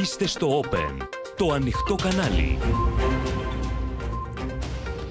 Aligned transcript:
Είστε 0.00 0.26
στο 0.26 0.60
Open, 0.60 1.06
το 1.36 1.52
ανοιχτό 1.52 1.94
κανάλι. 1.94 2.58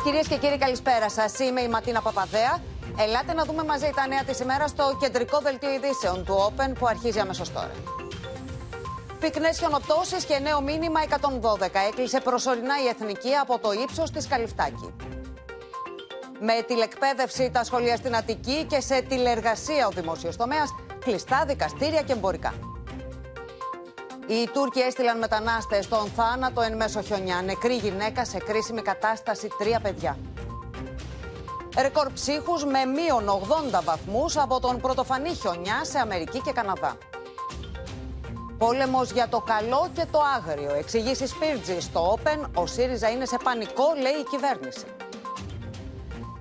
Κυρίες 0.04 0.28
και 0.28 0.38
κύριοι 0.38 0.58
καλησπέρα 0.58 1.10
σας. 1.10 1.40
Είμαι 1.40 1.62
η 1.62 1.68
Ματίνα 1.68 2.02
Παπαδέα. 2.02 2.64
Ελάτε 2.98 3.34
να 3.34 3.44
δούμε 3.44 3.64
μαζί 3.64 3.92
τα 3.96 4.08
νέα 4.08 4.24
της 4.24 4.40
ημέρας 4.40 4.70
στο 4.70 4.98
κεντρικό 5.02 5.40
δελτίο 5.40 5.74
ειδήσεων 5.74 6.26
του 6.26 6.34
Open 6.48 6.74
που 6.80 6.88
αρχίζει 6.88 7.20
αμέσως 7.20 7.52
τώρα. 7.52 7.72
Πυκνές 9.20 9.58
χιονοπτώσεις 9.58 10.26
και 10.26 10.40
νέο 10.40 10.62
μήνυμα 10.62 11.00
112. 11.02 11.80
Έκλεισε 11.88 12.20
προσωρινά 12.20 12.76
η 12.84 12.88
Εθνική 12.88 13.34
από 13.34 13.60
το 13.60 13.72
ύψος 13.72 14.12
της 14.12 14.28
Καλυφτάκη. 14.28 14.94
Με 16.40 16.54
τηλεκπαίδευση 16.68 17.50
τα 17.54 17.64
σχολεία 17.64 17.96
στην 17.96 18.16
Αττική 18.16 18.66
και 18.70 18.80
σε 18.80 19.02
τηλεργασία 19.02 19.88
ο 19.88 19.90
δημόσιος 19.90 20.36
τομέας, 20.36 20.70
κλειστά 21.06 21.44
δικαστήρια 21.48 22.02
και 22.02 22.12
εμπορικά. 22.12 22.71
Οι 24.32 24.50
Τούρκοι 24.54 24.80
έστειλαν 24.80 25.18
μετανάστες 25.18 25.86
στον 25.86 26.08
θάνατο 26.16 26.62
εν 26.62 26.76
μέσω 26.76 27.02
χιονιά. 27.02 27.42
Νεκρή 27.42 27.76
γυναίκα 27.76 28.26
σε 28.26 28.38
κρίσιμη 28.38 28.82
κατάσταση, 28.82 29.48
τρία 29.58 29.80
παιδιά. 29.80 30.18
Ρεκόρ 31.82 32.12
ψύχους 32.14 32.66
με 32.66 32.86
μείον 32.86 33.30
80 33.78 33.84
βαθμούς 33.84 34.38
από 34.38 34.60
τον 34.60 34.80
πρωτοφανή 34.80 35.34
χιονιά 35.34 35.84
σε 35.84 36.00
Αμερική 36.00 36.42
και 36.42 36.52
Καναδά. 36.52 36.98
Πόλεμος 38.58 39.12
για 39.12 39.28
το 39.28 39.40
καλό 39.40 39.90
και 39.96 40.06
το 40.12 40.20
άγριο. 40.38 40.74
Εξηγήσει 40.74 41.28
Σπίρτζη 41.28 41.80
στο 41.80 42.18
Open. 42.18 42.46
Ο 42.54 42.66
ΣΥΡΙΖΑ 42.66 43.10
είναι 43.10 43.26
σε 43.26 43.38
πανικό, 43.44 43.86
λέει 44.02 44.20
η 44.20 44.24
κυβέρνηση. 44.24 44.86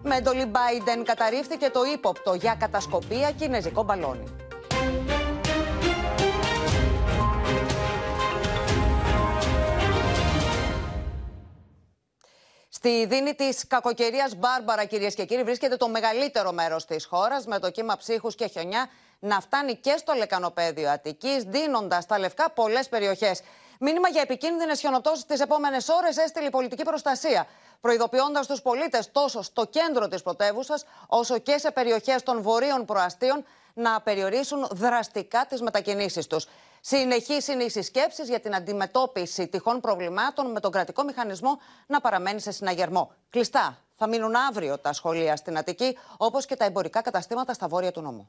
Με 0.03 0.17
εντολή 0.17 0.51
Biden 0.53 1.03
καταρρίφθηκε 1.05 1.71
το 1.71 1.81
ύποπτο 1.95 2.35
για 2.35 2.55
κατασκοπία 2.59 3.31
κινέζικο 3.31 3.83
μπαλόνι. 3.83 4.40
Στη 12.83 13.07
δίνη 13.07 13.35
της 13.35 13.67
κακοκαιρίας 13.67 14.35
Μπάρμπαρα, 14.35 14.85
κυρίες 14.85 15.15
και 15.15 15.25
κύριοι, 15.25 15.43
βρίσκεται 15.43 15.77
το 15.77 15.89
μεγαλύτερο 15.89 16.53
μέρος 16.53 16.85
της 16.85 17.05
χώρας, 17.05 17.47
με 17.47 17.59
το 17.59 17.71
κύμα 17.71 17.97
ψύχους 17.97 18.35
και 18.35 18.47
χιονιά 18.47 18.89
να 19.19 19.41
φτάνει 19.41 19.77
και 19.77 19.95
στο 19.99 20.13
λεκανοπέδιο 20.13 20.91
Αττικής, 20.91 21.43
δίνοντας 21.43 22.05
στα 22.05 22.19
λευκά 22.19 22.51
πολλές 22.51 22.89
περιοχές. 22.89 23.41
Μήνυμα 23.81 24.09
για 24.09 24.21
επικίνδυνες 24.21 24.81
χιονοπτώσει 24.81 25.27
τι 25.27 25.41
επόμενες 25.43 25.89
ώρες 25.89 26.17
έστειλε 26.17 26.47
η 26.47 26.51
πολιτική 26.51 26.83
προστασία, 26.83 27.47
προειδοποιώντας 27.81 28.47
τους 28.47 28.63
πολίτες 28.63 29.13
τόσο 29.13 29.43
στο 29.43 29.65
κέντρο 29.65 30.09
της 30.09 30.23
πρωτεύουσας, 30.23 30.85
όσο 31.07 31.39
και 31.39 31.59
σε 31.59 31.71
περιοχές 31.71 32.23
των 32.23 32.43
βορείων 32.43 32.85
προαστίων 32.85 33.45
να 33.75 34.01
περιορίσουν 34.01 34.69
δραστικά 34.71 35.47
τις 35.49 35.61
μετακινήσεις 35.61 36.27
τους. 36.27 36.47
Συνεχή 36.81 37.53
είναι 37.53 37.65
οι 37.65 37.69
συσκέψεις 37.69 38.29
για 38.29 38.41
την 38.41 38.55
αντιμετώπιση 38.55 39.49
τυχών 39.49 39.81
προβλημάτων 39.81 40.51
με 40.51 40.61
τον 40.61 40.71
κρατικό 40.71 41.05
μηχανισμό 41.05 41.59
να 41.87 42.01
παραμένει 42.01 42.41
σε 42.41 42.51
συναγερμό. 42.51 43.13
Κλειστά 43.31 43.79
θα 43.95 44.09
μείνουν 44.09 44.35
αύριο 44.49 44.79
τα 44.79 44.93
σχολεία 44.93 45.37
στην 45.37 45.59
Αττική, 45.59 45.97
όπως 46.17 46.47
και 46.47 46.57
τα 46.57 46.65
εμπορικά 46.65 47.01
καταστήματα 47.01 47.53
στα 47.53 47.69
βόρεια 47.69 47.93
του 47.93 48.01
νομού. 48.01 48.29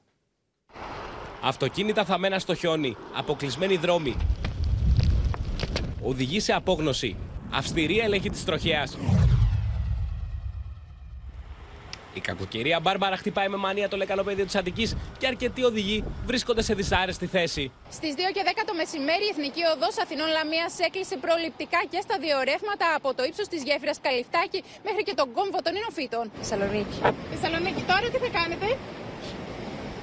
Αυτοκίνητα 1.43 2.05
θα 2.05 2.17
μένα 2.17 2.39
στο 2.39 2.55
χιόνι, 2.55 2.97
αποκλεισμένοι 3.15 3.77
δρόμοι. 3.77 4.17
Οδηγεί 6.03 6.39
σε 6.39 6.53
απόγνωση. 6.53 7.17
Αυστηρή 7.53 7.99
έλεγχη 7.99 8.29
της 8.29 8.45
τροχέας. 8.45 8.97
Η 12.13 12.19
κακοκαιρία 12.19 12.79
Μπάρμπαρα 12.79 13.17
χτυπάει 13.17 13.49
με 13.49 13.57
μανία 13.57 13.87
το 13.89 13.97
λεκανοπέδιο 13.97 14.45
της 14.45 14.55
Αττικής 14.55 14.95
και 15.17 15.27
αρκετοί 15.27 15.63
οδηγοί 15.63 16.03
βρίσκονται 16.25 16.61
σε 16.61 16.73
δυσάρεστη 16.73 17.25
θέση. 17.25 17.71
Στις 17.89 18.13
2 18.13 18.17
και 18.33 18.43
10 18.45 18.63
το 18.65 18.73
μεσημέρι, 18.81 19.23
η 19.23 19.29
Εθνική 19.33 19.61
Οδός 19.75 19.95
Αθηνών 20.03 20.29
Λαμίας 20.37 20.73
έκλεισε 20.87 21.15
προληπτικά 21.25 21.79
και 21.91 21.99
στα 22.05 22.15
δύο 22.23 22.37
ρεύματα 22.49 22.87
από 22.97 23.09
το 23.17 23.23
ύψος 23.29 23.47
της 23.47 23.63
γέφυρας 23.67 23.97
Καλυφτάκη 24.05 24.59
μέχρι 24.87 25.03
και 25.07 25.13
τον 25.19 25.27
κόμβο 25.37 25.59
των 25.65 25.73
Ινοφύτων. 25.79 26.23
Θεσσαλονίκη. 26.39 26.97
Θεσσαλονίκη, 27.33 27.81
τώρα 27.91 28.05
τι 28.13 28.17
θα 28.25 28.29
κάνετε; 28.39 28.67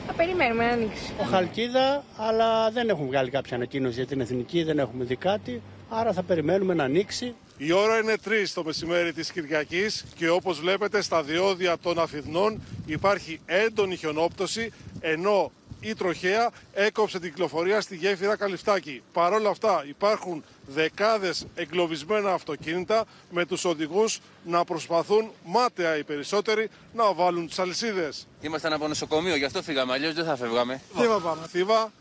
Θα 0.06 0.12
περιμένουμε 0.12 0.64
να 0.66 0.72
ανοίξει. 0.72 1.08
Ο 1.22 1.24
Χαλκίδα, 1.32 2.04
αλλά 2.26 2.70
δεν 2.70 2.88
έχουν 2.88 3.06
βγάλει 3.06 3.30
κάποια 3.30 3.56
ανακοίνωση 3.56 3.94
για 4.00 4.06
την 4.06 4.20
εθνική, 4.20 4.62
δεν 4.68 4.78
έχουμε 4.84 5.04
δει 5.04 5.16
κάτι. 5.16 5.62
Άρα 5.88 6.12
θα 6.12 6.22
περιμένουμε 6.22 6.74
να 6.74 6.84
ανοίξει. 6.84 7.34
Η 7.60 7.72
ώρα 7.72 7.98
είναι 7.98 8.16
3 8.24 8.30
το 8.54 8.64
μεσημέρι 8.64 9.12
της 9.12 9.32
Κυριακής 9.32 10.04
και 10.14 10.28
όπως 10.28 10.60
βλέπετε 10.60 11.02
στα 11.02 11.22
διόδια 11.22 11.78
των 11.78 11.98
Αφιδνών 11.98 12.62
υπάρχει 12.86 13.40
έντονη 13.46 13.96
χιονόπτωση 13.96 14.72
ενώ 15.00 15.52
η 15.80 15.94
τροχέα 15.94 16.50
έκοψε 16.72 17.18
την 17.18 17.30
κυκλοφορία 17.30 17.80
στη 17.80 17.96
γέφυρα 17.96 18.36
Καλυφτάκη. 18.36 19.02
Παρ' 19.12 19.32
όλα 19.32 19.50
αυτά 19.50 19.84
υπάρχουν 19.88 20.44
δεκάδες 20.66 21.46
εγκλωβισμένα 21.54 22.32
αυτοκίνητα 22.32 23.04
με 23.30 23.46
τους 23.46 23.64
οδηγούς 23.64 24.20
να 24.44 24.64
προσπαθούν 24.64 25.30
μάταια 25.44 25.96
οι 25.96 26.04
περισσότεροι 26.04 26.68
να 26.94 27.12
βάλουν 27.12 27.46
τις 27.46 27.58
αλυσίδες. 27.58 28.26
Ήμασταν 28.40 28.72
από 28.72 28.88
νοσοκομείο, 28.88 29.36
γι' 29.36 29.44
αυτό 29.44 29.62
φύγαμε, 29.62 29.92
αλλιώς 29.92 30.14
δεν 30.14 30.24
θα 30.24 30.36
φεύγαμε. 30.36 30.80
Θήβα 30.96 31.20
πάμε. 31.20 31.46
Θήβα, 31.46 31.92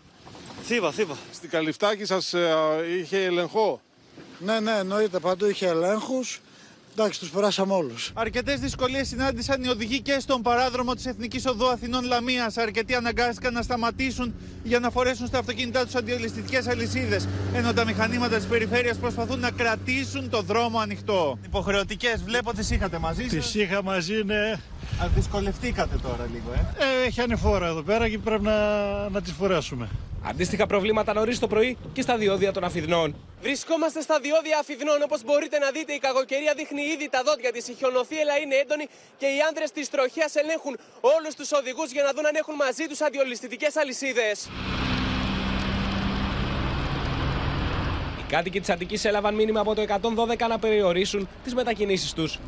Θήβα, 0.63 0.91
θήβα. 0.91 1.17
στην 1.33 1.49
Καλυφτάκη 1.49 2.05
σας 2.05 2.33
ε, 2.33 2.55
είχε 2.99 3.23
ελεγχό; 3.23 3.81
Ναι, 4.39 4.59
ναι, 4.59 4.71
εννοείται. 4.71 5.19
Παντού 5.19 5.45
είχε 5.45 5.67
ελέγχους. 5.67 6.41
Εντάξει, 6.99 7.19
τους 7.19 7.29
περάσαμε 7.29 7.73
όλους. 7.73 8.11
Αρκετές 8.13 8.59
δυσκολίες 8.59 9.07
συνάντησαν 9.07 9.63
οι 9.63 9.67
οδηγοί 9.67 10.01
και 10.01 10.19
στον 10.19 10.41
παράδρομο 10.41 10.93
της 10.93 11.05
Εθνικής 11.05 11.45
Οδού 11.45 11.67
Αθηνών 11.67 12.05
Λαμίας. 12.05 12.57
Αρκετοί 12.57 12.95
αναγκάστηκαν 12.95 13.53
να 13.53 13.61
σταματήσουν 13.61 14.33
για 14.63 14.79
να 14.79 14.89
φορέσουν 14.89 15.27
στα 15.27 15.39
αυτοκίνητά 15.39 15.85
τους 15.85 15.95
αντιολιστικέ 15.95 16.61
αλυσίδες. 16.69 17.27
Ενώ 17.53 17.73
τα 17.73 17.85
μηχανήματα 17.85 18.35
της 18.35 18.45
περιφέρειας 18.45 18.97
προσπαθούν 18.97 19.39
να 19.39 19.51
κρατήσουν 19.51 20.29
το 20.29 20.41
δρόμο 20.41 20.79
ανοιχτό. 20.79 21.39
Υποχρεωτικές, 21.45 22.23
βλέπω 22.23 22.53
τις 22.53 22.69
είχατε 22.71 22.97
μαζί 22.97 23.23
σας. 23.23 23.31
Τις 23.31 23.53
είχα 23.55 23.83
μαζί, 23.83 24.23
ναι. 24.23 24.59
Δυσκολευτήκατε 25.05 25.97
τώρα 26.03 26.27
λίγο, 26.33 26.53
ε. 26.53 26.83
Ε, 27.03 27.05
έχει 27.05 27.21
ανηφόρα 27.21 27.67
εδώ 27.67 27.81
πέρα 27.81 28.09
και 28.09 28.17
πρέπει 28.17 28.43
να, 28.43 28.59
να 29.09 29.21
τις 29.21 29.31
φορέσουμε. 29.31 29.89
Αντίστοιχα 30.23 30.65
προβλήματα 30.67 31.13
νωρίς 31.13 31.39
το 31.39 31.47
πρωί 31.47 31.77
και 31.93 32.01
στα 32.01 32.17
διόδια 32.17 32.51
των 32.51 32.63
Αφιδνών. 32.63 33.15
Βρισκόμαστε 33.41 34.01
στα 34.01 34.19
διόδια 34.19 34.57
Αφιδνών. 34.59 35.01
Όπως 35.03 35.23
μπορείτε 35.23 35.57
να 35.59 35.71
δείτε, 35.71 35.93
η 35.93 35.99
κακοκαιρία 35.99 36.53
δείχνει 36.55 36.81
ήδη 36.81 37.09
τα 37.09 37.21
δόντια 37.25 37.51
της. 37.51 37.67
Η 37.67 37.73
χιονοθύελα 37.73 38.37
είναι 38.37 38.55
έντονη 38.55 38.85
και 39.17 39.25
οι 39.25 39.39
άνδρες 39.47 39.71
της 39.71 39.89
τροχέα 39.89 40.29
ελέγχουν 40.33 40.77
όλους 41.15 41.33
τους 41.35 41.51
οδηγούς 41.51 41.91
για 41.91 42.03
να 42.03 42.11
δουν 42.15 42.25
αν 42.25 42.35
έχουν 42.35 42.55
μαζί 42.55 42.85
τους 42.89 43.01
αντιολιστικέ 43.01 43.67
αλυσίδες. 43.81 44.49
Οι 48.19 48.23
κάτοικοι 48.33 48.59
της 48.59 48.69
Αττικής 48.69 49.05
έλαβαν 49.05 49.35
μήνυμα 49.35 49.59
από 49.59 49.73
το 49.75 49.81
112 49.81 50.47
να 50.49 50.59
περιορίσουν 50.59 51.27
τις 51.43 51.53
μετακινήσεις 51.53 52.13
τους. 52.13 52.39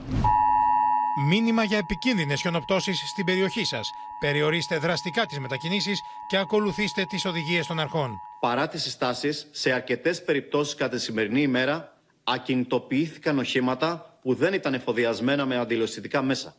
Μήνυμα 1.27 1.63
για 1.63 1.77
επικίνδυνες 1.77 2.41
χιονοπτώσεις 2.41 2.99
στην 3.09 3.25
περιοχή 3.25 3.63
σας. 3.63 3.89
Περιορίστε 4.19 4.77
δραστικά 4.77 5.25
τις 5.25 5.39
μετακινήσεις 5.39 5.99
και 6.27 6.37
ακολουθήστε 6.37 7.05
τις 7.05 7.25
οδηγίες 7.25 7.67
των 7.67 7.79
αρχών. 7.79 8.11
Παρά 8.39 8.67
τις 8.67 8.81
συστάσεις, 8.81 9.47
σε 9.51 9.71
αρκετές 9.71 10.23
περιπτώσεις 10.23 10.75
κατά 10.75 10.95
τη 10.95 11.01
σημερινή 11.01 11.41
ημέρα 11.41 11.97
ακινητοποιήθηκαν 12.23 13.37
οχήματα 13.39 14.17
που 14.21 14.33
δεν 14.33 14.53
ήταν 14.53 14.73
εφοδιασμένα 14.73 15.45
με 15.45 15.57
αντιλωσιτικά 15.57 16.21
μέσα. 16.21 16.55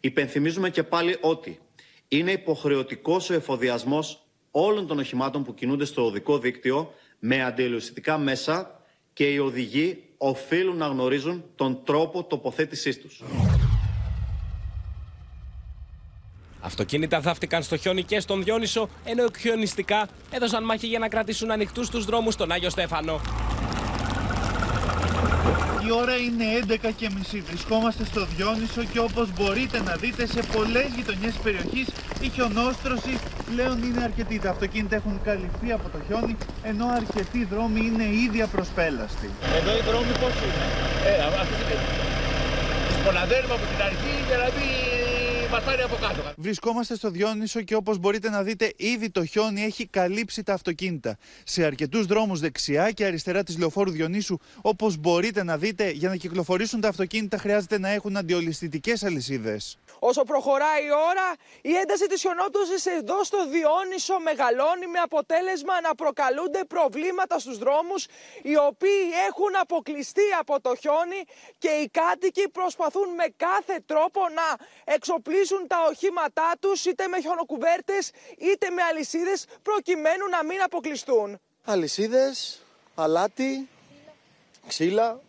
Υπενθυμίζουμε 0.00 0.70
και 0.70 0.82
πάλι 0.82 1.16
ότι 1.20 1.58
είναι 2.08 2.32
υποχρεωτικός 2.32 3.30
ο 3.30 3.34
εφοδιασμός 3.34 4.26
όλων 4.50 4.86
των 4.86 4.98
οχημάτων 4.98 5.44
που 5.44 5.54
κινούνται 5.54 5.84
στο 5.84 6.04
οδικό 6.04 6.38
δίκτυο 6.38 6.94
με 7.18 7.42
αντιλωσιτικά 7.44 8.18
μέσα 8.18 8.80
και 9.12 9.32
οι 9.32 9.38
οδηγοί 9.38 10.07
οφείλουν 10.18 10.76
να 10.76 10.86
γνωρίζουν 10.86 11.44
τον 11.56 11.78
τρόπο 11.84 12.24
τοποθέτησής 12.24 13.00
τους. 13.00 13.22
Αυτοκίνητα 16.60 17.20
θαύτηκαν 17.20 17.62
στο 17.62 17.76
χιόνι 17.76 18.02
και 18.02 18.20
στον 18.20 18.44
Διόνυσο, 18.44 18.88
ενώ 19.04 19.24
εκχιονιστικά 19.24 20.08
έδωσαν 20.30 20.64
μάχη 20.64 20.86
για 20.86 20.98
να 20.98 21.08
κρατήσουν 21.08 21.50
ανοιχτούς 21.50 21.90
τους 21.90 22.04
δρόμους 22.04 22.34
στον 22.34 22.52
Άγιο 22.52 22.70
Στέφανο. 22.70 23.20
Η 25.86 25.90
ώρα 26.02 26.16
είναι 26.26 26.44
11 26.68 26.90
και 26.96 27.08
μισή. 27.16 27.40
Βρισκόμαστε 27.48 28.04
στο 28.04 28.26
Διόνυσο 28.36 28.82
και 28.92 29.00
όπως 29.08 29.26
μπορείτε 29.36 29.78
να 29.88 29.94
δείτε 30.02 30.26
σε 30.26 30.40
πολλές 30.54 30.88
γειτονιές 30.96 31.32
της 31.32 31.42
περιοχής 31.46 31.86
η 32.20 32.28
χιονόστρωση 32.34 33.12
πλέον 33.50 33.76
είναι 33.86 34.02
αρκετή. 34.08 34.38
Τα 34.38 34.50
αυτοκίνητα 34.50 34.96
έχουν 34.96 35.20
καλυφθεί 35.28 35.68
από 35.72 35.86
το 35.88 35.98
χιόνι 36.06 36.36
ενώ 36.62 36.86
αρκετοί 37.00 37.40
δρόμοι 37.52 37.80
είναι 37.88 38.06
ήδη 38.24 38.40
απροσπέλαστοι. 38.42 39.28
Εδώ 39.58 39.70
οι 39.78 39.82
δρόμοι 39.88 40.12
πώς 40.22 40.34
είναι; 40.44 40.64
Ε, 41.10 41.12
αυτή 41.42 41.54
είναι. 41.62 41.76
Τους 42.86 42.98
ποναδέρουμε 43.04 43.54
από 43.58 43.66
την 43.72 43.80
αρχή, 43.88 44.14
δηλαδή 44.30 44.68
μα 45.50 45.60
πάρει 45.60 45.82
από 45.82 45.96
κάτω. 46.00 46.32
Βρισκόμαστε 46.36 46.96
στο 46.96 47.10
Διόνυσο 47.10 47.62
και 47.62 47.74
όπως 47.74 47.98
μπορείτε 47.98 48.30
να 48.30 48.42
δείτε 48.42 48.72
ήδη 48.76 49.10
το 49.10 49.24
χιόνι 49.24 49.62
έχει 49.62 49.86
καλύψει 49.86 50.42
τα 50.42 50.52
αυτοκίνητα. 50.52 51.16
Σε 51.44 51.64
αρκετούς 51.64 52.06
δρόμους 52.06 52.40
δεξιά 52.40 52.90
και 52.90 53.04
αριστερά 53.04 53.42
της 53.42 53.58
λεωφόρου 53.58 53.90
Διονύσου 53.90 54.38
όπως 54.62 54.96
μπορείτε 54.96 55.42
να 55.42 55.56
δείτε 55.56 55.90
για 55.90 56.08
να 56.08 56.16
κυκλοφορήσουν 56.16 56.80
τα 56.80 56.88
αυτοκίνητα 56.88 57.38
χρειάζεται 57.38 57.78
να 57.78 57.88
έχουν 57.88 58.16
αντιολισθητικές 58.16 59.04
αλυσίδες. 59.04 59.78
Όσο 59.98 60.22
προχωράει 60.22 60.84
η 60.84 60.90
ώρα, 61.10 61.26
η 61.62 61.74
ένταση 61.74 62.06
της 62.06 62.20
χιονόπτωσης 62.20 62.86
εδώ 62.86 63.24
στο 63.24 63.38
Διόνυσο 63.48 64.20
μεγαλώνει 64.20 64.86
με 64.86 64.98
αποτέλεσμα 64.98 65.80
να 65.80 65.94
προκαλούνται 65.94 66.64
προβλήματα 66.68 67.38
στους 67.38 67.58
δρόμους 67.58 68.06
οι 68.42 68.56
οποίοι 68.56 69.02
έχουν 69.28 69.52
αποκλειστεί 69.60 70.28
από 70.40 70.60
το 70.60 70.74
χιόνι 70.80 71.20
και 71.58 71.68
οι 71.68 71.88
κάτοικοι 72.00 72.48
προσπαθούν 72.48 73.08
με 73.14 73.26
κάθε 73.36 73.82
τρόπο 73.86 74.20
να 74.20 74.46
εξοπλίσουν 74.94 75.36
τα 75.66 75.76
οχήματά 75.90 76.52
τους 76.60 76.84
είτε 76.84 77.06
με 77.06 77.20
χιονοκουβέρτες 77.20 78.10
είτε 78.38 78.70
με 78.70 78.82
αλυσίδες 78.82 79.44
προκειμένου 79.62 80.28
να 80.30 80.44
μην 80.44 80.62
αποκλειστούν. 80.62 81.38
Αλυσίδες, 81.64 82.62
αλάτι, 82.94 83.68
ξύλα 84.66 85.20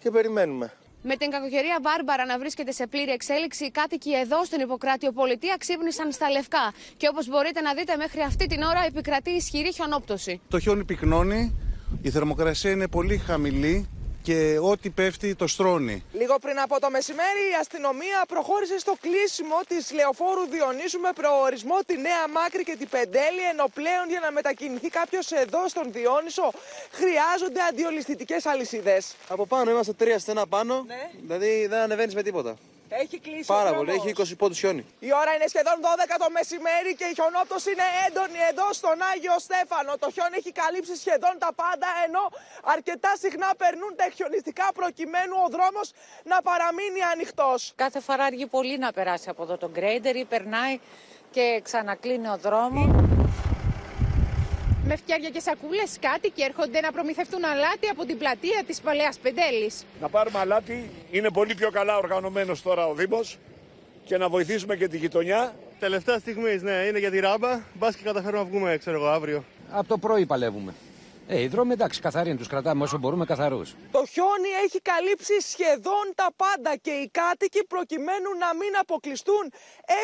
και 0.00 0.10
περιμένουμε. 0.10 0.72
Με 1.02 1.16
την 1.16 1.30
κακοκαιρία 1.30 1.78
Μπάρμπαρα 1.82 2.24
να 2.24 2.38
βρίσκεται 2.38 2.72
σε 2.72 2.86
πλήρη 2.86 3.10
εξέλιξη, 3.10 3.64
οι 3.64 3.70
κάτοικοι 3.70 4.12
εδώ 4.14 4.44
στην 4.44 4.60
Ιπποκράτιο 4.60 5.12
Πολιτεία 5.12 5.56
ξύπνησαν 5.58 6.12
στα 6.12 6.30
λευκά. 6.30 6.72
Και 6.96 7.08
όπως 7.08 7.28
μπορείτε 7.28 7.60
να 7.60 7.74
δείτε, 7.74 7.96
μέχρι 7.96 8.20
αυτή 8.20 8.46
την 8.46 8.62
ώρα 8.62 8.84
επικρατεί 8.86 9.30
ισχυρή 9.30 9.72
χιονόπτωση. 9.72 10.40
Το 10.48 10.58
χιόνι 10.58 10.84
πυκνώνει, 10.84 11.56
η 12.02 12.10
θερμοκρασία 12.10 12.70
είναι 12.70 12.88
πολύ 12.88 13.18
χαμηλή 13.18 13.88
και 14.26 14.58
ό,τι 14.70 14.90
πέφτει 14.90 15.34
το 15.34 15.46
στρώνει. 15.46 16.04
Λίγο 16.12 16.38
πριν 16.38 16.58
από 16.60 16.80
το 16.80 16.90
μεσημέρι, 16.90 17.42
η 17.52 17.56
αστυνομία 17.60 18.18
προχώρησε 18.28 18.78
στο 18.78 18.94
κλείσιμο 19.00 19.58
της 19.68 19.92
λεωφόρου 19.92 20.44
Διονύσου 20.50 20.98
με 21.00 21.10
προορισμό 21.14 21.78
τη 21.86 21.94
Νέα 21.96 22.24
Μάκρη 22.34 22.62
και 22.64 22.76
την 22.78 22.88
Πεντέλη. 22.88 23.42
Ενώ 23.52 23.64
πλέον 23.74 24.06
για 24.08 24.20
να 24.20 24.30
μετακινηθεί 24.32 24.88
κάποιος 24.88 25.30
εδώ 25.32 25.68
στον 25.68 25.92
Διόνυσο 25.92 26.50
χρειάζονται 26.90 27.60
αντιολισθητικέ 27.70 28.36
αλυσίδες. 28.44 29.14
Από 29.28 29.46
πάνω 29.46 29.70
είμαστε 29.70 29.92
τρία 29.92 30.18
στενά 30.18 30.46
πάνω, 30.46 30.84
Ναι. 30.86 31.10
δηλαδή 31.22 31.66
δεν 31.66 31.78
ανεβαίνεις 31.80 32.14
με 32.14 32.22
τίποτα. 32.22 32.56
Έχει 32.88 33.18
κλείσει 33.18 33.44
Πάρα 33.56 33.70
ο 33.70 33.74
πολύ, 33.74 33.90
δρόμος. 33.90 34.04
έχει 34.06 34.34
20 34.34 34.36
πόντους 34.40 34.58
χιόνι. 34.58 34.82
Η 35.08 35.10
ώρα 35.20 35.30
είναι 35.34 35.46
σχεδόν 35.52 35.76
12 35.86 36.16
το 36.24 36.28
μεσημέρι 36.38 36.90
και 36.98 37.04
η 37.10 37.14
χιονόπτωση 37.18 37.68
είναι 37.74 37.88
έντονη 38.06 38.40
εδώ 38.50 38.66
στον 38.80 38.96
Άγιο 39.10 39.36
Στέφανο. 39.46 39.92
Το 40.02 40.08
χιόνι 40.14 40.34
έχει 40.40 40.52
καλύψει 40.62 40.94
σχεδόν 41.04 41.34
τα 41.44 41.50
πάντα, 41.62 41.88
ενώ 42.06 42.22
αρκετά 42.74 43.12
συχνά 43.22 43.50
περνούν 43.62 43.92
τα 44.00 44.06
χιονιστικά 44.16 44.66
προκειμένου 44.80 45.34
ο 45.46 45.48
δρόμος 45.54 45.86
να 46.30 46.36
παραμείνει 46.48 47.00
ανοιχτός. 47.12 47.60
Κάθε 47.84 48.00
φορά 48.06 48.24
αργεί 48.30 48.46
πολύ 48.56 48.76
να 48.84 48.90
περάσει 48.98 49.28
από 49.32 49.42
εδώ 49.46 49.56
το 49.62 49.68
γκρέιντερ 49.74 50.14
ή 50.16 50.24
περνάει 50.34 50.74
και 51.34 51.44
ξανακλίνει 51.66 52.28
ο 52.28 52.38
δρόμος. 52.46 52.88
Με 54.88 54.96
φτιάρια 54.96 55.30
και 55.30 55.40
σακούλες, 55.40 55.96
κάτοικοι 56.00 56.42
έρχονται 56.42 56.80
να 56.80 56.92
προμηθευτούν 56.92 57.44
αλάτι 57.44 57.88
από 57.90 58.04
την 58.04 58.18
πλατεία 58.18 58.62
της 58.66 58.80
Παλαιάς 58.80 59.18
Πεντέλης. 59.18 59.84
Να 60.00 60.08
πάρουμε 60.08 60.38
αλάτι. 60.38 60.90
Είναι 61.10 61.30
πολύ 61.30 61.54
πιο 61.54 61.70
καλά 61.70 61.96
οργανωμένος 61.96 62.62
τώρα 62.62 62.86
ο 62.86 62.94
Δήμος 62.94 63.38
και 64.04 64.16
να 64.16 64.28
βοηθήσουμε 64.28 64.76
και 64.76 64.88
τη 64.88 64.96
γειτονιά. 64.96 65.54
Τελευταία 65.78 66.18
στιγμή, 66.18 66.58
ναι, 66.62 66.72
είναι 66.72 66.98
για 66.98 67.10
τη 67.10 67.20
ράμπα. 67.20 67.60
Μπας 67.74 67.96
και 67.96 68.02
καταφέρουμε 68.04 68.42
να 68.42 68.48
βγούμε, 68.48 68.76
ξέρω 68.76 68.96
εγώ, 68.96 69.06
αύριο. 69.06 69.44
Από 69.70 69.88
το 69.88 69.98
πρωί 69.98 70.26
παλεύουμε. 70.26 70.74
Ε, 71.28 71.40
οι 71.40 71.46
δρόμοι 71.46 71.72
εντάξει, 71.72 72.00
καθαροί 72.00 72.28
είναι, 72.28 72.38
τους 72.38 72.48
κρατάμε 72.48 72.82
όσο 72.82 72.98
μπορούμε 72.98 73.24
καθαρούς. 73.24 73.74
Το 73.90 74.06
χιόνι 74.06 74.48
έχει 74.64 74.80
καλύψει 74.80 75.40
σχεδόν 75.40 76.06
τα 76.14 76.28
πάντα 76.36 76.76
και 76.76 76.90
οι 76.90 77.10
κάτοικοι 77.12 77.64
προκειμένου 77.64 78.30
να 78.38 78.54
μην 78.54 78.72
αποκλειστούν 78.80 79.52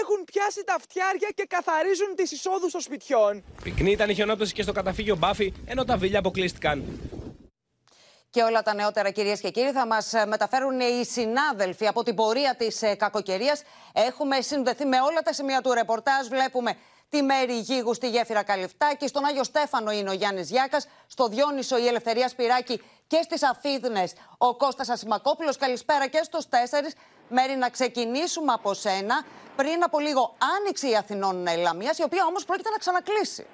έχουν 0.00 0.24
πιάσει 0.24 0.64
τα 0.64 0.76
φτιάρια 0.80 1.28
και 1.34 1.46
καθαρίζουν 1.48 2.14
τις 2.14 2.30
εισόδους 2.32 2.72
των 2.72 2.80
σπιτιών. 2.80 3.44
Πυκνή 3.62 3.90
ήταν 3.90 4.10
η 4.10 4.14
χιονόπτωση 4.14 4.52
και 4.52 4.62
στο 4.62 4.72
καταφύγιο 4.72 5.16
Μπάφη, 5.16 5.52
ενώ 5.66 5.84
τα 5.84 5.96
βίλια 5.96 6.18
αποκλείστηκαν. 6.18 6.84
Και 8.30 8.42
όλα 8.42 8.62
τα 8.62 8.74
νεότερα, 8.74 9.10
κυρίες 9.10 9.40
και 9.40 9.50
κύριοι, 9.50 9.72
θα 9.72 9.86
μας 9.86 10.12
μεταφέρουν 10.26 10.80
οι 10.80 11.04
συνάδελφοι 11.04 11.86
από 11.86 12.02
την 12.02 12.14
πορεία 12.14 12.54
της 12.58 12.80
κακοκαιρίας. 12.96 13.62
Έχουμε 13.92 14.40
συνδεθεί 14.40 14.84
με 14.84 15.00
όλα 15.00 15.20
τα 15.20 15.32
σημεία 15.32 15.60
του 15.60 15.72
ρεπορτάζ. 15.72 16.26
Βλέπουμε 16.26 16.76
τη 17.12 17.22
Μέρη 17.22 17.58
Γίγου 17.58 17.94
στη 17.94 18.08
γέφυρα 18.08 18.42
Καλυφτάκη. 18.42 19.06
Στον 19.06 19.24
Άγιο 19.24 19.44
Στέφανο 19.44 19.90
είναι 19.90 20.10
ο 20.10 20.12
Γιάννης 20.12 20.50
Γιάκας. 20.50 20.86
Στο 21.06 21.28
Διόνυσο 21.28 21.78
η 21.78 21.86
Ελευθερία 21.86 22.28
Σπυράκη 22.28 22.82
και 23.06 23.20
στις 23.22 23.42
Αφίδνε 23.42 24.08
ο 24.38 24.54
Κώστας 24.54 24.88
Ασημακόπουλος. 24.88 25.56
Καλησπέρα 25.56 26.06
και 26.06 26.20
στους 26.24 26.48
τέσσερις. 26.48 26.94
Μέρη, 27.28 27.56
να 27.56 27.68
ξεκινήσουμε 27.68 28.52
από 28.52 28.74
σένα. 28.74 29.24
Πριν 29.56 29.82
από 29.84 29.98
λίγο 29.98 30.34
άνοιξε 30.58 30.88
η 30.88 30.96
Αθηνών 30.96 31.46
Λαμία, 31.58 31.94
η 31.98 32.02
οποία 32.02 32.24
όμως 32.24 32.44
πρόκειται 32.44 32.70
να 32.70 32.76
ξανακλείσει. 32.76 33.46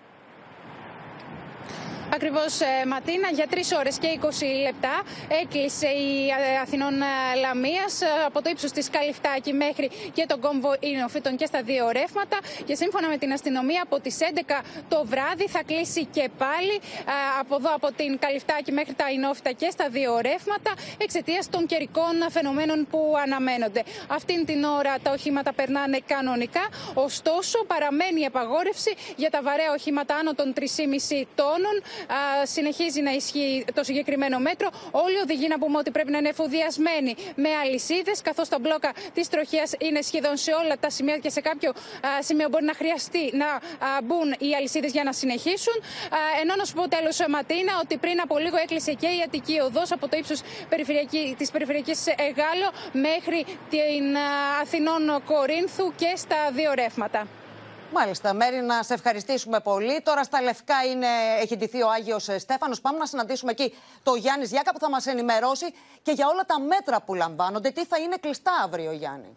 Ακριβώς, 2.15 2.59
Ματίνα, 2.87 3.29
για 3.35 3.47
3 3.51 3.57
ώρες 3.79 3.99
και 3.99 4.09
20 4.21 4.27
λεπτά 4.63 5.03
έκλεισε 5.43 5.87
η 5.87 6.29
ε, 6.29 6.59
Αθηνών 6.63 6.95
Λαμίας 7.41 8.01
από 8.27 8.43
το 8.43 8.51
ύψος 8.51 8.73
της 8.73 8.91
Καλυφτάκη 8.91 9.53
μέχρι 9.53 9.91
και 10.13 10.25
τον 10.29 10.41
κόμβο 10.41 10.77
Ινοφύτων 10.81 11.37
και 11.37 11.47
στα 11.47 11.63
δύο 11.63 11.91
ρεύματα. 11.91 12.39
Και 12.67 12.75
σύμφωνα 12.75 13.09
με 13.09 13.17
την 13.17 13.33
αστυνομία, 13.33 13.83
από 13.83 14.01
τις 14.01 14.17
11 14.21 14.63
το 14.89 15.05
βράδυ 15.05 15.49
θα 15.49 15.63
κλείσει 15.67 16.05
και 16.05 16.31
πάλι 16.39 16.75
ε, 16.75 17.13
από 17.41 17.55
εδώ 17.55 17.75
από 17.75 17.93
την 17.93 18.19
Καλυφτάκη 18.19 18.73
μέχρι 18.73 18.95
τα 18.95 19.11
Ινόφυτα 19.11 19.53
και 19.53 19.69
στα 19.71 19.89
δύο 19.89 20.19
ρεύματα 20.21 20.73
εξαιτίας 20.99 21.51
των 21.51 21.67
καιρικών 21.67 22.15
φαινομένων 22.31 22.87
που 22.91 23.15
αναμένονται. 23.25 23.83
Αυτήν 24.09 24.45
την 24.45 24.65
ώρα 24.65 24.95
τα 25.03 25.11
οχήματα 25.11 25.53
περνάνε 25.53 25.99
κανονικά, 26.07 26.65
ωστόσο 26.95 27.65
παραμένει 27.67 28.21
η 28.21 28.25
απαγόρευση 28.25 28.95
για 29.17 29.31
τα 29.31 29.43
βαρέα 29.43 29.73
οχήματα 29.73 30.15
άνω 30.15 30.35
των 30.35 30.53
3,5 30.57 30.65
τόνων 31.35 31.77
α, 31.79 31.98
συνεχίζει 32.43 33.01
να 33.01 33.11
ισχύει 33.11 33.65
το 33.75 33.85
συγκεκριμένο 33.85 34.39
μέτρο. 34.39 34.69
Όλοι 34.91 35.15
οι 35.15 35.21
οδηγοί 35.23 35.49
να 35.49 35.59
πούμε 35.59 35.79
ότι 35.79 35.91
πρέπει 35.91 36.11
να 36.11 36.19
είναι 36.19 36.29
εφοδιασμένοι 36.29 37.17
με 37.35 37.49
αλυσίδες, 37.63 38.23
καθώς 38.23 38.49
τα 38.49 38.59
μπλόκα 38.59 38.93
της 39.15 39.29
τροχέα 39.29 39.67
είναι 39.79 40.01
σχεδόν 40.01 40.37
σε 40.37 40.53
όλα 40.53 40.79
τα 40.79 40.91
σημεία 40.91 41.17
και 41.17 41.31
σε 41.31 41.41
κάποιο 41.41 41.71
α, 41.71 42.23
σημείο 42.23 42.49
μπορεί 42.49 42.65
να 42.65 42.75
χρειαστεί 42.75 43.31
να 43.33 43.47
α, 43.47 43.61
μπουν 44.05 44.35
οι 44.39 44.55
αλυσίδες 44.55 44.93
για 44.93 45.05
να 45.05 45.13
συνεχίσουν. 45.13 45.77
Α, 45.79 46.19
ενώ 46.43 46.55
να 46.57 46.65
σου 46.65 46.75
πω 46.75 46.89
τέλος, 46.89 47.25
Ματίνα, 47.29 47.73
ότι 47.83 47.97
πριν 47.97 48.21
από 48.21 48.39
λίγο 48.39 48.57
έκλεισε 48.57 48.93
και 48.93 49.07
η 49.07 49.23
Αττική 49.25 49.61
Οδός 49.61 49.93
από 49.93 50.09
το 50.09 50.17
ύψος 50.17 50.41
της 51.39 51.51
περιφερειακής 51.51 52.07
Εγάλο 52.07 52.69
μέχρι 52.93 53.45
την 53.71 54.17
α, 54.17 54.21
Αθηνών 54.63 55.23
Κορίνθου 55.25 55.93
και 55.97 56.13
στα 56.17 56.51
δύο 56.53 56.73
ρεύματα. 56.75 57.27
Μάλιστα, 57.93 58.35
Μέρη, 58.35 58.57
να 58.57 58.83
σε 58.83 58.95
ευχαριστήσουμε 58.95 59.61
πολύ. 59.61 60.01
Τώρα 60.03 60.23
στα 60.23 60.43
Λευκά 60.43 60.85
είναι, 60.91 61.07
έχει 61.41 61.57
ντυθεί 61.57 61.83
ο 61.83 61.91
Άγιος 61.91 62.29
Στέφανος. 62.39 62.81
Πάμε 62.81 62.99
να 62.99 63.07
συναντήσουμε 63.07 63.51
εκεί 63.51 63.75
το 64.03 64.15
Γιάννης 64.15 64.51
Γιάκα 64.51 64.73
που 64.73 64.79
θα 64.79 64.91
μας 64.91 65.07
ενημερώσει 65.07 65.67
και 66.03 66.13
για 66.13 66.29
όλα 66.29 66.45
τα 66.45 66.61
μέτρα 66.61 67.01
που 67.01 67.15
λαμβάνονται. 67.15 67.71
Τι 67.71 67.85
θα 67.85 67.99
είναι 67.99 68.17
κλειστά 68.21 68.53
αύριο, 68.65 68.93
Γιάννη; 68.93 69.37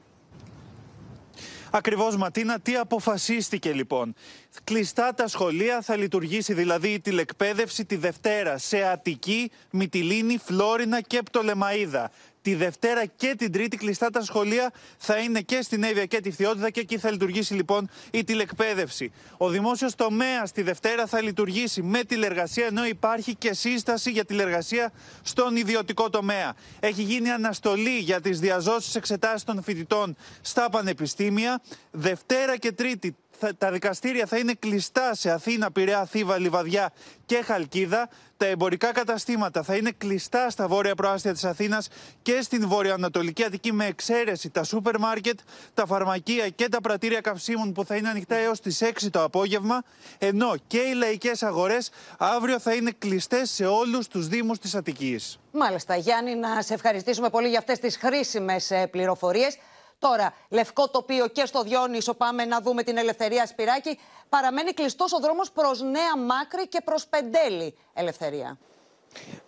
Ακριβώς, 1.71 2.17
Ματίνα, 2.17 2.59
τι 2.59 2.75
αποφασίστηκε 2.75 3.73
λοιπόν; 3.73 4.15
Κλειστά 4.63 5.13
τα 5.13 5.27
σχολεία 5.27 5.81
θα 5.81 5.95
λειτουργήσει 5.95 6.53
δηλαδή 6.53 6.89
η 6.89 6.99
τηλεκπαίδευση 6.99 7.85
τη 7.85 7.95
Δευτέρα 7.95 8.57
σε 8.57 8.83
Αττική, 8.83 9.51
Μυτιλίνη, 9.71 10.37
Φλόρινα 10.37 11.01
και 11.01 11.21
Πτολεμαίδα. 11.21 12.11
Τη 12.41 12.55
Δευτέρα 12.55 13.05
και 13.05 13.35
την 13.37 13.51
Τρίτη 13.51 13.77
κλειστά 13.77 14.09
τα 14.09 14.21
σχολεία 14.21 14.71
θα 14.97 15.17
είναι 15.17 15.41
και 15.41 15.61
στην 15.61 15.83
Εύβοια 15.83 16.05
και 16.05 16.19
τη 16.19 16.31
Φθιώτιδα 16.31 16.69
και 16.69 16.79
εκεί 16.79 16.97
θα 16.97 17.11
λειτουργήσει 17.11 17.53
λοιπόν 17.53 17.89
η 18.11 18.23
τηλεκπαίδευση. 18.23 19.11
Ο 19.37 19.49
δημόσιος 19.49 19.95
τομέας 19.95 20.51
τη 20.51 20.61
Δευτέρα 20.61 21.05
θα 21.05 21.21
λειτουργήσει 21.21 21.81
με 21.81 22.03
τηλεργασία 22.03 22.65
ενώ 22.65 22.85
υπάρχει 22.85 23.35
και 23.35 23.53
σύσταση 23.53 24.11
για 24.11 24.25
τηλεργασία 24.25 24.91
στον 25.21 25.55
ιδιωτικό 25.55 26.09
τομέα. 26.09 26.53
Έχει 26.79 27.01
γίνει 27.01 27.31
αναστολή 27.31 27.97
για 27.97 28.21
τις 28.21 28.39
διαζώσεις 28.39 28.95
εξετάσεις 28.95 29.43
των 29.43 29.63
φοιτητών 29.63 30.15
στα 30.41 30.69
πανεπιστήμια. 30.69 31.61
Δευτέρα 31.91 32.57
και 32.57 32.71
Τρίτη 32.71 33.15
θα- 33.41 33.55
τα 33.57 33.71
δικαστήρια 33.71 34.25
θα 34.25 34.37
είναι 34.37 34.53
κλειστά 34.53 35.13
σε 35.15 35.31
Αθήνα, 35.31 35.71
Πειραιά, 35.71 36.05
Θήβα, 36.05 36.37
Λιβαδιά 36.39 36.91
και 37.25 37.41
Χαλκίδα. 37.45 38.09
Τα 38.37 38.45
εμπορικά 38.47 38.91
καταστήματα 38.91 39.63
θα 39.63 39.75
είναι 39.75 39.91
κλειστά 39.97 40.49
στα 40.49 40.67
βόρεια 40.67 40.95
προάστια 40.95 41.33
της 41.33 41.43
Αθήνας 41.43 41.87
και 42.21 42.39
στην 42.41 42.67
βορειοανατολική 42.67 43.43
Αττική 43.43 43.71
με 43.73 43.85
εξαίρεση 43.85 44.49
τα 44.49 44.63
σούπερ 44.63 44.99
μάρκετ, 44.99 45.39
τα 45.73 45.85
φαρμακεία 45.85 46.49
και 46.49 46.69
τα 46.69 46.81
πρατήρια 46.81 47.21
καυσίμων 47.21 47.73
που 47.73 47.85
θα 47.85 47.95
είναι 47.95 48.09
ανοιχτά 48.09 48.35
έως 48.35 48.59
τις 48.59 48.81
6 48.81 49.09
το 49.09 49.23
απόγευμα, 49.23 49.83
ενώ 50.17 50.53
και 50.67 50.77
οι 50.77 50.93
λαϊκές 50.93 51.43
αγορές 51.43 51.89
αύριο 52.17 52.59
θα 52.59 52.73
είναι 52.73 52.91
κλειστές 52.97 53.49
σε 53.51 53.65
όλους 53.65 54.07
τους 54.07 54.27
δήμους 54.27 54.59
της 54.59 54.75
Αττικής. 54.75 55.39
Μάλιστα, 55.51 55.95
Γιάννη, 55.95 56.35
να 56.35 56.61
σε 56.61 56.73
ευχαριστήσουμε 56.73 57.29
πολύ 57.29 57.47
για 57.49 57.59
αυτές 57.59 57.79
τις 57.79 57.97
χρήσιμες 57.97 58.71
ε, 58.71 58.87
πληροφορίες. 58.87 59.57
Τώρα, 60.01 60.33
λευκό 60.49 60.89
τοπίο 60.89 61.27
και 61.27 61.45
στο 61.45 61.61
Διόνυσο 61.61 62.13
πάμε 62.13 62.45
να 62.45 62.61
δούμε 62.61 62.83
την 62.83 62.97
Ελευθερία 62.97 63.45
Σπυράκη. 63.45 63.99
Παραμένει 64.29 64.71
κλειστός 64.71 65.13
ο 65.13 65.19
δρόμος 65.19 65.51
προς 65.51 65.81
Νέα 65.81 66.17
Μάκρη 66.17 66.67
και 66.67 66.81
προς 66.81 67.07
Πεντέλη, 67.07 67.77
Ελευθερία. 67.93 68.57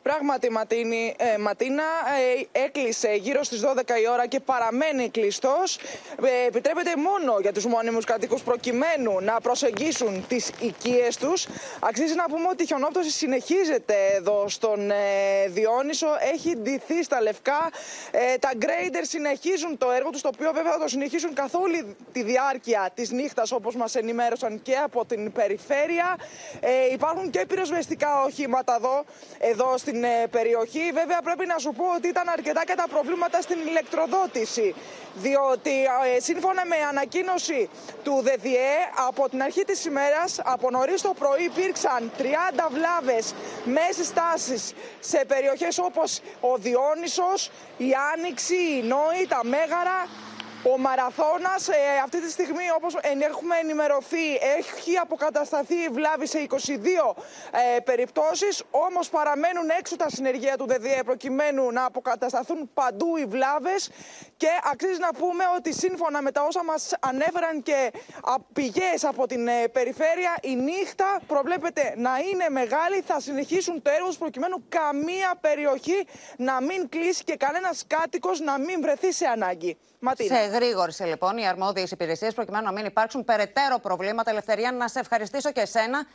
Πράγματι, 0.04 0.52
Ματίνη, 0.52 1.16
ε, 1.18 1.38
Ματίνα 1.38 1.84
ε, 2.54 2.64
έκλεισε 2.64 3.14
γύρω 3.14 3.44
στις 3.44 3.62
12 3.62 4.00
η 4.02 4.08
ώρα 4.12 4.28
και 4.28 4.40
παραμένει 4.40 5.10
κλειστός. 5.10 5.78
Ε, 6.24 6.48
επιτρέπεται 6.48 6.96
μόνο 6.96 7.40
για 7.42 7.52
τους 7.52 7.66
μόνιμους 7.66 8.06
κατοίκους 8.06 8.42
προκειμένου 8.42 9.20
να 9.22 9.40
προσεγγίσουν 9.42 10.26
τις 10.28 10.52
οικίες 10.60 11.18
τους. 11.18 11.48
Αξίζει 11.80 12.16
να 12.16 12.24
πούμε 12.24 12.48
ότι 12.52 12.64
η 12.64 12.66
χιονόπτωση 12.66 13.10
συνεχίζεται 13.10 13.96
εδώ 14.16 14.46
στον 14.48 14.92
ε, 14.92 14.96
Διόνυσο. 15.48 16.08
Έχει 16.34 16.56
ντυθεί 16.56 17.04
στα 17.04 17.22
λευκά. 17.22 17.70
Ε, 18.12 18.38
τα 18.38 18.52
γκρέιντερ 18.56 19.06
συνεχίζουν 19.06 19.78
το 19.78 19.92
έργο 19.92 20.10
τους, 20.10 20.22
το 20.22 20.30
οποίο 20.34 20.52
βέβαια 20.54 20.72
θα 20.72 20.80
το 20.80 20.88
συνεχίσουν 20.88 21.34
καθ' 21.34 21.56
όλη 21.56 21.96
τη 22.12 22.24
διάρκεια 22.24 22.90
της 22.94 23.12
νύχτας, 23.12 23.52
όπως 23.52 23.76
μας 23.76 23.96
ενημέρωσαν 23.96 24.62
και 24.62 24.76
από 24.76 25.06
την 25.06 25.32
περιφέρεια. 25.32 26.18
Ε, 26.60 26.94
υπάρχουν 26.94 27.30
και 27.30 27.46
πυροσβεστικά 27.46 28.24
οχήματα 28.24 28.76
εδώ, 28.76 29.04
εδώ 29.54 29.78
στην 29.78 29.94
στην 29.94 30.06
ε, 30.06 30.28
περιοχή. 30.28 30.92
Βέβαια 30.94 31.22
πρέπει 31.22 31.46
να 31.46 31.58
σου 31.58 31.72
πω 31.78 31.86
ότι 31.98 32.08
ήταν 32.08 32.30
αρκετά 32.30 32.66
και 32.66 32.76
τα 32.76 32.88
προβλήματα 32.90 33.42
στην 33.42 33.58
ηλεκτροδότηση. 33.68 34.76
Διότι 35.16 35.76
ε, 36.16 36.20
σύμφωνα 36.20 36.66
με 36.66 36.76
ανακοίνωση 36.90 37.70
του 38.04 38.16
ΔΔΕ 38.22 38.74
από 39.08 39.30
την 39.30 39.42
αρχή 39.42 39.64
της 39.64 39.86
ημέρας 39.86 40.42
από 40.44 40.70
νωρίς 40.70 41.02
το 41.02 41.14
πρωί 41.20 41.44
υπήρξαν 41.44 42.12
30 42.18 42.22
βλάβες 42.76 43.34
μέσης 43.64 44.14
τάσης 44.14 44.74
σε 45.00 45.26
περιοχές 45.28 45.78
όπως 45.78 46.20
ο 46.40 46.58
Διόνυσος, 46.58 47.52
η 47.78 47.90
Άνοιξη, 48.14 48.56
η 48.56 48.82
Νόη, 48.84 49.22
τα 49.28 49.40
Μέγαρα 49.44 50.00
ο 50.72 50.78
Μαραθώνας 50.78 51.68
ε, 51.68 51.74
αυτή 52.04 52.22
τη 52.22 52.30
στιγμή, 52.32 52.64
όπως 52.76 52.96
έχουμε 53.02 53.56
ενημερωθεί, 53.56 54.36
έχει 54.58 54.98
αποκατασταθεί 54.98 55.76
η 55.76 55.88
βλάβη 55.92 56.28
σε 56.28 56.48
22 56.50 56.56
ε, 57.76 57.80
περιπτώσεις. 57.80 58.64
Όμως 58.72 59.10
παραμένουν 59.10 59.70
έξω 59.80 59.96
τα 59.96 60.10
συνεργεία 60.10 60.58
του 60.58 60.66
ΔΔΕ 60.68 61.04
προκειμένου 61.06 61.72
να 61.72 61.86
αποκατασταθούν 61.86 62.70
παντού 62.74 63.18
οι 63.18 63.26
βλάβες. 63.26 63.90
Και 64.38 64.48
αξίζει 64.72 65.00
να 65.00 65.14
πούμε 65.14 65.44
ότι 65.56 65.74
σύμφωνα 65.74 66.22
με 66.22 66.32
τα 66.32 66.44
όσα 66.44 66.64
μας 66.64 66.94
ανέφεραν 67.00 67.64
και 67.64 67.92
πηγές 68.54 69.04
από 69.04 69.28
την 69.28 69.48
ε, 69.48 69.68
περιφέρεια, 69.68 70.38
η 70.42 70.56
νύχτα 70.56 71.20
προβλέπεται 71.28 71.94
να 71.98 72.12
είναι 72.32 72.50
μεγάλη. 72.50 73.02
Θα 73.06 73.20
συνεχίσουν 73.20 73.82
το 73.82 73.92
έργο 73.92 74.10
προκειμένου 74.20 74.64
καμία 74.70 75.38
περιοχή 75.42 76.08
να 76.38 76.62
μην 76.62 76.90
κλείσει 76.90 77.24
και 77.24 77.36
κανένας 77.36 77.84
κάτοικος 77.88 78.40
να 78.40 78.60
μην 78.60 78.82
βρεθεί 78.82 79.12
σε 79.12 79.26
ανάγκη. 79.26 79.78
Σε 80.12 80.36
γρήγορησε 80.36 81.06
λοιπόν 81.06 81.38
οι 81.38 81.48
αρμόδιες 81.48 81.92
υπηρεσίες 81.92 82.34
προκειμένου 82.34 82.66
να 82.66 82.72
μην 82.72 82.86
υπάρξουν 82.86 83.26
περαιτέρω 83.26 83.80
προβλήματα. 83.80 84.30
Ελευθερία, 84.30 84.72
να 84.72 84.88
σε 84.88 85.00
ευχαριστήσω 85.00 85.52
και 85.52 85.62
εσένα. 85.62 86.06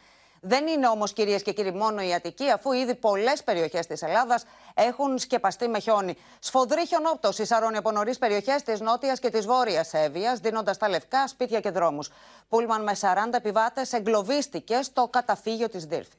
Δεν 0.40 0.66
είναι 0.66 0.88
όμως, 0.88 1.12
κυρίες 1.12 1.42
και 1.42 1.52
κύριοι, 1.52 1.72
μόνο 1.72 2.02
η 2.02 2.14
Αττική, 2.14 2.50
αφού 2.50 2.72
ήδη 2.72 2.94
πολλές 2.94 3.42
περιοχές 3.42 3.86
της 3.86 4.02
Ελλάδας 4.02 4.44
έχουν 4.74 5.18
σκεπαστεί 5.18 5.68
με 5.68 5.78
χιόνι. 5.78 6.16
Σφοδρή 6.38 6.86
χιονόπτωση 6.86 7.46
σαρώνει 7.46 7.76
από 7.76 7.90
νωρίς 7.90 8.18
περιοχές 8.18 8.62
της 8.62 8.80
νότιας 8.80 9.18
και 9.18 9.30
της 9.30 9.46
βόρειας 9.46 9.94
Εύβοιας, 9.94 10.38
δίνοντας 10.38 10.78
τα 10.78 10.88
λευκά 10.88 11.26
σπίτια 11.26 11.60
και 11.60 11.70
δρόμους. 11.70 12.10
Πούλμαν 12.48 12.82
με 12.82 12.94
40 12.94 13.36
επιβάτες 13.36 13.92
εγκλωβίστηκε 13.92 14.82
στο 14.82 15.08
καταφύγιο 15.08 15.68
της 15.68 15.84
Δύρφη. 15.84 16.16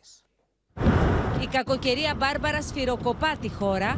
Η 1.41 1.47
κακοκαιρία 1.47 2.13
Μπάρμπαρα 2.17 2.61
σφυροκοπά 2.61 3.37
τη 3.41 3.49
χώρα 3.49 3.97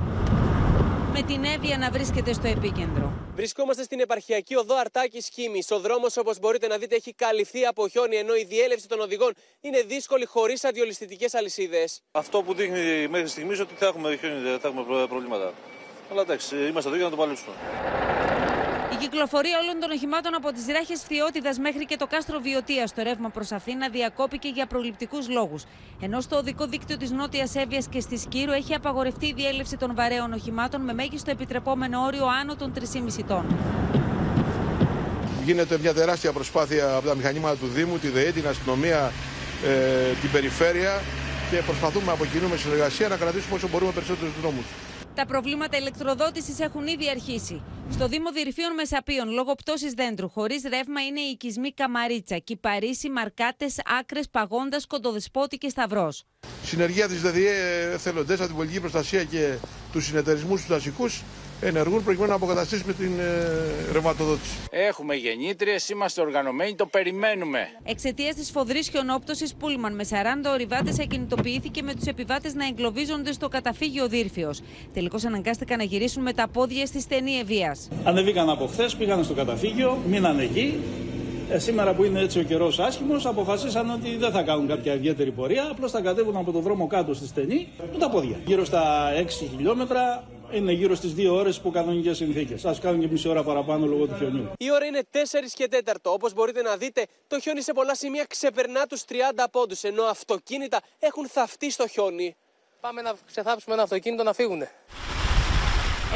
με 1.14 1.22
την 1.22 1.44
Εύβοια 1.44 1.78
να 1.78 1.92
βρίσκεται 1.92 2.34
στο 2.34 2.48
επίκεντρο. 2.48 3.14
Βρισκόμαστε 3.36 3.84
στην 3.84 4.00
επαρχιακή 4.00 4.56
οδό 4.56 4.76
Αρτάκης 4.76 5.30
Χίμης. 5.34 5.72
Ο 5.72 5.80
δρόμος, 5.80 6.18
όπως 6.18 6.40
μπορείτε 6.40 6.68
να 6.68 6.78
δείτε, 6.78 6.96
έχει 6.96 7.14
καλυφθεί 7.14 7.66
από 7.66 7.88
χιόνι, 7.88 8.16
ενώ 8.16 8.36
η 8.36 8.44
διέλευση 8.44 8.88
των 8.88 9.00
οδηγών 9.00 9.34
είναι 9.62 9.82
δύσκολη 9.82 10.26
χωρίς 10.26 10.64
αντιολιστικέ 10.64 11.26
αλυσίδες. 11.32 12.02
Αυτό 12.12 12.42
που 12.42 12.54
δείχνει 12.54 13.08
μέχρι 13.08 13.28
στιγμής 13.28 13.60
ότι 13.60 13.74
θα 13.78 13.86
έχουμε 13.86 14.16
χιόνι, 14.16 14.58
θα 14.60 14.68
έχουμε 14.68 15.08
προβλήματα. 15.08 15.54
Αλλά 16.12 16.22
εντάξει, 16.22 16.56
είμαστε 16.56 16.90
εδώ 16.90 16.96
για 16.98 17.06
να 17.06 17.12
το 17.12 17.18
παλέψουμε. 17.18 17.56
Η 19.02 19.04
κυκλοφορία 19.04 19.58
όλων 19.64 19.80
των 19.80 19.92
οχημάτων 19.92 20.36
από 20.36 20.52
τις 20.52 20.66
ράχες 20.76 21.00
Φθιώτιδας 21.04 21.58
μέχρι 21.58 21.86
και 21.86 21.96
το 21.96 22.08
κάστρο 22.08 22.40
Βιωτίας 22.40 22.90
στο 22.90 23.02
ρεύμα 23.04 23.30
προς 23.30 23.52
Αθήνα 23.52 23.90
διακόπηκε 23.90 24.48
για 24.48 24.66
προληπτικούς 24.66 25.30
λόγους. 25.30 25.64
Ενώ 26.02 26.22
στο 26.22 26.36
οδικό 26.36 26.66
δίκτυο 26.66 26.98
της 26.98 27.12
Νότιας 27.12 27.56
Εύβοιας 27.56 27.88
και 27.88 28.00
στη 28.00 28.18
Σκύρου 28.18 28.52
έχει 28.52 28.74
απαγορευτεί 28.74 29.26
η 29.26 29.34
διέλευση 29.34 29.78
των 29.78 29.96
βαρέων 29.96 30.34
οχημάτων 30.34 30.82
με 30.82 30.94
μέγιστο 30.94 31.32
επιτρεπόμενο 31.32 32.00
όριο 32.02 32.26
άνω 32.42 32.56
των 32.56 32.74
3,5 32.74 33.24
τόνων. 33.28 33.58
Γίνεται 35.46 35.78
μια 35.82 35.94
τεράστια 35.94 36.32
προσπάθεια 36.32 36.96
από 36.96 37.08
τα 37.08 37.16
μηχανήματα 37.16 37.56
του 37.56 37.68
Δήμου, 37.68 37.98
τη 37.98 38.08
ΔΕΕ, 38.08 38.32
την 38.32 38.48
αστυνομία, 38.48 39.12
ε, 39.66 40.12
την 40.22 40.32
περιφέρεια 40.32 41.02
και 41.52 41.58
προσπαθούμε 41.58 42.12
από 42.12 42.26
κοινού 42.26 42.50
με 42.50 42.58
συνεργασία 42.58 43.08
να 43.08 43.16
κρατήσουμε 43.16 43.56
όσο 43.56 43.68
μπορούμε 43.68 43.92
περισσότερους 43.92 44.34
δρόμους. 44.42 44.66
Τα 45.16 45.26
προβλήματα 45.26 45.78
ηλεκτροδότησης 45.78 46.60
έχουν 46.60 46.88
ήδη 46.88 47.10
αρχίσει. 47.10 47.62
Στο 47.92 48.08
Δήμο 48.08 48.32
Δυρυφίων 48.32 48.74
Μεσαπίων, 48.74 49.30
λόγω 49.30 49.54
πτώσης 49.56 49.94
δέντρου, 49.94 50.30
χωρίς 50.30 50.64
ρεύμα 50.64 51.06
είναι 51.06 51.20
οι 51.20 51.30
οικισμοί 51.30 51.74
Καμαρίτσα, 51.74 52.38
Κυπαρίσι, 52.38 53.10
Μαρκάτες, 53.10 53.76
Άκρες, 54.00 54.30
Παγόντας, 54.30 54.88
Κοντοδεσπότη 54.88 55.58
και 55.58 55.70
Σταυρός. 55.70 56.24
Συνεργεία 56.64 57.08
της 57.08 57.22
ΔΔΕ, 57.22 57.92
εθελοντές, 57.94 58.40
την 58.40 58.56
πολιτική 58.56 58.80
προστασία 58.80 59.24
και 59.24 59.56
τους 59.92 60.06
συνεταιρισμούς 60.06 60.60
τους 60.60 60.70
δασικού 60.70 61.06
ενεργούν 61.62 62.04
προκειμένου 62.04 62.30
να 62.30 62.36
αποκαταστήσουμε 62.36 62.94
την 62.94 63.20
ε, 63.20 63.92
ρευματοδότηση. 63.92 64.58
Έχουμε 64.70 65.16
γεννήτριες, 65.16 65.90
είμαστε 65.90 66.22
οργανωμένοι, 66.22 66.76
το 66.76 66.86
περιμένουμε. 66.86 67.68
Εξαιτίας 67.84 68.36
της 68.36 68.52
φοδρής 68.52 68.90
χιονόπτωσης, 68.90 69.56
Πούλμαν 69.56 69.96
με 69.96 70.06
40 70.10 70.14
ορειβάτες 70.52 71.00
ακινητοποιήθηκε 71.00 71.82
με 71.82 71.94
τους 71.94 72.06
επιβάτες 72.06 72.54
να 72.54 72.66
εγκλωβίζονται 72.66 73.32
στο 73.32 73.48
καταφύγιο 73.48 74.08
Δύρφιος. 74.08 74.62
Τελικώς 74.94 75.26
αναγκάστηκαν 75.26 75.78
να 75.78 75.84
γυρίσουν 75.84 76.22
με 76.24 76.34
τα 76.34 76.48
πόδια 76.48 76.86
στη 76.86 77.02
στενή 77.02 77.32
ευεία. 77.32 77.76
Ανεβήκαν 78.04 78.50
από 78.50 78.68
χθες, 78.68 78.96
πήγαν 78.96 79.24
στο 79.24 79.34
καταφύγιο, 79.34 79.98
μείναν 80.08 80.40
εκεί. 80.40 80.80
Ε, 81.50 81.60
σήμερα 81.60 81.94
που 81.94 82.04
είναι 82.04 82.20
έτσι 82.20 82.40
ο 82.40 82.44
καιρός 82.44 82.80
άσχημος, 82.80 83.26
αποφασίσαν 83.26 83.90
ότι 83.90 84.18
δεν 84.18 84.32
θα 84.32 84.42
κάνουν 84.42 84.68
κάποια 84.68 84.94
ιδιαίτερη 84.94 85.32
πορεία. 85.32 85.68
Απλώς 85.72 85.92
θα 85.92 86.02
κατέβουν 86.02 86.36
από 86.36 86.52
το 86.52 86.60
δρόμο 86.60 86.88
κάτω 86.88 87.14
στη 87.14 87.28
στενή 87.28 87.68
με 87.92 87.98
τα 88.00 88.10
πόδια. 88.10 88.36
Γύρω 88.46 88.66
στα 88.66 89.12
6 89.18 89.28
χιλιόμετρα 89.56 90.24
είναι 90.54 90.72
γύρω 90.72 90.96
στις 90.96 91.14
2 91.18 91.28
ώρες 91.32 91.60
που 91.60 91.72
κανονικέ 91.72 92.14
συνθήκες. 92.14 92.66
Α 92.66 92.76
κάνουν 92.82 93.00
και 93.00 93.08
μισή 93.08 93.28
ώρα 93.28 93.44
παραπάνω 93.44 93.86
λόγω 93.86 94.08
του 94.08 94.16
χιονιού. 94.18 94.52
Η 94.58 94.72
ώρα 94.72 94.86
είναι 94.86 95.02
4 95.12 95.18
και 95.54 95.68
4. 95.86 95.94
Όπως 96.04 96.34
μπορείτε 96.34 96.62
να 96.62 96.78
δείτε, 96.78 97.06
το 97.28 97.40
χιόνι 97.40 97.62
σε 97.62 97.74
πολλά 97.74 97.96
σημεία 97.96 98.26
ξεπερνά 98.30 98.86
τους 98.86 99.04
30 99.06 99.16
πόντους, 99.52 99.84
ενώ 99.84 100.04
αυτοκίνητα 100.04 100.82
έχουν 101.00 101.28
θαυτεί 101.28 101.72
στο 101.72 101.88
χιόνι. 101.88 102.36
Πάμε 102.82 103.02
να 103.02 103.14
ξεθάψουμε 103.26 103.74
ένα 103.74 103.84
αυτοκίνητο 103.84 104.24
να 104.24 104.34
φύγουν. 104.34 104.62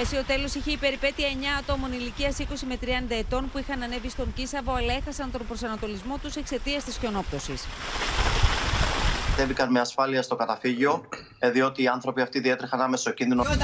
Εσύ 0.01 0.17
ο 0.17 0.23
τέλος 0.27 0.53
είχε 0.53 0.71
η 0.71 0.77
περιπέτεια 0.77 1.27
9 1.27 1.33
ατόμων 1.59 1.91
ηλικίας 1.93 2.37
20 2.39 2.43
με 2.67 2.77
30 2.81 3.15
ετών 3.15 3.49
που 3.51 3.57
είχαν 3.57 3.83
ανέβει 3.83 4.09
στον 4.09 4.33
Κίσαβο 4.33 4.73
αλλά 4.73 4.93
έχασαν 4.93 5.31
τον 5.31 5.47
προσανατολισμό 5.47 6.17
τους 6.17 6.35
εξαιτίας 6.35 6.83
της 6.83 6.97
χιονόπτωσης. 6.97 7.65
Κατέβηκαν 9.35 9.71
με 9.71 9.79
ασφάλεια 9.79 10.21
στο 10.21 10.35
καταφύγιο, 10.35 11.05
ε, 11.39 11.49
διότι 11.51 11.83
οι 11.83 11.87
άνθρωποι 11.87 12.21
αυτοί 12.21 12.39
διέτρεχαν 12.39 12.81
άμεσο 12.81 13.11
κίνδυνο. 13.11 13.43
Εμείς 13.43 13.59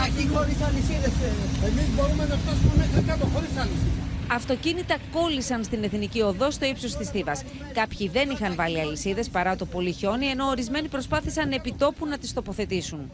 μπορούμε 1.95 2.25
να 2.25 2.35
φτάσουμε 2.35 2.73
μέχρι 2.77 3.01
κάτω 3.07 3.25
χωρίς 3.25 3.49
Αυτοκίνητα 4.27 4.97
κόλλησαν 5.11 5.63
στην 5.63 5.83
εθνική 5.83 6.21
οδό 6.21 6.51
στο 6.51 6.65
ύψος 6.65 6.95
της 6.95 7.09
Θήβας. 7.09 7.43
Κάποιοι 7.73 8.09
δεν 8.09 8.29
είχαν 8.29 8.55
βάλει 8.55 8.79
αλυσίδες 8.79 9.29
παρά 9.29 9.55
το 9.55 9.65
πολύ 9.65 9.91
χιόνι, 9.91 10.25
ενώ 10.25 10.45
ορισμένοι 10.45 10.87
προσπάθησαν 10.87 11.51
επιτόπου 11.51 12.05
να 12.05 12.17
τις 12.17 12.33
τοποθετήσουν. 12.33 13.11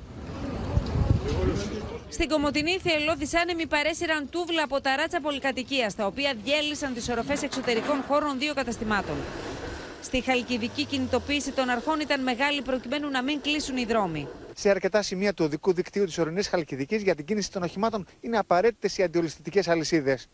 Στην 2.09 2.29
Κομωτινή, 2.29 2.77
θελώδεις 2.83 3.35
άνεμοι 3.35 3.67
παρέσυραν 3.67 4.29
τούβλα 4.29 4.63
από 4.63 4.81
τα 4.81 4.95
ράτσα 4.95 5.19
πολυκατοικίας, 5.21 5.95
τα 5.95 6.05
οποία 6.05 6.33
διέλυσαν 6.43 6.93
τις 6.93 7.09
οροφές 7.09 7.43
εξωτερικών 7.43 8.03
χώρων 8.07 8.39
δύο 8.39 8.53
καταστημάτων. 8.53 9.15
Στη 10.01 10.21
Χαλκιδική 10.21 10.85
κινητοποίηση 10.85 11.51
των 11.51 11.69
αρχών 11.69 11.99
ήταν 11.99 12.23
μεγάλη 12.23 12.61
προκειμένου 12.61 13.09
να 13.09 13.23
μην 13.23 13.41
κλείσουν 13.41 13.77
οι 13.77 13.85
δρόμοι. 13.85 14.27
Σε 14.55 14.69
αρκετά 14.69 15.01
σημεία 15.01 15.33
του 15.33 15.45
οδικού 15.45 15.73
δικτύου 15.73 16.05
της 16.05 16.17
ορεινής 16.17 16.47
Χαλκιδικής 16.47 17.01
για 17.01 17.15
την 17.15 17.25
κίνηση 17.25 17.51
των 17.51 17.63
οχημάτων 17.63 18.05
είναι 18.19 18.37
απαραίτητες 18.37 18.97
οι 18.97 19.03
αντιολιστικέ 19.03 19.61
αλυσίδες. 19.67 20.27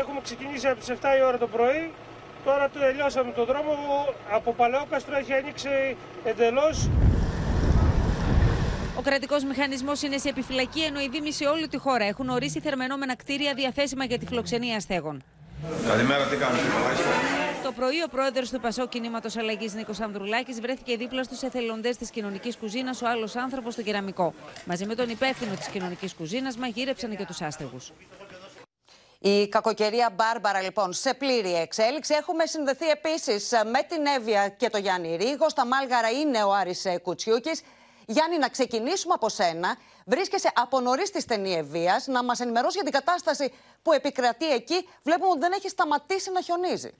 Έχουμε 0.00 0.20
ξεκινήσει 0.22 0.66
από 0.66 0.78
τις 0.78 0.88
7 0.88 0.92
η 1.18 1.22
ώρα 1.26 1.38
το 1.38 1.46
πρωί. 1.46 1.90
Τώρα 2.44 2.70
το 2.70 2.78
τελειώσαμε 2.78 3.32
το 3.32 3.44
δρόμο. 3.44 3.72
Από 4.30 4.52
Παλαιόκαστρο 4.52 5.16
έχει 5.16 5.32
ανοίξει 5.32 5.96
εντελώς. 6.24 6.88
Ο 8.96 9.00
κρατικός 9.02 9.44
μηχανισμός 9.44 10.02
είναι 10.02 10.18
σε 10.18 10.28
επιφυλακή, 10.28 10.80
ενώ 10.80 11.00
οι 11.00 11.08
Δήμοι 11.08 11.32
σε 11.32 11.44
όλη 11.44 11.68
τη 11.68 11.78
χώρα 11.78 12.04
έχουν 12.04 12.28
ορίσει 12.28 12.60
θερμενόμενα 12.60 13.16
κτίρια 13.16 13.54
διαθέσιμα 13.54 14.04
για 14.04 14.18
τη 14.18 14.26
φιλοξενία 14.26 14.76
αστέγων. 14.76 15.22
Καλημέρα, 15.86 16.26
τι 16.26 16.36
κάνετε, 16.36 16.62
Το 17.62 17.72
πρωί, 17.72 18.02
ο 18.02 18.08
πρόεδρος 18.08 18.50
του 18.50 18.60
Πασό 18.60 18.88
Κινήματος 18.88 19.36
Αλλαγής 19.36 19.74
Νίκος 19.74 20.00
Ανδρουλάκης 20.00 20.60
βρέθηκε 20.60 20.96
δίπλα 20.96 21.22
στους 21.22 21.42
εθελοντές 21.42 21.96
της 21.96 22.10
κοινωνικής 22.10 22.56
κουζίνας, 22.56 23.02
ο 23.02 23.08
άλλος 23.08 23.36
άνθρωπος 23.36 23.72
στο 23.72 23.82
κεραμικό. 23.82 24.34
Μαζί 24.64 24.86
με 24.86 24.94
τον 24.94 25.08
υπεύθυνο 25.08 25.54
της 25.54 25.66
κοινωνικής 25.66 26.14
κουζίνας, 26.14 26.56
μαγείρεψαν 26.56 27.16
και 27.16 27.24
τους 27.24 27.40
άστεγους. 27.40 27.92
Η 29.18 29.48
κακοκαιρία 29.48 30.10
Μπάρμπαρα 30.14 30.62
λοιπόν 30.62 30.92
σε 30.92 31.14
πλήρη 31.14 31.54
εξέλιξη. 31.54 32.14
Έχουμε 32.14 32.46
συνδεθεί 32.46 32.88
επίσης 32.88 33.50
με 33.50 33.82
την 33.88 34.06
Εύβοια 34.16 34.48
και 34.48 34.70
το 34.70 34.78
Γιάννη 34.78 35.16
Ρίγο. 35.16 35.48
Στα 35.48 35.66
Μάλγαρα 35.66 36.10
είναι 36.10 36.42
ο 36.42 36.54
Άρης 36.54 36.86
Κουτσιούκης. 37.02 37.62
Γιάννη, 38.12 38.38
να 38.38 38.48
ξεκινήσουμε 38.48 39.14
από 39.14 39.28
σένα. 39.28 39.76
Βρίσκεσαι 40.06 40.52
από 40.54 40.80
νωρίς 40.80 41.08
στη 41.08 41.20
στενή 41.20 41.54
Ευβία 41.54 42.02
να 42.06 42.24
μας 42.24 42.40
ενημερώσεις 42.40 42.74
για 42.74 42.84
την 42.84 42.92
κατάσταση 42.92 43.52
που 43.82 43.92
επικρατεί 43.92 44.50
εκεί. 44.50 44.88
Βλέπουμε 45.02 45.30
ότι 45.30 45.38
δεν 45.38 45.52
έχει 45.52 45.68
σταματήσει 45.68 46.30
να 46.30 46.40
χιονίζει. 46.40 46.90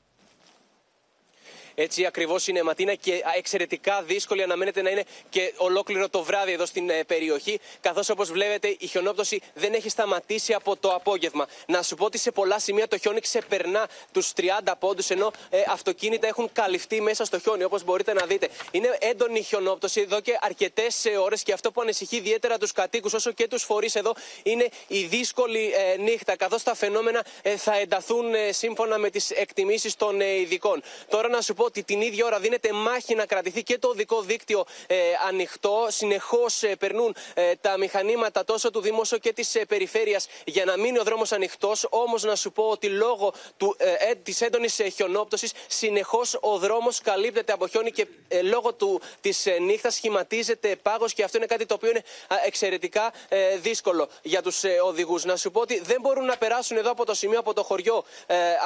Έτσι 1.74 2.06
ακριβώς 2.06 2.46
είναι 2.46 2.62
Ματίνα 2.62 2.94
και 2.94 3.22
εξαιρετικά 3.36 4.02
δύσκολη 4.02 4.42
αναμένεται 4.42 4.82
να 4.82 4.90
είναι 4.90 5.04
και 5.28 5.54
ολόκληρο 5.56 6.08
το 6.08 6.22
βράδυ 6.22 6.52
εδώ 6.52 6.66
στην 6.66 6.90
ε, 6.90 7.04
περιοχή. 7.04 7.60
Καθώς 7.80 8.08
όπως 8.08 8.30
βλέπετε 8.30 8.76
η 8.78 8.86
χιονόπτωση 8.86 9.40
δεν 9.54 9.74
έχει 9.74 9.88
σταματήσει 9.88 10.52
από 10.54 10.76
το 10.76 10.88
απόγευμα. 10.88 11.46
Να 11.66 11.82
σου 11.82 11.94
πω 11.94 12.04
ότι 12.04 12.18
σε 12.18 12.30
πολλά 12.30 12.58
σημεία 12.58 12.88
το 12.88 12.98
χιόνι 12.98 13.20
ξεπερνά 13.20 13.88
τους 14.12 14.32
30 14.36 14.72
πόντους 14.78 15.10
ενώ 15.10 15.30
ε, 15.50 15.62
αυτοκίνητα 15.68 16.26
έχουν 16.26 16.50
καλυφθεί 16.52 17.00
μέσα 17.00 17.24
στο 17.24 17.38
χιόνι 17.38 17.64
όπως 17.64 17.84
μπορείτε 17.84 18.12
να 18.12 18.26
δείτε. 18.26 18.48
Είναι 18.70 18.96
έντονη 19.00 19.38
η 19.38 19.42
χιονόπτωση 19.42 20.00
εδώ 20.00 20.20
και 20.20 20.38
αρκετές 20.40 21.04
ε, 21.04 21.10
ώρες 21.16 21.42
και 21.42 21.52
αυτό 21.52 21.72
που 21.72 21.80
ανησυχεί 21.80 22.16
ιδιαίτερα 22.16 22.58
τους 22.58 22.72
κατοίκους 22.72 23.12
όσο 23.12 23.32
και 23.32 23.48
τους 23.48 23.62
φορείς 23.62 23.94
εδώ 23.94 24.14
είναι 24.42 24.68
η 24.86 25.04
δύσκολη 25.04 25.72
ε, 25.74 25.96
νύχτα 25.96 26.36
καθώς 26.36 26.62
τα 26.62 26.74
φαινόμενα 26.74 27.24
ε, 27.42 27.56
θα 27.56 27.78
ενταθούν 27.78 28.34
ε, 28.34 28.52
σύμφωνα 28.52 28.98
με 28.98 29.10
τις 29.10 29.30
εκτιμήσεις 29.30 29.96
των 29.96 30.20
ειδικών. 30.20 30.82
Τώρα 31.08 31.28
να 31.28 31.40
σου 31.40 31.54
πω 31.54 31.61
ότι 31.64 31.82
την 31.82 32.00
ίδια 32.00 32.26
ώρα 32.26 32.38
δίνεται 32.38 32.72
μάχη 32.72 33.14
να 33.14 33.26
κρατηθεί 33.26 33.62
και 33.62 33.78
το 33.78 33.88
οδικό 33.88 34.20
δίκτυο 34.22 34.64
ε, 34.86 34.96
ανοιχτό. 35.28 35.86
Συνεχώς 35.88 36.62
ε, 36.62 36.76
περνούν 36.76 37.14
ε, 37.34 37.54
τα 37.60 37.78
μηχανήματα 37.78 38.44
τόσο 38.44 38.70
του 38.70 38.80
Δήμου 38.80 38.98
όσο 39.00 39.18
και 39.18 39.32
της 39.32 39.54
ε, 39.54 39.64
περιφέρειας 39.64 40.26
για 40.44 40.64
να 40.64 40.76
μείνει 40.78 40.98
ο 40.98 41.02
δρόμος 41.02 41.32
ανοιχτός. 41.32 41.86
Όμως 41.90 42.22
να 42.22 42.36
σου 42.36 42.52
πω 42.52 42.62
ότι 42.62 42.88
λόγω 42.88 43.32
ε, 43.76 44.14
της 44.14 44.40
έντονης 44.40 44.80
χιονόπτωσης 44.94 45.52
συνεχώς 45.66 46.38
ο 46.40 46.58
δρόμος 46.58 47.00
καλύπτεται 47.00 47.52
από 47.52 47.66
χιόνι 47.66 47.90
και 47.90 48.06
λόγω 48.42 48.76
της 49.20 49.46
ε, 49.46 49.58
νύχτας 49.58 49.94
σχηματίζεται 49.94 50.76
πάγος 50.76 51.12
και 51.12 51.24
αυτό 51.24 51.36
είναι 51.36 51.46
κάτι 51.46 51.66
το 51.66 51.74
οποίο 51.74 51.90
είναι 51.90 52.02
εξαιρετικά 52.46 53.12
δύσκολο 53.60 54.08
για 54.22 54.42
τους 54.42 54.62
οδηγούς. 54.84 55.24
Να 55.24 55.36
σου 55.36 55.50
πω 55.50 55.60
ότι 55.60 55.80
δεν 55.80 56.00
μπορούν 56.00 56.24
να 56.24 56.36
περάσουν 56.36 56.76
εδώ 56.76 56.90
από 56.90 57.04
το 57.04 57.14
σημείο, 57.14 57.38
από 57.38 57.52
το 57.52 57.62
χωριό 57.62 58.04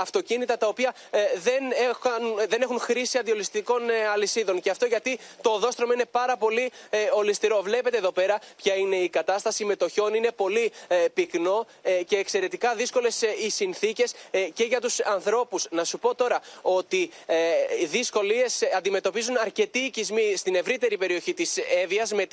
αυτοκίνητα 0.01 0.57
τα 0.59 0.67
οποία 0.67 0.95
δεν, 1.37 1.63
έχουν, 1.73 2.49
δεν 2.49 2.63
έχουν 2.63 2.79
χρήση 2.87 3.19
αντιολιστικών 3.19 3.91
ε, 3.91 4.07
αλυσίδων. 4.07 4.61
Και 4.61 4.71
αυτό 4.71 4.87
γιατί 4.87 5.19
το 5.43 5.51
οδόστρωμα 5.51 5.95
είναι 5.95 6.05
πάρα 6.05 6.37
πολύ 6.37 6.73
ε, 6.91 6.99
ολιστηρό. 7.13 7.63
Βλέπετε 7.63 7.97
εδώ 7.97 8.13
πέρα 8.13 8.39
ποια 8.57 8.75
είναι 8.75 8.97
η 8.97 9.09
κατάσταση 9.09 9.65
με 9.65 9.77
το 9.77 9.89
χιόνι. 9.89 10.17
Είναι 10.17 10.33
πολύ 10.33 10.73
ε, 10.89 10.97
πυκνό 11.15 11.67
ε, 11.83 12.03
και 12.03 12.17
εξαιρετικά 12.17 12.75
δύσκολες 12.75 13.23
οι 13.23 13.51
συνθήκες 13.51 14.15
και 14.53 14.65
για 14.65 14.81
τους 14.81 15.01
ανθρώπους. 15.01 15.67
Να 15.71 15.85
σου 15.85 15.99
πω 15.99 16.15
τώρα 16.15 16.41
ότι 16.63 17.11
οι 17.81 17.85
δυσκολίε 17.85 18.45
αντιμετωπίζουν 18.77 19.37
αρκετοί 19.37 19.79
οικισμοί 19.79 20.37
στην 20.37 20.55
ευρύτερη 20.55 20.97
περιοχή 20.97 21.35
της 21.35 21.57
Εύβοιας 21.83 22.13
με, 22.13 22.27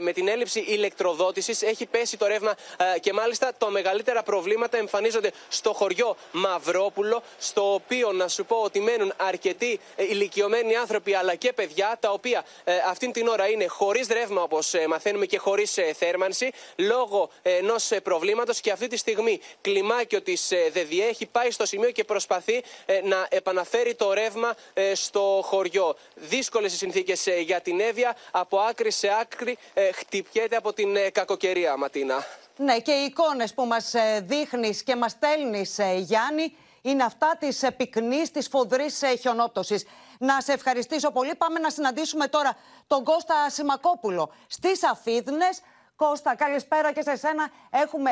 με 0.00 0.12
την 0.12 0.28
έλλειψη 0.28 0.60
ηλεκτροδότησης. 0.60 1.62
Έχει 1.62 1.86
πέσει 1.86 2.16
το 2.16 2.26
ρεύμα 2.26 2.54
και 3.00 3.12
μάλιστα 3.12 3.52
τα 3.58 3.70
μεγαλύτερα 3.70 4.22
προβλήματα 4.22 4.78
εμφανίζονται 4.78 5.32
στο 5.48 5.72
χωριό 5.72 6.16
Μαυρόπουλο, 6.32 7.22
στο 7.38 7.74
οποίο 7.74 8.12
να 8.12 8.28
σου 8.28 8.44
πω 8.44 8.56
ότι 8.56 8.80
μένουν 8.80 9.12
αρκετοί 9.16 9.53
ηλικιωμένοι 9.96 10.76
άνθρωποι 10.76 11.14
αλλά 11.14 11.34
και 11.34 11.52
παιδιά, 11.52 11.96
τα 12.00 12.10
οποία 12.10 12.44
ε, 12.64 12.72
αυτήν 12.88 13.12
την 13.12 13.26
ώρα 13.28 13.48
είναι 13.48 13.66
χωρίς 13.66 14.06
ρεύμα, 14.08 14.42
όπως 14.42 14.74
ε, 14.74 14.86
μαθαίνουμε, 14.86 15.26
και 15.26 15.38
χωρίς 15.38 15.78
ε, 15.78 15.92
θέρμανση, 15.92 16.50
λόγω 16.76 17.30
ενός 17.42 17.90
προβλήματος. 18.02 18.60
Και 18.60 18.70
αυτή 18.70 18.86
τη 18.86 18.96
στιγμή 18.96 19.40
κλιμάκιο 19.60 20.22
της 20.22 20.52
ΔΕΔΙΕ 20.72 21.06
έχει 21.06 21.26
πάει 21.26 21.50
στο 21.50 21.66
σημείο 21.66 21.90
και 21.90 22.04
προσπαθεί 22.04 22.62
να 23.04 23.26
επαναφέρει 23.30 23.94
το 23.94 24.12
ρεύμα 24.12 24.54
στο 24.92 25.40
χωριό. 25.44 25.96
Δύσκολες 26.14 26.72
οι 26.72 26.76
συνθήκες 26.76 27.26
για 27.40 27.60
την 27.60 27.80
Εύβοια. 27.80 28.16
Από 28.30 28.58
άκρη 28.58 28.90
σε 28.90 29.08
άκρη 29.20 29.58
χτυπιέται 29.94 30.56
από 30.56 30.72
την 30.72 31.12
κακοκαιρία, 31.12 31.76
Ματίνα. 31.76 32.26
Ναι, 32.56 32.78
και 32.78 32.92
οι 32.92 33.04
εικόνες 33.04 33.54
που 33.54 33.64
μας 33.64 33.94
δείχνεις 34.22 34.82
και 34.82 34.96
μας 34.96 35.10
στέλνεις, 35.10 35.80
Γιάννη, 35.98 36.56
είναι 36.84 37.02
αυτά 37.02 37.36
τη 37.38 37.70
πυκνή, 37.76 38.28
τη 38.32 38.48
φοδρή 38.48 38.86
χιονόπτωσης. 39.20 39.84
Να 40.18 40.40
σε 40.40 40.52
ευχαριστήσω 40.52 41.10
πολύ. 41.10 41.34
Πάμε 41.34 41.58
να 41.58 41.70
συναντήσουμε 41.70 42.28
τώρα 42.28 42.56
τον 42.86 43.04
Κώστα 43.04 43.50
Σιμακόπουλο 43.50 44.32
στις 44.46 44.84
Αφίδνες. 44.84 45.60
Κώστα, 45.96 46.34
καλησπέρα 46.34 46.92
και 46.92 47.02
σε 47.02 47.16
σένα. 47.16 47.48
Έχουμε 47.70 48.10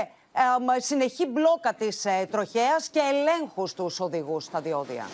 ε, 0.76 0.80
συνεχή 0.80 1.26
μπλόκα 1.26 1.74
της 1.74 2.04
ε, 2.04 2.28
τροχέας 2.30 2.88
και 2.88 3.00
ελέγχους 3.00 3.70
στους 3.70 4.00
οδηγούς 4.00 4.44
στα 4.44 4.60
διόδια. 4.60 5.06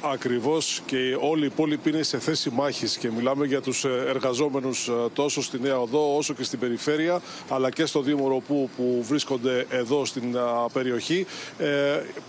Ακριβώς 0.00 0.82
και 0.86 1.16
όλη 1.20 1.42
η 1.42 1.46
υπόλοιπη 1.46 1.90
είναι 1.90 2.02
σε 2.02 2.18
θέση 2.18 2.50
μάχης 2.50 2.96
και 2.96 3.10
μιλάμε 3.10 3.46
για 3.46 3.60
τους 3.60 3.84
εργαζόμενους 3.84 4.90
τόσο 5.12 5.42
στη 5.42 5.60
Νέα 5.60 5.80
Οδό 5.80 6.16
όσο 6.16 6.34
και 6.34 6.44
στην 6.44 6.58
περιφέρεια 6.58 7.20
αλλά 7.48 7.70
και 7.70 7.86
στο 7.86 8.00
Δήμο 8.00 8.28
Ροπού 8.28 8.70
που 8.76 9.04
βρίσκονται 9.08 9.66
εδώ 9.70 10.04
στην 10.04 10.36
περιοχή. 10.72 11.26
Ε, 11.58 11.66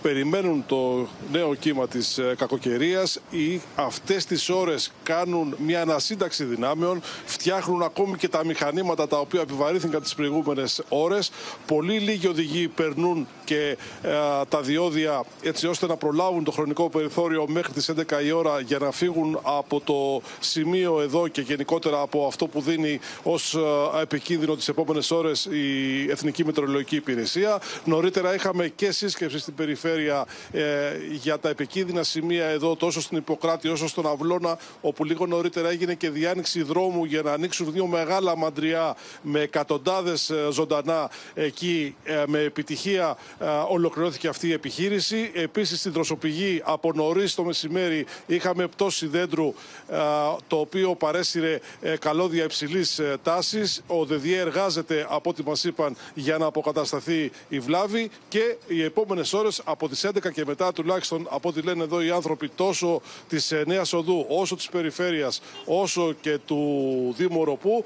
περιμένουν 0.02 0.64
το 0.66 1.08
νέο 1.32 1.54
κύμα 1.54 1.88
της 1.88 2.20
κακοκαιρίας 2.36 3.20
ή 3.30 3.60
αυτές 3.74 4.24
τις 4.24 4.48
ώρες 4.48 4.92
κάνουν 5.02 5.54
μια 5.58 5.80
ανασύνταξη 5.82 6.44
δυνάμεων, 6.44 7.02
φτιάχνουν 7.24 7.82
ακόμη 7.82 8.16
και 8.16 8.28
τα 8.28 8.44
μηχανήματα 8.44 9.08
τα 9.08 9.18
οποία 9.18 9.40
επιβαρύθηκαν 9.40 10.02
τις 10.02 10.14
προηγούμενες 10.14 10.82
ώρες. 10.88 11.30
Πολύ 11.66 11.98
λίγοι 11.98 12.26
οδηγοί 12.26 12.68
περνούν 12.68 13.26
και 13.50 13.76
ε, 14.02 14.10
τα 14.48 14.60
διόδια 14.60 15.24
έτσι 15.42 15.66
ώστε 15.66 15.86
να 15.86 15.96
προλάβουν 15.96 16.44
το 16.44 16.50
χρονικό 16.50 16.90
περιθώριο 16.90 17.46
μέχρι 17.48 17.72
τις 17.72 17.90
11 18.10 18.24
η 18.24 18.30
ώρα 18.30 18.60
για 18.60 18.78
να 18.78 18.90
φύγουν 18.90 19.40
από 19.42 19.80
το 19.80 20.22
σημείο 20.40 21.00
εδώ 21.00 21.28
και 21.28 21.40
γενικότερα 21.40 22.00
από 22.00 22.26
αυτό 22.26 22.46
που 22.46 22.60
δίνει 22.60 23.00
ως 23.22 23.54
ε, 23.54 24.00
επικίνδυνο 24.02 24.56
τις 24.56 24.68
επόμενες 24.68 25.10
ώρες 25.10 25.44
η 25.44 26.10
Εθνική 26.10 26.44
Μετρολογική 26.44 26.96
Υπηρεσία. 26.96 27.60
Νωρίτερα 27.84 28.34
είχαμε 28.34 28.68
και 28.68 28.92
σύσκεψη 28.92 29.38
στην 29.38 29.54
περιφέρεια 29.54 30.26
ε, 30.52 30.62
για 31.10 31.38
τα 31.38 31.48
επικίνδυνα 31.48 32.02
σημεία 32.02 32.46
εδώ 32.46 32.76
τόσο 32.76 33.00
στην 33.00 33.16
Ιπποκράτη 33.16 33.68
όσο 33.68 33.88
στον 33.88 34.06
Αυλώνα 34.06 34.58
όπου 34.80 35.04
λίγο 35.04 35.26
νωρίτερα 35.26 35.70
έγινε 35.70 35.94
και 35.94 36.10
διάνοιξη 36.10 36.62
δρόμου 36.62 37.04
για 37.04 37.22
να 37.22 37.32
ανοίξουν 37.32 37.72
δύο 37.72 37.86
μεγάλα 37.86 38.36
μαντριά 38.36 38.96
με 39.22 39.40
εκατοντάδες 39.40 40.30
ε, 40.30 40.48
ζωντανά 40.52 41.10
εκεί 41.34 41.94
με 42.26 42.38
επιτυχία 42.38 43.16
ολοκληρώθηκε 43.68 44.28
αυτή 44.28 44.48
η 44.48 44.52
επιχείρηση. 44.52 45.30
Επίσης 45.34 45.78
στην 45.78 45.92
Δροσοπηγή 45.92 46.62
από 46.64 46.92
νωρίς 46.92 47.34
το 47.34 47.44
μεσημέρι 47.44 48.06
είχαμε 48.26 48.66
πτώση 48.66 49.06
δέντρου 49.06 49.54
το 50.46 50.56
οποίο 50.56 50.94
παρέσυρε 50.94 51.60
ε, 51.80 51.96
καλώδια 51.96 52.44
υψηλής 52.44 52.98
ε, 52.98 53.16
τάσης. 53.22 53.82
Ο 53.86 54.04
ΔΕΔΙΕ 54.04 54.40
εργάζεται 54.40 55.06
από 55.08 55.30
ό,τι 55.30 55.42
μας 55.42 55.64
είπαν 55.64 55.96
για 56.14 56.38
να 56.38 56.46
αποκατασταθεί 56.46 57.30
η 57.48 57.58
βλάβη 57.58 58.10
και 58.28 58.56
οι 58.66 58.82
επόμενες 58.82 59.32
ώρες 59.32 59.60
από 59.64 59.88
τις 59.88 60.06
11 60.06 60.32
και 60.32 60.44
μετά 60.46 60.72
τουλάχιστον 60.72 61.26
από 61.30 61.48
ό,τι 61.48 61.60
λένε 61.60 61.82
εδώ 61.82 62.02
οι 62.02 62.10
άνθρωποι 62.10 62.48
τόσο 62.48 63.00
της 63.28 63.52
ε, 63.52 63.62
Νέας 63.66 63.92
Οδού 63.92 64.26
όσο 64.28 64.56
της 64.56 64.68
Περιφέρειας 64.68 65.42
όσο 65.64 66.14
και 66.20 66.38
του 66.46 67.14
Δήμου 67.16 67.44
Ροπού 67.44 67.84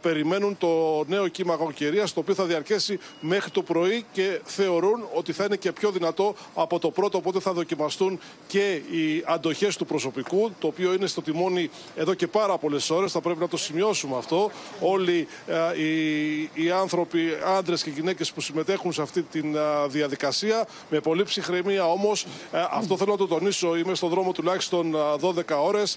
περιμένουν 0.00 0.58
το 0.58 1.04
νέο 1.08 1.28
κύμα 1.28 1.56
κακοκαιρίας 1.56 2.12
το 2.12 2.20
οποίο 2.20 2.34
θα 2.34 2.44
διαρκέσει 2.44 2.98
μέχρι 3.20 3.50
το 3.50 3.62
πρωί 3.62 4.04
και 4.12 4.40
θεωρούν 4.44 4.89
ότι 5.14 5.32
θα 5.32 5.44
είναι 5.44 5.56
και 5.56 5.72
πιο 5.72 5.90
δυνατό 5.90 6.34
από 6.54 6.78
το 6.78 6.90
πρώτο 6.90 7.18
οπότε 7.18 7.40
θα 7.40 7.52
δοκιμαστούν 7.52 8.20
και 8.46 8.72
οι 8.72 9.22
αντοχές 9.26 9.76
του 9.76 9.86
προσωπικού, 9.86 10.50
το 10.58 10.66
οποίο 10.66 10.92
είναι 10.92 11.06
στο 11.06 11.22
τιμόνι 11.22 11.70
εδώ 11.96 12.14
και 12.14 12.26
πάρα 12.26 12.58
πολλές 12.58 12.90
ώρες. 12.90 13.12
Θα 13.12 13.20
πρέπει 13.20 13.40
να 13.40 13.48
το 13.48 13.56
σημειώσουμε 13.56 14.16
αυτό. 14.16 14.50
Όλοι 14.80 15.28
ε, 15.46 15.82
οι, 15.82 16.40
οι 16.54 16.70
άνθρωποι, 16.70 17.20
άντρες 17.56 17.82
και 17.82 17.90
γυναίκες 17.90 18.32
που 18.32 18.40
συμμετέχουν 18.40 18.92
σε 18.92 19.02
αυτή 19.02 19.22
τη 19.22 19.40
διαδικασία, 19.88 20.66
με 20.90 21.00
πολύ 21.00 21.22
ψυχραιμία 21.24 21.90
όμως, 21.90 22.26
ε, 22.52 22.58
αυτό 22.70 22.96
θέλω 22.96 23.10
να 23.10 23.16
το 23.16 23.26
τονίσω. 23.26 23.76
Είμαι 23.76 23.94
στον 23.94 24.08
δρόμο 24.08 24.32
τουλάχιστον 24.32 24.96
12 25.20 25.42
ώρες. 25.62 25.96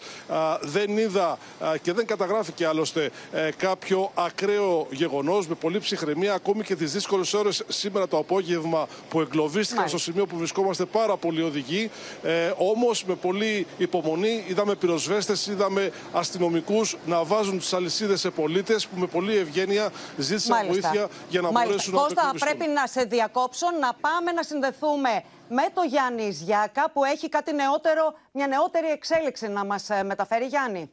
δεν 0.61 0.97
είδα 0.97 1.37
και 1.81 1.93
δεν 1.93 2.05
καταγράφηκε 2.05 2.65
άλλωστε 2.65 3.11
ε, 3.31 3.49
κάποιο 3.57 4.11
ακραίο 4.13 4.87
γεγονός 4.91 5.47
με 5.47 5.55
πολύ 5.55 5.79
ψυχραιμία, 5.79 6.33
ακόμη 6.33 6.63
και 6.63 6.75
τις 6.75 6.91
δύσκολες 6.91 7.33
ώρες 7.33 7.63
σήμερα 7.67 8.07
το 8.07 8.17
απόγευμα 8.17 8.82
που 9.09 9.21
εγκλωβίστηκαν 9.21 9.87
στο 9.87 9.97
σημείο 9.97 10.25
που 10.25 10.37
βρισκόμαστε 10.37 10.85
πάρα 10.85 11.17
πολλοί 11.17 11.41
οδηγοί. 11.41 11.91
Ε, 12.23 12.53
Όμως 12.57 13.03
με 13.05 13.15
πολύ 13.15 13.67
υπομονή 13.77 14.43
είδαμε 14.47 14.75
πυροσβέστες, 14.75 15.47
είδαμε 15.47 15.91
αστυνομικούς 16.13 16.97
να 17.05 17.23
βάζουν 17.23 17.57
τις 17.59 17.73
αλυσίδες 17.73 18.19
σε 18.19 18.29
πολίτες 18.29 18.87
που 18.87 18.99
με 18.99 19.05
πολύ 19.07 19.37
ευγένεια 19.37 19.91
ζήτησαν 20.17 20.67
βοήθεια 20.67 21.07
για 21.29 21.41
να 21.41 21.51
Μάλιστα. 21.51 21.65
μπορέσουν 21.65 21.93
Κώστα, 21.93 22.23
να 22.33 22.39
πρέπει 22.39 22.67
να 22.67 22.87
σε 22.87 23.03
διακόψω, 23.03 23.67
να 23.79 23.93
πάμε 23.93 24.31
να 24.31 24.43
συνδεθούμε 24.43 25.23
με 25.49 25.63
το 25.73 25.81
Γιάννη 25.87 26.31
Ζιάκα 26.31 26.91
που 26.91 27.03
έχει 27.03 27.29
κάτι 27.29 27.53
νεότερο, 27.53 28.13
μια 28.31 28.47
νεότερη 28.47 28.87
εξέλιξη 28.87 29.47
να 29.47 29.65
μας 29.65 29.89
ε, 29.89 30.03
μεταφέρει 30.03 30.45
Γιάννη. 30.45 30.91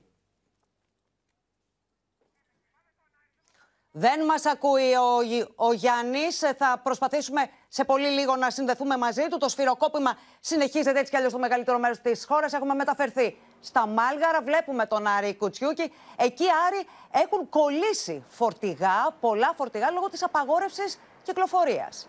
Δεν 3.92 4.24
μας 4.24 4.46
ακούει 4.46 4.94
ο, 4.94 5.66
ο 5.66 5.72
Γιάννης. 5.72 6.38
Θα 6.38 6.80
προσπαθήσουμε 6.82 7.50
σε 7.68 7.84
πολύ 7.84 8.08
λίγο 8.08 8.36
να 8.36 8.50
συνδεθούμε 8.50 8.96
μαζί 8.96 9.28
του. 9.28 9.38
Το 9.38 9.48
σφυροκόπημα 9.48 10.18
συνεχίζεται 10.40 10.98
έτσι 10.98 11.10
κι 11.10 11.16
αλλιώς 11.16 11.30
στο 11.30 11.40
μεγαλύτερο 11.40 11.78
μέρος 11.78 12.00
της 12.00 12.24
χώρας. 12.28 12.52
Έχουμε 12.52 12.74
μεταφερθεί 12.74 13.38
στα 13.60 13.86
Μάλγαρα. 13.86 14.42
Βλέπουμε 14.42 14.86
τον 14.86 15.06
Άρη 15.06 15.34
Κουτσιούκη. 15.34 15.92
Εκεί, 16.16 16.44
Άρη, 16.66 16.86
έχουν 17.10 17.48
κολλήσει 17.48 18.24
φορτηγά, 18.28 19.16
πολλά 19.20 19.52
φορτηγά, 19.56 19.90
λόγω 19.90 20.08
της 20.08 20.22
απαγόρευσης 20.22 20.98
κυκλοφορίας. 21.22 22.08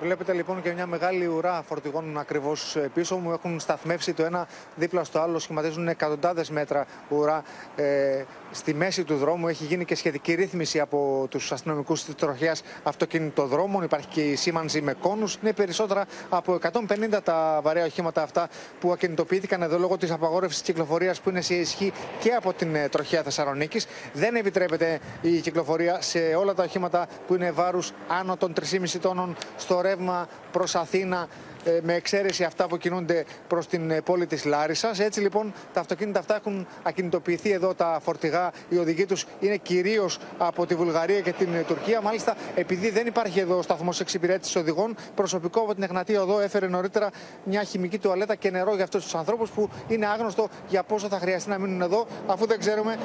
Βλέπετε 0.00 0.32
λοιπόν 0.32 0.62
και 0.62 0.72
μια 0.72 0.86
μεγάλη 0.86 1.26
ουρά 1.26 1.62
φορτηγών 1.62 2.18
ακριβώς 2.18 2.76
πίσω 2.94 3.16
μου. 3.16 3.32
Έχουν 3.32 3.60
σταθμεύσει 3.60 4.12
το 4.12 4.24
ένα 4.24 4.48
δίπλα 4.74 5.04
στο 5.04 5.20
άλλο, 5.20 5.38
σχηματίζουν 5.38 5.88
εκατοντάδες 5.88 6.50
μέτρα 6.50 6.86
ουρά 7.08 7.42
ε, 7.76 8.22
στη 8.50 8.74
μέση 8.74 9.04
του 9.04 9.16
δρόμου. 9.16 9.48
Έχει 9.48 9.64
γίνει 9.64 9.84
και 9.84 9.94
σχετική 9.94 10.34
ρύθμιση 10.34 10.80
από 10.80 11.26
τους 11.30 11.52
αστυνομικούς 11.52 12.04
της 12.04 12.14
τροχιάς 12.14 12.62
αυτοκινητοδρόμων. 12.82 13.82
Υπάρχει 13.82 14.06
και 14.06 14.20
η 14.20 14.34
σήμανση 14.34 14.80
με 14.80 14.92
κόνους. 14.92 15.38
Είναι 15.42 15.52
περισσότερα 15.52 16.04
από 16.28 16.58
150 16.72 17.18
τα 17.24 17.60
βαρέα 17.62 17.84
οχήματα 17.84 18.22
αυτά 18.22 18.48
που 18.80 18.92
ακινητοποιήθηκαν 18.92 19.62
εδώ 19.62 19.78
λόγω 19.78 19.96
της 19.96 20.10
απαγόρευσης 20.10 20.62
κυκλοφορίας 20.62 21.20
που 21.20 21.28
είναι 21.30 21.40
σε 21.40 21.54
ισχύ 21.54 21.92
και 22.18 22.30
από 22.30 22.52
την 22.52 22.74
ε, 22.74 22.88
τροχιά 22.88 23.22
Θεσσαλονίκης. 23.22 23.86
Δεν 24.12 24.34
επιτρέπεται 24.34 25.00
η 25.20 25.40
κυκλοφορία 25.40 26.00
σε 26.00 26.18
όλα 26.18 26.54
τα 26.54 26.62
οχήματα 26.62 27.06
που 27.26 27.34
είναι 27.34 27.50
βάρους 27.50 27.92
άνω 28.08 28.36
των 28.36 28.52
3,5 28.60 28.88
τόνων 29.00 29.36
στο 29.56 29.80
ρεύμα 29.86 30.28
προς 30.52 30.74
Αθήνα. 30.74 31.20
ε, 31.22 31.26
με 31.82 31.94
εξαίρεση 31.94 32.44
αυτά 32.44 32.66
που 32.66 32.76
κινούνται 32.76 33.24
προς 33.48 33.66
την 33.66 33.90
ε, 33.90 34.00
πόλη 34.00 34.26
της 34.26 34.44
Λάρισας. 34.44 35.00
Έτσι 35.00 35.20
λοιπόν 35.20 35.52
τα 35.72 35.80
αυτοκίνητα 35.80 36.18
αυτά 36.18 36.36
έχουν 36.36 36.66
ακινητοποιηθεί 36.82 37.50
εδώ 37.50 37.74
τα 37.74 37.98
φορτηγά. 38.02 38.52
Οι 38.68 38.76
οδηγοί 38.78 39.06
τους 39.06 39.26
είναι 39.40 39.56
κυρίως 39.56 40.18
από 40.38 40.66
τη 40.66 40.74
Βουλγαρία 40.74 41.20
και 41.20 41.32
την 41.32 41.54
ε, 41.54 41.62
Τουρκία. 41.62 42.00
Μάλιστα, 42.00 42.36
επειδή 42.54 42.90
δεν 42.90 43.06
υπάρχει 43.06 43.40
εδώ 43.40 43.62
σταθμός 43.62 44.00
εξυπηρέτησης 44.00 44.56
οδηγών, 44.56 44.96
προσωπικό 45.14 45.60
από 45.60 45.74
την 45.74 45.82
Εγνατία 45.82 46.22
Οδό 46.22 46.40
έφερε 46.40 46.66
νωρίτερα 46.66 47.10
μια 47.44 47.62
χημική 47.62 47.98
τουαλέτα 47.98 48.34
και 48.34 48.50
νερό 48.50 48.74
για 48.74 48.84
αυτούς 48.84 49.02
τους 49.02 49.14
ανθρώπους 49.14 49.50
που 49.50 49.68
είναι 49.88 50.06
άγνωστο 50.06 50.48
για 50.68 50.82
πόσο 50.82 51.08
θα 51.08 51.18
χρειαστεί 51.18 51.50
να 51.50 51.58
μείνουν 51.58 51.82
εδώ, 51.82 52.06
αφού 52.26 52.46
δεν 52.46 52.58
ξέρουμε 52.58 52.96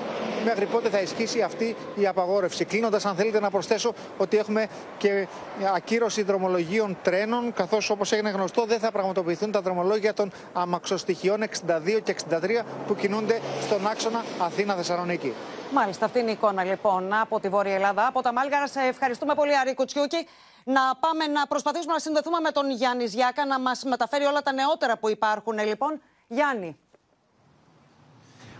μέχρι 0.46 0.66
πότε 0.66 0.90
θα 0.90 1.02
ισχύσει 1.02 1.42
αυτή 1.42 1.76
η 1.96 2.08
απαγόρευση. 2.08 2.66
Κλείνοντας, 2.66 3.06
αν 3.06 3.16
θέλετε 3.16 3.40
να 3.40 3.50
προσθέσω 3.50 3.94
ότι 4.18 4.38
έχουμε 4.38 4.68
και 4.98 5.28
ακύρωση 5.76 6.24
δρομολογίων 6.24 6.98
τρένων, 7.02 7.54
καθώς 7.54 7.90
όπως 7.90 8.12
έγινε 8.12 8.30
γνωστό 8.30 8.51
δεν 8.66 8.80
θα 8.80 8.92
πραγματοποιηθούν 8.92 9.52
τα 9.52 9.62
δρομολόγια 9.62 10.14
των 10.14 10.32
αμαξοστοιχειών 10.54 11.44
62 11.44 12.00
και 12.04 12.16
63 12.30 12.64
που 12.88 12.96
κινούνται 12.96 13.42
στον 13.62 13.88
άξονα 13.88 14.24
Αθήνα-Θεσσαλονίκη. 14.40 15.34
Μάλιστα, 15.74 16.06
αυτή 16.06 16.20
είναι 16.20 16.30
η 16.30 16.34
εικόνα 16.34 16.64
λοιπόν 16.64 17.14
από 17.14 17.40
τη 17.40 17.50
Βόρεια 17.50 17.76
Ελλάδα, 17.76 18.08
από 18.08 18.22
τα 18.22 18.34
Μάλγαρα. 18.34 18.68
Σε 18.68 18.80
ευχαριστούμε 18.80 19.36
πολύ, 19.36 19.58
Αρή 19.58 19.74
Κουτσιούκη. 19.74 20.28
Να 20.64 20.82
πάμε 21.00 21.28
να 21.28 21.48
προσπαθήσουμε 21.48 21.94
να 21.94 22.00
συνδεθούμε 22.00 22.40
με 22.40 22.52
τον 22.52 22.72
Γιάννη 22.72 23.06
Ζιάκα 23.06 23.46
να 23.46 23.60
μας 23.60 23.84
μεταφέρει 23.84 24.24
όλα 24.24 24.42
τα 24.42 24.54
νεότερα 24.54 24.98
που 24.98 25.10
υπάρχουν. 25.10 25.60
Λοιπόν, 25.60 26.02
Γιάννη. 26.28 26.78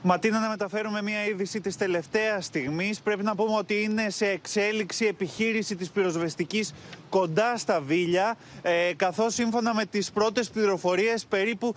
Ματίνα, 0.04 0.40
να 0.40 0.50
μεταφέρουμε 0.50 1.02
μια 1.02 1.26
είδηση 1.26 1.62
της 1.62 1.78
τελευταίας 1.78 2.46
στιγμής. 2.46 3.02
Πρέπει 3.02 3.24
να 3.24 3.36
πούμε 3.36 3.58
ότι 3.58 3.84
είναι 3.84 4.10
σε 4.10 4.26
εξέλιξη 4.26 5.06
επιχείρηση 5.06 5.76
της 5.76 5.90
πυροσβεστικής 5.90 6.74
κοντά 7.12 7.58
στα 7.58 7.82
Βίλια. 7.82 8.36
Ε, 8.62 8.94
Καθώς 8.96 9.34
σύμφωνα 9.34 9.74
με 9.74 9.86
τις 9.86 10.12
πρώτες 10.12 10.50
πληροφορίες, 10.50 11.26
περίπου 11.26 11.76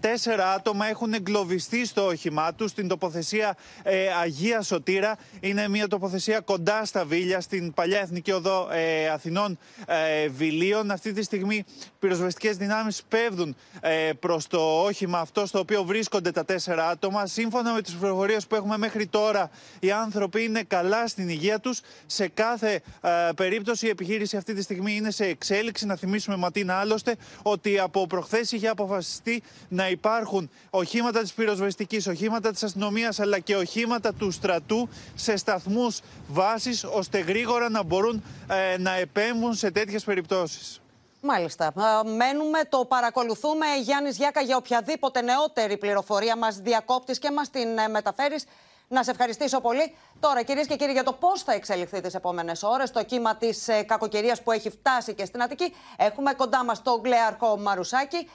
τέσσερα 0.00 0.52
άτομα 0.52 0.86
έχουν 0.86 1.12
εγκλωβιστεί 1.12 1.86
στο 1.86 2.06
όχημά 2.06 2.54
τους 2.54 2.70
στην 2.70 2.88
τοποθεσία 2.88 3.56
ε, 3.82 4.06
Αγία 4.22 4.62
Σωτήρα. 4.62 5.16
Είναι 5.40 5.68
μια 5.68 5.88
τοποθεσία 5.88 6.40
κοντά 6.40 6.84
στα 6.84 7.04
Βίλια, 7.04 7.40
στην 7.40 7.74
παλιά 7.74 8.00
Εθνική 8.00 8.32
Οδό 8.32 8.68
ε, 8.72 9.08
Αθηνών 9.08 9.58
ε, 9.86 10.28
Βιλίων. 10.28 10.90
Αυτή 10.90 11.12
τη 11.12 11.22
στιγμή 11.22 11.64
πυροσβεστικές 11.98 12.56
δυνάμεις 12.56 13.02
πέφτουν 13.08 13.56
ε, 13.80 14.10
προς 14.20 14.46
το 14.46 14.82
όχημα 14.82 15.18
αυτό 15.18 15.46
στο 15.46 15.58
οποίο 15.58 15.84
βρίσκονται 15.84 16.30
τα 16.30 16.44
τέσσερα 16.44 16.88
άτομα. 16.88 17.26
Σύμφωνα 17.26 17.62
σύμφωνα 17.62 17.76
με 17.76 17.82
τις 17.82 17.94
πληροφορίες 17.94 18.46
που 18.46 18.54
έχουμε 18.54 18.78
μέχρι 18.78 19.06
τώρα, 19.06 19.50
οι 19.80 19.90
άνθρωποι 19.90 20.44
είναι 20.44 20.62
καλά 20.62 21.06
στην 21.06 21.28
υγεία 21.28 21.60
τους. 21.60 21.80
Σε 22.06 22.28
κάθε 22.28 22.82
ε, 23.00 23.10
περίπτωση 23.36 23.86
η 23.86 23.88
επιχείρηση 23.88 24.36
αυτή 24.36 24.54
τη 24.54 24.62
στιγμή 24.62 24.71
είναι 24.72 25.10
σε 25.10 25.24
εξέλιξη. 25.24 25.86
Να 25.86 25.96
θυμίσουμε 25.96 26.36
Ματίνα 26.36 26.74
άλλωστε 26.74 27.16
ότι 27.42 27.78
από 27.78 28.06
προχθές 28.06 28.52
είχε 28.52 28.68
αποφασιστεί 28.68 29.42
να 29.68 29.88
υπάρχουν 29.88 30.50
οχήματα 30.70 31.20
της 31.20 31.32
πυροσβεστικής, 31.32 32.06
οχήματα 32.06 32.50
της 32.50 32.62
αστυνομίας 32.62 33.20
αλλά 33.20 33.38
και 33.38 33.56
οχήματα 33.56 34.14
του 34.14 34.30
στρατού 34.30 34.88
σε 35.14 35.36
σταθμούς 35.36 36.00
βάσης 36.28 36.84
ώστε 36.84 37.18
γρήγορα 37.18 37.68
να 37.68 37.82
μπορούν 37.82 38.22
ε, 38.48 38.78
να 38.78 38.94
επέμβουν 38.94 39.54
σε 39.54 39.70
τέτοιες 39.70 40.04
περιπτώσεις. 40.04 40.80
Μάλιστα. 41.24 41.72
Μένουμε, 42.16 42.58
το 42.68 42.84
παρακολουθούμε. 42.84 43.66
Γιάννης 43.82 44.16
Γιάκα, 44.16 44.40
για 44.40 44.56
οποιαδήποτε 44.56 45.20
νεότερη 45.20 45.76
πληροφορία 45.78 46.36
μας 46.36 46.56
διακόπτεις 46.56 47.18
και 47.18 47.30
μας 47.30 47.50
την 47.50 47.78
ε, 47.78 47.88
μεταφέρεις. 47.88 48.44
Να 48.92 49.02
σε 49.02 49.10
ευχαριστήσω 49.10 49.60
πολύ. 49.60 49.94
Τώρα, 50.20 50.42
κυρίες 50.42 50.66
και 50.66 50.76
κύριοι, 50.76 50.92
για 50.92 51.02
το 51.02 51.12
πώς 51.12 51.42
θα 51.42 51.52
εξελιχθεί 51.52 52.00
τις 52.00 52.14
επόμενες 52.14 52.62
ώρες, 52.62 52.90
το 52.90 53.04
κύμα 53.04 53.36
της 53.36 53.68
ε, 53.68 53.82
κακοκαιρίας 53.82 54.42
που 54.42 54.50
έχει 54.50 54.70
φτάσει 54.70 55.14
και 55.14 55.24
στην 55.24 55.42
Αττική, 55.42 55.74
έχουμε 55.96 56.32
κοντά 56.32 56.64
μας 56.64 56.82
τον 56.82 57.02
Κλέαρχο 57.02 57.58
Μαρουσάκη. 57.58 58.28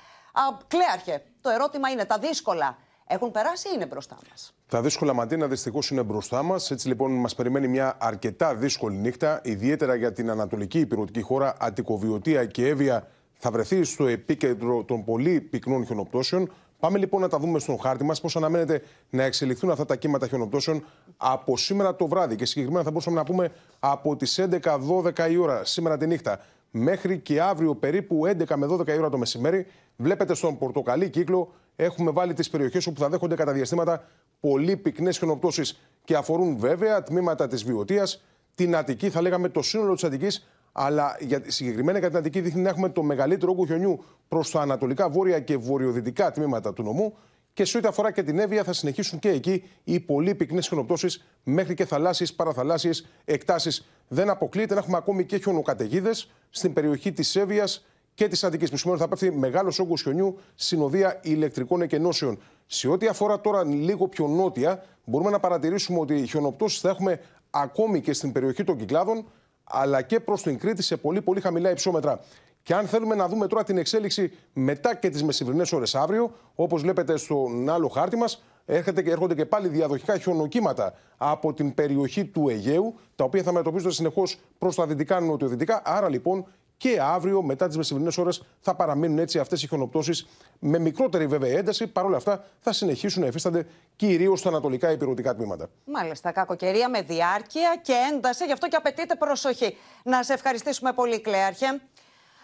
Κλέαρχε, 0.68 1.24
το 1.42 1.50
ερώτημα 1.50 1.90
είναι 1.90 2.06
τα 2.06 2.18
δύσκολα 2.18 2.78
έχουν 3.08 3.32
περάσει 3.32 3.68
ή 3.68 3.72
είναι 3.76 3.86
μπροστά 3.86 4.18
μας; 4.30 4.54
Τα 4.68 4.82
δύσκολα 4.82 5.14
ματίνα 5.14 5.48
δυστυχώς 5.48 5.90
είναι 5.90 6.04
μπροστά 6.04 6.44
μας. 6.44 6.72
Έτσι 6.72 6.88
λοιπόν 6.88 7.12
μας 7.12 7.36
περιμένει 7.36 7.68
μια 7.68 7.98
αρκετά 8.00 8.56
δύσκολη 8.56 8.98
νύχτα, 8.98 9.42
ιδιαίτερα 9.44 9.96
για 9.96 10.12
την 10.14 10.30
ανατολική 10.30 10.80
υπηρετική 10.80 11.22
χώρα. 11.22 11.56
Αττικοβιωτία 11.60 12.46
και 12.46 12.68
Εύβοια 12.68 13.08
θα 13.34 13.52
βρεθεί 13.52 13.84
στο 13.84 14.08
επίκεντρο 14.08 14.84
των 14.84 15.04
πολύ 15.04 15.42
πυκνών 15.42 15.86
χιονοπτώσεων. 15.86 16.52
Πάμε 16.80 16.98
λοιπόν 16.98 17.22
να 17.22 17.28
τα 17.28 17.40
δούμε 17.40 17.60
στον 17.60 17.80
χάρτη 17.80 18.04
μας 18.04 18.22
πώς 18.22 18.36
αναμένεται 18.36 18.82
να 19.10 19.24
εξελιχθούν 19.24 19.72
αυτά 19.72 19.86
τα 19.86 19.96
κύματα 19.96 20.28
χιονοπτώσεων 20.28 20.86
από 21.18 21.58
σήμερα 21.58 21.96
το 21.96 22.08
βράδυ. 22.08 22.36
Και 22.36 22.46
συγκεκριμένα 22.46 22.84
θα 22.84 22.90
μπορούσαμε 22.90 23.16
να 23.16 23.24
πούμε 23.24 23.52
από 23.80 24.16
τις 24.16 24.40
11-12 24.40 25.30
η 25.30 25.38
ώρα 25.38 25.66
σήμερα 25.66 25.98
τη 25.98 26.08
νύχτα 26.08 26.40
μέχρι 26.72 27.20
και 27.20 27.42
αύριο 27.42 27.76
περίπου 27.76 28.22
11 28.26 28.56
με 28.56 28.68
12 28.70 28.88
η 28.88 28.98
ώρα 28.98 29.10
το 29.10 29.18
μεσημέρι. 29.18 29.68
Βλέπετε 29.96 30.34
στον 30.34 30.58
πορτοκαλί 30.58 31.10
κύκλο 31.10 31.54
έχουμε 31.76 32.12
βάλει 32.12 32.34
τις 32.34 32.50
περιοχές 32.50 32.88
όπου 32.88 33.00
θα 33.00 33.10
δέχονται 33.10 33.36
κατά 33.36 33.52
διαστήματα 33.52 34.08
πολύ 34.40 34.78
πυκνές 34.78 35.18
χιονοπτώσεις 35.18 35.80
και 36.04 36.16
αφορούν 36.16 36.58
βέβαια 36.58 37.04
τμήματα 37.04 37.48
της 37.48 37.64
Βιωτία, 37.64 38.08
την 38.56 38.76
Αττική, 38.76 39.10
θα 39.10 39.22
λέγαμε 39.22 39.50
το 39.50 39.62
σύνολο 39.62 39.94
της 39.94 40.04
Αττικής, 40.04 40.48
αλλά 40.80 41.18
για, 41.20 41.42
συγκεκριμένα 41.48 42.00
για 42.00 42.08
την 42.08 42.18
Αττική 42.18 42.42
δείχνει 42.42 42.62
να 42.62 42.70
έχουμε 42.70 42.90
το 42.90 43.04
μεγαλύτερο 43.04 43.52
όγκο 43.52 43.66
χιονιού 43.66 44.04
προς 44.28 44.52
τα 44.52 44.62
ανατολικά, 44.62 45.10
βόρεια 45.10 45.40
και 45.40 45.58
βορειοδυτικά 45.58 46.32
τμήματα 46.32 46.74
του 46.74 46.84
νομού. 46.84 47.14
Και 47.54 47.66
σε 47.66 47.78
ό,τι 47.78 47.88
αφορά 47.88 48.12
και 48.12 48.24
την 48.24 48.40
Εύβοια, 48.40 48.64
θα 48.64 48.74
συνεχίσουν 48.74 49.20
και 49.20 49.30
εκεί 49.30 49.64
οι 49.84 50.00
πολύ 50.00 50.36
πυκνές 50.36 50.68
χιονοπτώσεις 50.68 51.28
μέχρι 51.44 51.74
και 51.74 51.86
θαλάσσιες, 51.86 52.34
παραθαλάσσιες 52.34 53.08
εκτάσεις. 53.26 53.88
Δεν 54.08 54.30
αποκλείεται 54.30 54.74
να 54.74 54.80
έχουμε 54.80 54.98
ακόμη 54.98 55.26
και 55.26 55.38
χιονοκαταιγίδες 55.38 56.32
στην 56.50 56.74
περιοχή 56.74 57.12
της 57.12 57.36
Εύβοιας 57.36 57.86
και 58.14 58.28
της 58.28 58.44
Αττικής, 58.44 58.70
που 58.70 58.78
σημαίνει 58.78 59.02
ότι 59.02 59.10
θα 59.10 59.18
πέφτει 59.18 59.38
μεγάλος 59.38 59.80
όγκος 59.80 60.02
χιονιού 60.02 60.40
συνοδεία 60.56 61.20
ηλεκτρικών 61.24 61.82
εκενώσεων. 61.82 62.40
Σε 62.66 62.88
ό,τι 62.88 63.08
αφορά 63.08 63.42
τώρα 63.42 63.64
λίγο 63.64 64.08
πιο 64.08 64.28
νότια, 64.28 64.84
μπορούμε 65.06 65.30
να 65.30 65.40
παρατηρήσουμε 65.40 66.00
ότι 66.00 66.14
οι 66.14 66.28
χιονοπτώσεις 66.28 66.80
θα 66.80 66.90
έχουμε 66.90 67.20
ακόμη 67.50 68.02
και 68.02 68.14
στην 68.14 68.32
περιοχή 68.32 68.64
των 68.64 68.78
Κυκλάδων, 68.78 69.26
αλλά 69.70 70.02
και 70.02 70.20
προς 70.20 70.42
την 70.42 70.58
Κρήτη 70.60 70.84
σε 70.84 70.98
πολύ 70.98 71.22
πολύ 71.22 71.42
χαμηλά 71.42 71.70
υψόμετρα. 71.70 72.20
Και 72.64 72.74
αν 72.74 72.88
θέλουμε 72.88 73.16
να 73.16 73.28
δούμε 73.28 73.48
τώρα 73.48 73.64
την 73.64 73.78
εξέλιξη 73.78 74.32
μετά 74.54 74.96
και 74.96 75.10
τις 75.10 75.24
μεσημβρινές 75.24 75.72
ώρες 75.72 75.96
αύριο, 75.96 76.32
όπως 76.56 76.82
βλέπετε 76.82 77.18
στον 77.18 77.70
άλλο 77.70 77.88
χάρτη 77.88 78.16
μας, 78.16 78.44
έρχονται 78.66 79.36
και 79.36 79.46
πάλι 79.46 79.68
διαδοχικά 79.68 80.18
χιονοκύματα 80.18 80.94
από 81.18 81.54
την 81.54 81.74
περιοχή 81.74 82.26
του 82.26 82.50
Αιγαίου, 82.50 83.00
τα 83.16 83.24
οποία 83.24 83.44
θα 83.44 83.52
μετωπίζονται 83.52 83.94
συνεχώς 83.94 84.40
προς 84.58 84.76
τα 84.76 84.88
δυτικά 84.88 85.20
νοτιοδυτικά. 85.20 85.82
Άρα 85.86 86.10
λοιπόν 86.10 86.46
και 86.78 87.00
αύριο, 87.02 87.42
μετά 87.42 87.68
τις 87.68 87.78
μεσημβρινέ 87.78 88.12
ώρες, 88.18 88.44
θα 88.60 88.76
παραμείνουν 88.76 89.20
έτσι 89.20 89.40
αυτές 89.40 89.64
οι 89.64 89.68
χιονοπτώσεις 89.68 90.28
με 90.60 90.80
μικρότερη 90.80 91.28
βέβαια 91.28 91.58
ένταση. 91.58 91.88
Παρ' 91.88 92.06
όλα 92.06 92.18
αυτά, 92.18 92.46
θα 92.60 92.74
συνεχίσουν 92.74 93.22
να 93.22 93.28
εφίστανται 93.28 93.68
κυρίως 93.96 94.40
στα 94.40 94.50
ανατολικά 94.50 94.92
υπηρετικά 94.92 95.36
τμήματα. 95.36 95.70
Μάλιστα, 95.86 96.32
κακοκαιρία 96.32 96.90
με 96.90 97.02
διάρκεια 97.02 97.80
και 97.82 97.94
ένταση, 98.14 98.46
γι' 98.46 98.52
αυτό 98.52 98.68
και 98.68 98.76
απαιτείται 98.76 99.16
προσοχή. 99.16 99.78
Να 100.04 100.24
σε 100.24 100.34
ευχαριστήσουμε 100.34 100.94
πολύ, 100.94 101.22
Κλέαρχε. 101.22 101.82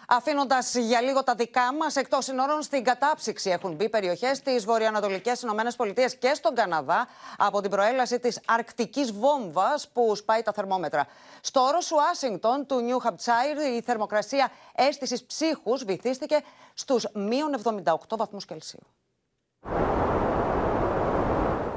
Αφήνοντας 0.08 0.74
για 0.74 1.00
λίγο 1.00 1.22
τα 1.22 1.34
δικά 1.34 1.74
μας 1.74 1.96
εκτός 1.96 2.24
συνόρων, 2.24 2.62
στην 2.62 2.84
κατάψυξη 2.84 3.50
έχουν 3.50 3.74
μπει 3.74 3.88
περιοχές 3.88 4.40
της 4.40 4.64
βορειοανατολικής 4.64 5.42
ΗΠΑ 5.42 6.06
και 6.18 6.34
στον 6.34 6.54
Καναδά 6.54 7.08
από 7.38 7.60
την 7.60 7.70
προέλαση 7.70 8.18
της 8.18 8.40
αρκτικής 8.46 9.12
βόμβας 9.12 9.88
που 9.88 10.16
σπάει 10.16 10.42
τα 10.42 10.52
θερμόμετρα. 10.52 11.06
Στο 11.40 11.60
όρος 11.60 11.90
Ουάσιγκτον 11.90 12.66
του 12.66 12.80
Νιου 12.80 12.98
Χαμπτσάιρ, 12.98 13.56
η 13.76 13.80
θερμοκρασία 13.80 14.50
αίσθησης 14.74 15.24
ψύχους 15.24 15.84
βυθίστηκε 15.84 16.40
στους 16.74 17.06
μείον 17.14 17.54
78 17.54 18.16
βαθμούς 18.16 18.44
Κελσίου. 18.44 18.86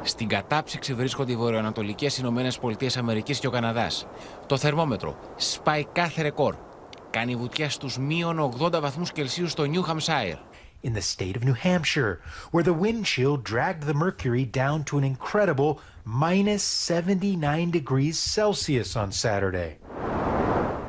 Στην 0.01 0.27
κατάψυξη 0.27 0.93
βρίσκονται 0.93 1.31
οι 1.31 1.35
βορειοανατολικές 1.35 2.17
Ηνωμένες 2.17 2.59
Πολιτείες 2.59 2.97
Αμερικής 2.97 3.39
και 3.39 3.47
ο 3.47 3.51
Καναδάς. 3.51 4.05
Το 4.45 4.57
θερμόμετρο 4.57 5.17
σπάει 5.35 5.85
κάθε 5.85 6.21
ρεκόρ. 6.21 6.66
Κάνει 7.17 7.35
βουτιά 7.35 7.69
στου 7.69 8.01
μείον 8.01 8.53
80 8.59 8.79
βαθμού 8.81 9.05
Κελσίου 9.13 9.47
στο 9.47 9.63
New 9.73 9.81
Hampshire. 9.89 10.37
in 10.83 10.93
the 10.93 11.01
state 11.15 11.35
of 11.37 11.43
New 11.49 11.57
Hampshire, 11.67 12.13
where 12.51 12.65
the 12.69 12.77
wind 12.83 13.01
chill 13.11 13.35
dragged 13.51 13.83
the 13.89 13.97
mercury 14.05 14.45
down 14.61 14.77
to 14.89 14.93
an 14.99 15.05
incredible 15.13 15.71
minus 16.25 16.63
79 16.63 17.71
degrees 17.71 18.15
Celsius 18.35 18.95
on 18.95 19.09
Saturday. 19.11 19.77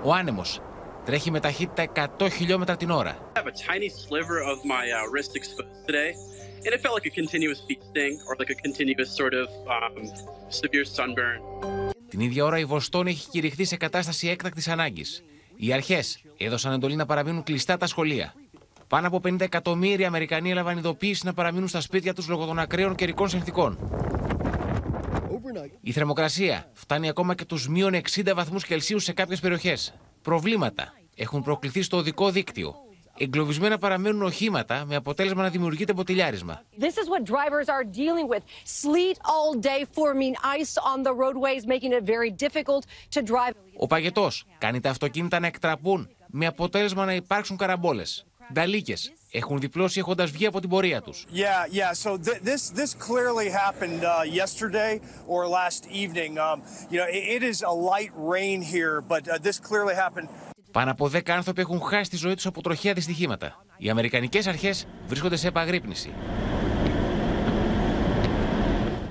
Ο 0.03 0.15
άνεμος 0.15 0.61
τρέχει 1.05 1.31
με 1.31 1.41
ταχύτητα 1.41 2.09
100 2.19 2.29
χιλιόμετρα 2.31 2.77
την 2.77 2.91
ώρα. 2.91 3.33
I 3.37 3.39
have 3.39 3.47
a 3.47 3.73
tiny 3.73 3.89
sliver 3.89 4.39
of 4.53 4.59
my 4.65 4.85
uh, 4.91 5.11
wrist 5.13 5.33
exposed 5.37 5.87
today, 5.87 6.11
and 6.65 6.75
it 6.75 6.81
felt 6.83 6.95
like 6.99 7.09
a 7.13 7.15
continuous 7.21 7.61
bee 7.69 7.81
sting 7.91 8.15
or 8.27 8.37
like 8.41 8.51
a 8.57 8.61
continuous 8.67 9.11
sort 9.21 9.35
of 9.43 9.49
um, 9.77 10.05
severe 10.49 10.85
sunburn. 10.97 11.41
Την 12.09 12.21
ίδια 12.21 12.45
ώρα 12.45 12.59
η 12.59 12.65
Βοστόνη 12.65 13.11
έχει 13.11 13.29
κηρυχθεί 13.29 13.65
σε 13.65 13.77
κατάσταση 13.77 14.29
έκτακτης 14.29 14.69
ανάγκης. 14.69 15.23
Οι 15.61 15.73
αρχές 15.73 16.19
έδωσαν 16.37 16.73
εντολή 16.73 16.97
να 16.97 17.07
παραμείνουν 17.07 17.43
κλειστά 17.43 17.77
τα 17.77 17.87
σχολεία. 17.87 18.35
Πάνω 18.89 19.07
από 19.07 19.21
50 19.25 19.41
εκατομμύρια 19.41 20.07
Αμερικανοί 20.07 20.51
έλαβαν 20.51 20.79
ειδοποίηση 20.79 21.27
να 21.27 21.35
παραμείνουν 21.35 21.69
στα 21.69 21.81
σπίτια 21.81 22.15
τους 22.15 22.29
λόγω 22.29 22.47
των 22.47 22.59
ακραίων 22.59 22.95
καιρικών 22.95 23.29
συνθήκων. 23.29 23.79
Η 25.81 25.93
θερμοκρασία 25.93 26.71
φτάνει 26.73 27.09
ακόμα 27.09 27.35
και 27.35 27.45
τους 27.45 27.69
μείον 27.69 27.95
60 27.95 28.33
βαθμούς 28.35 28.65
Κελσίου 28.65 28.99
σε 28.99 29.13
κάποιες 29.13 29.41
περιοχές. 29.41 29.95
Προβλήματα 30.23 30.93
έχουν 31.15 31.43
προκληθεί 31.43 31.83
στο 31.83 31.97
οδικό 31.97 32.31
δίκτυο. 32.31 32.75
Εγκλωβισμένα 33.21 33.79
παραμένουν 33.79 34.23
οχήματα 34.23 34.85
με 34.85 34.97
αποτέλεσμα 34.97 35.43
να 35.43 35.49
δημιουργείται 35.49 35.93
μποτιλιάρισμα. 35.93 36.63
This 36.81 36.85
is 36.85 37.09
what 37.09 37.23
drivers 37.25 37.69
are 37.69 37.85
dealing 37.85 38.29
with. 38.35 38.43
Sleet 38.83 39.17
all 39.35 39.61
day, 39.61 39.85
forming 39.99 40.35
ice 40.61 40.75
on 40.93 41.03
the 41.03 41.15
roadways, 41.23 41.67
making 41.67 41.93
it 41.93 42.05
very 42.05 42.31
difficult 42.31 42.85
to 43.15 43.23
drive. 43.23 43.55
Ο 43.79 43.87
παγετό 43.87 44.31
κάνει 44.59 44.81
τα 44.81 44.91
αυτοκίνητα 44.91 45.41
να 45.41 45.47
εκτραπούν 45.47 46.09
με 46.27 46.47
αποτέλεσμα 46.47 47.05
να 47.05 47.15
υπάρξουν 47.15 47.57
καραμπόλε. 47.57 48.03
Νταλίκε 48.53 48.95
έχουν 49.31 49.59
διπλώσει 49.59 49.99
έχοντα 49.99 50.27
βγει 50.27 50.47
από 50.47 50.61
την 50.61 50.69
πορεία 50.69 51.03
του. 51.03 51.15
Yeah, 51.15 51.79
yeah. 51.79 51.93
So 51.93 52.17
th- 52.17 52.41
this 52.51 52.71
this 52.81 52.95
clearly 53.09 53.49
happened 53.65 54.05
uh, 54.05 54.23
yesterday 54.41 55.01
or 55.27 55.41
last 55.61 55.83
evening. 56.03 56.33
Um, 56.39 56.63
you 56.91 56.99
know, 57.01 57.09
it, 57.19 57.25
it 57.37 57.43
is 57.51 57.59
a 57.63 57.75
light 57.93 58.13
rain 58.35 58.59
here, 58.75 58.95
but 59.13 59.23
uh, 59.29 59.37
this 59.47 59.57
clearly 59.69 59.95
happened. 60.05 60.29
Πάνω 60.79 60.91
από 60.91 61.11
10 61.13 61.31
άνθρωποι 61.31 61.61
έχουν 61.61 61.81
χάσει 61.81 62.11
τη 62.11 62.17
ζωή 62.17 62.35
τους 62.35 62.47
από 62.47 62.63
τροχαία 62.63 62.93
δυστυχήματα. 62.93 63.65
Οι 63.79 63.91
Αμερικανικές 63.91 64.47
αρχές 64.47 64.87
βρίσκονται 65.07 65.37
σε 65.37 65.49
επαγρύπνηση. 65.49 66.13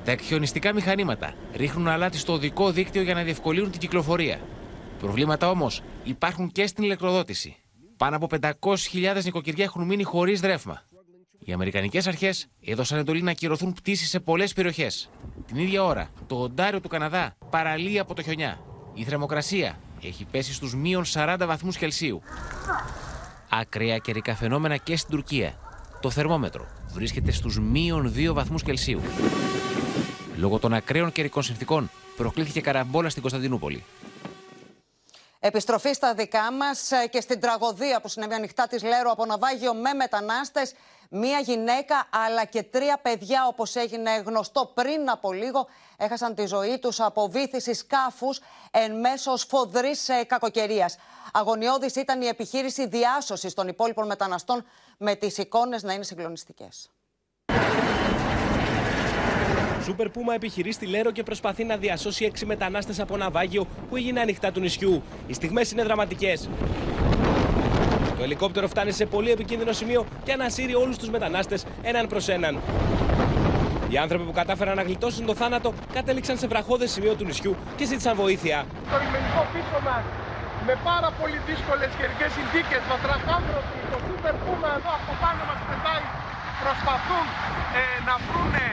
Τα 0.03 0.11
εκχιονιστικά 0.11 0.73
μηχανήματα 0.73 1.33
ρίχνουν 1.53 1.87
αλάτι 1.87 2.17
στο 2.17 2.33
οδικό 2.33 2.71
δίκτυο 2.71 3.01
για 3.01 3.13
να 3.13 3.23
διευκολύνουν 3.23 3.71
την 3.71 3.79
κυκλοφορία. 3.79 4.39
Προβλήματα 4.99 5.49
όμως 5.49 5.81
υπάρχουν 6.03 6.51
και 6.51 6.67
στην 6.67 6.83
ηλεκτροδότηση. 6.83 7.55
Πάνω 7.97 8.15
από 8.15 8.27
500.000 8.41 9.23
νοικοκυριά 9.23 9.63
έχουν 9.63 9.85
μείνει 9.85 10.03
χωρίς 10.03 10.41
ρεύμα. 10.41 10.81
Οι 11.39 11.53
Αμερικανικές 11.53 12.07
αρχές 12.07 12.47
έδωσαν 12.65 12.99
εντολή 12.99 13.21
να 13.21 13.31
ακυρωθούν 13.31 13.73
πτήσεις 13.73 14.09
σε 14.09 14.19
πολλές 14.19 14.53
περιοχές. 14.53 15.09
Την 15.47 15.57
ίδια 15.57 15.83
ώρα, 15.83 16.09
το 16.27 16.41
Οντάριο 16.41 16.81
του 16.81 16.87
Καναδά 16.87 17.37
παραλύει 17.49 17.99
από 17.99 18.13
το 18.13 18.21
χιονιά. 18.21 18.59
Η 18.93 19.03
θερμοκρασία 19.03 19.77
έχει 20.01 20.25
πέσει 20.31 20.53
στους 20.53 20.75
μείον 20.75 21.03
40 21.13 21.37
βαθμούς 21.45 21.77
Κελσίου. 21.77 22.21
Ακραία 23.49 23.97
καιρικά 23.97 24.35
φαινόμενα 24.35 24.77
και 24.77 24.97
στην 24.97 25.09
Τουρκία. 25.09 25.53
Το 26.01 26.09
θερμόμετρο 26.09 26.67
βρίσκεται 26.93 27.31
στους 27.31 27.59
μείον 27.59 28.13
2 28.15 28.33
βαθμούς 28.33 28.63
Κελσίου. 28.63 29.01
Λόγω 30.37 30.59
των 30.59 30.73
ακραίων 30.73 31.11
καιρικών 31.11 31.43
συνθήκων 31.43 31.89
προκλήθηκε 32.17 32.61
καραμπόλα 32.61 33.09
στην 33.09 33.21
Κωνσταντινούπολη. 33.21 33.83
Επιστροφή 35.39 35.93
στα 35.93 36.13
δικά 36.13 36.51
μας 36.51 36.91
και 37.09 37.21
στην 37.21 37.39
τραγωδία 37.39 38.01
που 38.01 38.07
συνέβη 38.07 38.33
ανοιχτά 38.33 38.67
της 38.67 38.83
Λέρο 38.83 39.11
από 39.11 39.25
ναυάγιο 39.25 39.73
με 39.73 39.93
μετανάστες. 39.93 40.73
Μία 41.09 41.39
γυναίκα 41.39 42.07
αλλά 42.09 42.45
και 42.45 42.63
τρία 42.63 42.99
παιδιά, 43.01 43.47
όπως 43.47 43.75
έγινε 43.75 44.23
γνωστό 44.25 44.71
πριν 44.73 45.09
από 45.09 45.31
λίγο, 45.31 45.67
έχασαν 45.97 46.35
τη 46.35 46.45
ζωή 46.45 46.79
τους 46.79 46.99
από 46.99 47.27
βήθηση 47.27 47.73
σκάφους 47.73 48.39
εν 48.71 48.99
μέσω 48.99 49.35
σφοδρή 49.35 49.91
κακοκαιρίας. 50.27 50.97
Αγωνιώδης 51.33 51.95
ήταν 51.95 52.21
η 52.21 52.27
επιχείρηση 52.27 52.87
διάσωσης 52.87 53.53
των 53.53 53.67
υπόλοιπων 53.67 54.05
μεταναστών, 54.05 54.65
με 54.97 55.15
τις 55.15 55.37
εικόνες 55.37 55.83
να 55.83 55.93
είναι 55.93 56.03
συγκλονιστικές. 56.03 56.89
Σούπερ 59.83 60.09
Πούμα 60.09 60.33
επιχειρεί 60.33 60.71
στη 60.71 60.85
Λέρο 60.85 61.11
και 61.11 61.23
προσπαθεί 61.23 61.63
να 61.63 61.77
διασώσει 61.77 62.25
έξι 62.25 62.45
μετανάστες 62.45 62.99
από 62.99 63.17
ναυάγιο 63.17 63.67
που 63.89 63.95
έγινε 63.95 64.19
ανοιχτά 64.19 64.51
του 64.51 64.59
νησιού. 64.59 65.03
Οι 65.27 65.33
στιγμές 65.33 65.71
είναι 65.71 65.83
δραματικές. 65.83 66.49
Το 68.17 68.23
ελικόπτερο 68.23 68.67
φτάνει 68.67 68.91
σε 68.91 69.05
πολύ 69.05 69.31
επικίνδυνο 69.31 69.71
σημείο 69.71 70.05
και 70.23 70.31
ανασύρει 70.31 70.75
όλους 70.75 70.97
τους 70.97 71.09
μετανάστες 71.09 71.65
έναν 71.81 72.07
προς 72.07 72.27
έναν. 72.27 72.59
Οι 73.89 73.97
άνθρωποι 73.97 74.23
που 74.23 74.31
κατάφεραν 74.31 74.75
να 74.75 74.83
γλιτώσουν 74.83 75.25
το 75.25 75.35
θάνατο 75.35 75.73
κατέληξαν 75.93 76.37
σε 76.37 76.47
βραχώδες 76.47 76.91
σημείο 76.91 77.13
του 77.15 77.25
νησιού 77.25 77.55
και 77.75 77.85
ζήτησαν 77.85 78.15
βοήθεια. 78.15 78.65
Το 78.91 78.97
λιμενικό 79.03 79.41
πίσω 79.53 79.77
μας 79.87 80.03
με 80.67 80.75
πάρα 80.89 81.09
πολύ 81.19 81.37
δύσκολες 81.49 81.91
καιρικές 81.97 82.31
συνθήκες, 82.37 82.81
βαθραχάνθρωποι, 82.91 83.77
το 83.91 83.97
Σούπερ 84.05 84.35
Πούμα 84.43 84.69
εδώ 84.77 84.91
από 84.99 85.13
πάνω 85.23 85.41
μας 85.49 85.59
πετάει 85.69 86.03
προσπαθούν 86.67 87.25
ε, 87.79 87.81
να 88.09 88.15
βρουν 88.25 88.53
ε, 88.63 88.65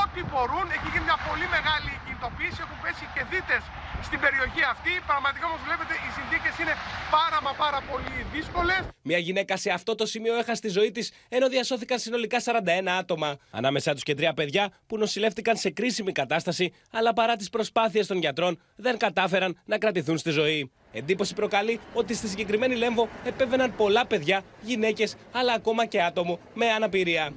ό,τι 0.00 0.20
μπορούν. 0.28 0.66
Έχει 0.76 0.88
γίνει 0.92 1.04
μια 1.10 1.18
πολύ 1.28 1.46
μεγάλη 1.56 1.92
κινητοποίηση. 2.04 2.58
Έχουν 2.64 2.78
πέσει 2.84 3.04
και 3.14 3.22
δίτες 3.32 3.62
στην 4.06 4.18
περιοχή 4.24 4.62
αυτή. 4.74 4.92
Πραγματικά 5.10 5.44
όμως 5.50 5.62
βλέπετε 5.68 5.94
οι 6.04 6.10
συνθήκες 6.18 6.54
είναι 6.62 6.74
πάρα 7.16 7.38
μα 7.44 7.52
πάρα 7.64 7.80
πολύ 7.90 8.16
δύσκολες. 8.34 8.82
Μια 9.10 9.20
γυναίκα 9.26 9.54
σε 9.64 9.70
αυτό 9.78 9.92
το 10.00 10.04
σημείο 10.12 10.34
έχασε 10.42 10.60
τη 10.66 10.70
ζωή 10.78 10.90
της 10.96 11.06
ενώ 11.36 11.46
διασώθηκαν 11.54 11.98
συνολικά 12.04 12.38
41 12.44 12.88
άτομα. 13.02 13.28
Ανάμεσά 13.60 13.90
τους 13.96 14.04
και 14.08 14.14
τρία 14.18 14.34
παιδιά 14.38 14.64
που 14.88 14.94
νοσηλεύτηκαν 15.02 15.54
σε 15.64 15.70
κρίσιμη 15.78 16.12
κατάσταση, 16.12 16.66
αλλά 16.98 17.12
παρά 17.12 17.34
τις 17.36 17.48
προσπάθειες 17.54 18.06
των 18.06 18.18
γιατρών 18.24 18.52
δεν 18.76 18.94
κατάφεραν 19.04 19.50
να 19.64 19.76
κρατηθούν 19.78 20.18
στη 20.18 20.30
ζωή. 20.30 20.60
Εντύπωση 20.94 21.34
προκαλεί 21.34 21.80
ότι 21.94 22.14
στη 22.14 22.28
συγκεκριμένη 22.28 22.74
λέμβο 22.74 23.08
επέβαιναν 23.24 23.74
πολλά 23.76 24.06
παιδιά, 24.06 24.42
γυναίκες, 24.62 25.16
αλλά 25.32 25.52
ακόμα 25.52 25.86
και 25.86 26.02
άτομο 26.02 26.38
με 26.54 26.66
αναπηρία. 26.66 27.30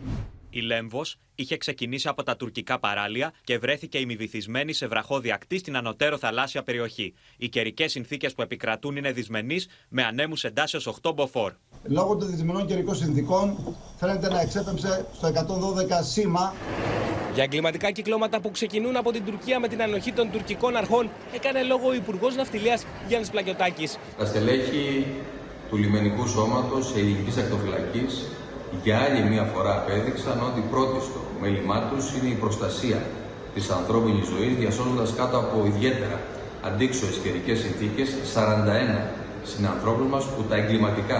Η 0.57 0.61
Λέμβος 0.61 1.17
είχε 1.35 1.57
ξεκινήσει 1.57 2.07
από 2.07 2.23
τα 2.23 2.35
τουρκικά 2.35 2.79
παράλια 2.79 3.33
και 3.43 3.57
βρέθηκε 3.57 3.97
ημιβυθισμένη 3.97 4.73
σε 4.73 4.87
βραχώδη 4.87 5.31
ακτή 5.31 5.57
στην 5.57 5.77
ανωτέρω 5.77 6.17
θαλάσσια 6.17 6.63
περιοχή. 6.63 7.13
Οι 7.37 7.49
καιρικές 7.49 7.91
συνθήκες 7.91 8.33
που 8.33 8.41
επικρατούν 8.41 8.95
είναι 8.95 9.11
δυσμενείς, 9.11 9.67
με 9.89 10.03
ανέμους 10.03 10.43
εντάσσεως 10.43 10.87
8 10.87 11.15
μποφόρ. 11.15 11.53
Λόγω 11.83 12.15
των 12.15 12.29
δυσμενών 12.29 12.67
καιρικών 12.67 12.95
συνθήκων 12.95 13.75
φαίνεται 13.97 14.29
να 14.29 14.41
εξέπεμψε 14.41 15.07
στο 15.13 15.27
112 15.27 16.03
σήμα. 16.03 16.53
Για 17.33 17.43
εγκληματικά 17.43 17.91
κυκλώματα 17.91 18.39
που 18.39 18.51
ξεκινούν 18.51 18.95
από 18.95 19.11
την 19.11 19.25
Τουρκία 19.25 19.59
με 19.59 19.67
την 19.67 19.81
ανοχή 19.81 20.11
των 20.13 20.31
τουρκικών 20.31 20.75
αρχών, 20.75 21.09
έκανε 21.33 21.63
λόγο 21.63 21.87
ο 21.87 21.93
Υπουργός 21.93 22.35
Ναυτιλίας 22.35 22.85
Γιάννης 23.07 23.29
Πλακιωτάκης. 23.29 23.97
Τα 24.17 24.25
στελέχη 24.25 25.05
του 25.69 25.77
λιμενικού 25.77 26.27
σώματος 26.27 26.95
ελληνικής 26.95 27.37
ακτοφυλακής 27.37 28.27
για 28.83 28.97
άλλη 29.05 29.21
μία 29.29 29.43
φορά 29.53 29.73
απέδειξαν 29.81 30.37
ότι 30.49 30.61
πρώτη 30.71 30.99
στο 31.07 31.19
μέλημά 31.41 31.77
τους 31.89 32.03
είναι 32.15 32.29
η 32.35 32.37
προστασία 32.43 32.99
της 33.53 33.69
ανθρώπινης 33.69 34.25
ζωής, 34.27 34.55
διασώζοντα 34.61 35.05
κάτω 35.19 35.37
από 35.37 35.65
ιδιαίτερα 35.65 36.17
αντίξωες 36.61 37.15
καιρικές 37.23 37.59
συνθήκες 37.59 38.09
41 38.33 39.01
συνανθρώπους 39.43 40.07
μας 40.07 40.25
που 40.25 40.41
τα 40.49 40.55
εγκληματικά 40.55 41.19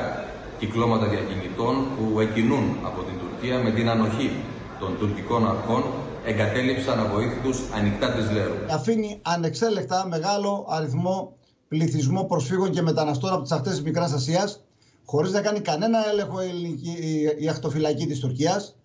κυκλώματα 0.60 1.06
διακινητών 1.06 1.76
που 1.96 2.20
εκκινούν 2.20 2.78
από 2.84 3.02
την 3.08 3.16
Τουρκία 3.22 3.58
με 3.66 3.72
την 3.72 3.90
ανοχή 3.90 4.32
των 4.80 4.98
τουρκικών 5.00 5.50
αρχών 5.50 5.84
εγκατέλειψαν 6.26 7.00
αβοήθητους 7.00 7.58
ανοιχτά 7.78 8.12
της 8.12 8.32
Λέρου. 8.32 8.54
Αφήνει 8.72 9.20
ανεξέλεκτα 9.22 10.08
μεγάλο 10.08 10.66
αριθμό 10.70 11.36
πληθυσμό 11.68 12.24
προσφύγων 12.24 12.70
και 12.72 12.82
μεταναστών 12.82 13.34
από 13.34 13.42
τις 13.42 13.52
αυτές 13.52 13.72
της 13.72 13.82
Μικράς 13.82 14.14
Ασίας 14.14 14.62
χωρίς 15.10 15.32
να 15.32 15.42
κάνει 15.42 15.60
κανένα 15.60 16.08
έλεγχο 16.10 16.42
η, 16.44 16.80
η, 16.84 17.36
η 17.40 17.50
ακτοφυλακή 17.50 18.06
της 18.08 18.20
Τουρκίας, 18.20 18.76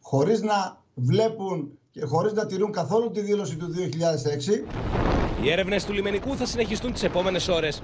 χωρίς 0.00 0.42
να 0.42 0.82
βλέπουν 0.94 1.78
και 1.90 2.04
χωρίς 2.04 2.32
να 2.32 2.46
τηρούν 2.46 2.72
καθόλου 2.72 3.10
τη 3.10 3.20
δήλωση 3.20 3.56
του 3.56 3.74
2006. 3.74 4.64
Οι 5.42 5.50
έρευνες 5.50 5.84
του 5.84 5.92
λιμενικού 5.92 6.36
θα 6.36 6.46
συνεχιστούν 6.46 6.92
τις 6.92 7.02
επόμενες 7.02 7.48
ώρες. 7.48 7.82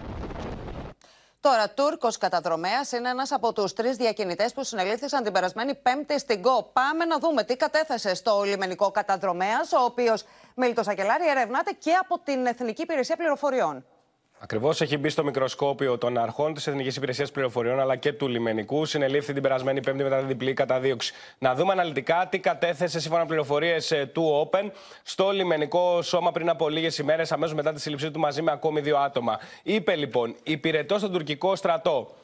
Τώρα, 1.41 1.71
Τούρκος 1.71 2.19
καταδρομέας 2.19 2.93
είναι 2.93 3.09
ένας 3.09 3.33
από 3.33 3.53
τους 3.53 3.73
τρεις 3.73 3.97
διακινητές 3.97 4.53
που 4.53 4.65
συνελήφθησαν 4.65 5.23
την 5.23 5.33
περασμένη 5.33 5.75
Πέμπτη 5.75 6.19
στην 6.19 6.43
ΚΟ. 6.43 6.71
Πάμε 6.73 7.05
να 7.05 7.19
δούμε 7.19 7.45
τι 7.45 7.57
κατέθεσε 7.57 8.15
στο 8.15 8.43
λιμενικό 8.43 8.91
καταδρομέας, 8.91 9.73
ο 9.73 9.85
οποίος 9.85 10.25
Μίλτος 10.57 10.89
Ακελάρη 10.89 11.29
ερευνάται 11.29 11.71
και 11.79 11.93
από 11.93 12.21
την 12.25 12.47
Εθνική 12.47 12.83
Υπηρεσία 12.83 13.17
Πληροφοριών. 13.17 13.85
Ακριβώς 14.43 14.81
έχει 14.81 14.97
μπει 14.97 15.09
στο 15.09 15.25
μικροσκόπιο 15.25 15.99
των 15.99 16.19
αρχών 16.19 16.55
της 16.55 16.67
Εθνικής 16.67 16.97
Υπηρεσίας 16.97 17.31
Πληροφοριών 17.31 17.81
αλλά 17.81 17.97
και 17.97 18.13
του 18.13 18.29
λιμενικού. 18.29 18.85
Συνελήφθη 18.85 19.33
την 19.33 19.43
περασμένη 19.43 19.81
Πέμπτη 19.81 20.03
μετά 20.03 20.19
την 20.19 20.27
διπλή 20.27 20.55
καταδίωξη. 20.55 21.13
Να 21.39 21.55
δούμε 21.55 21.73
αναλυτικά 21.73 22.27
τι 22.31 22.39
κατέθεσε 22.39 23.01
σύμφωνα 23.01 23.23
με 23.23 23.29
πληροφορίες 23.29 23.91
ε, 23.91 24.07
του 24.07 24.51
Open 24.53 24.71
στο 25.03 25.31
λιμενικό 25.31 26.03
σώμα 26.03 26.33
πριν 26.33 26.49
από 26.49 26.69
λίγες 26.69 26.99
ημέρες, 26.99 27.33
αμέσως 27.33 27.55
μετά 27.55 27.73
τη 27.73 27.81
σύλληψή 27.81 28.11
του 28.11 28.19
μαζί 28.19 28.43
με 28.43 28.51
ακόμη 28.51 28.81
δύο 28.81 28.99
άτομα. 28.99 29.39
Είπε 29.63 29.95
λοιπόν: 29.97 30.35
Υπηρετώ 30.43 30.99
στον 30.99 31.13
τουρκικό 31.13 31.57
στρατό. 31.57 32.15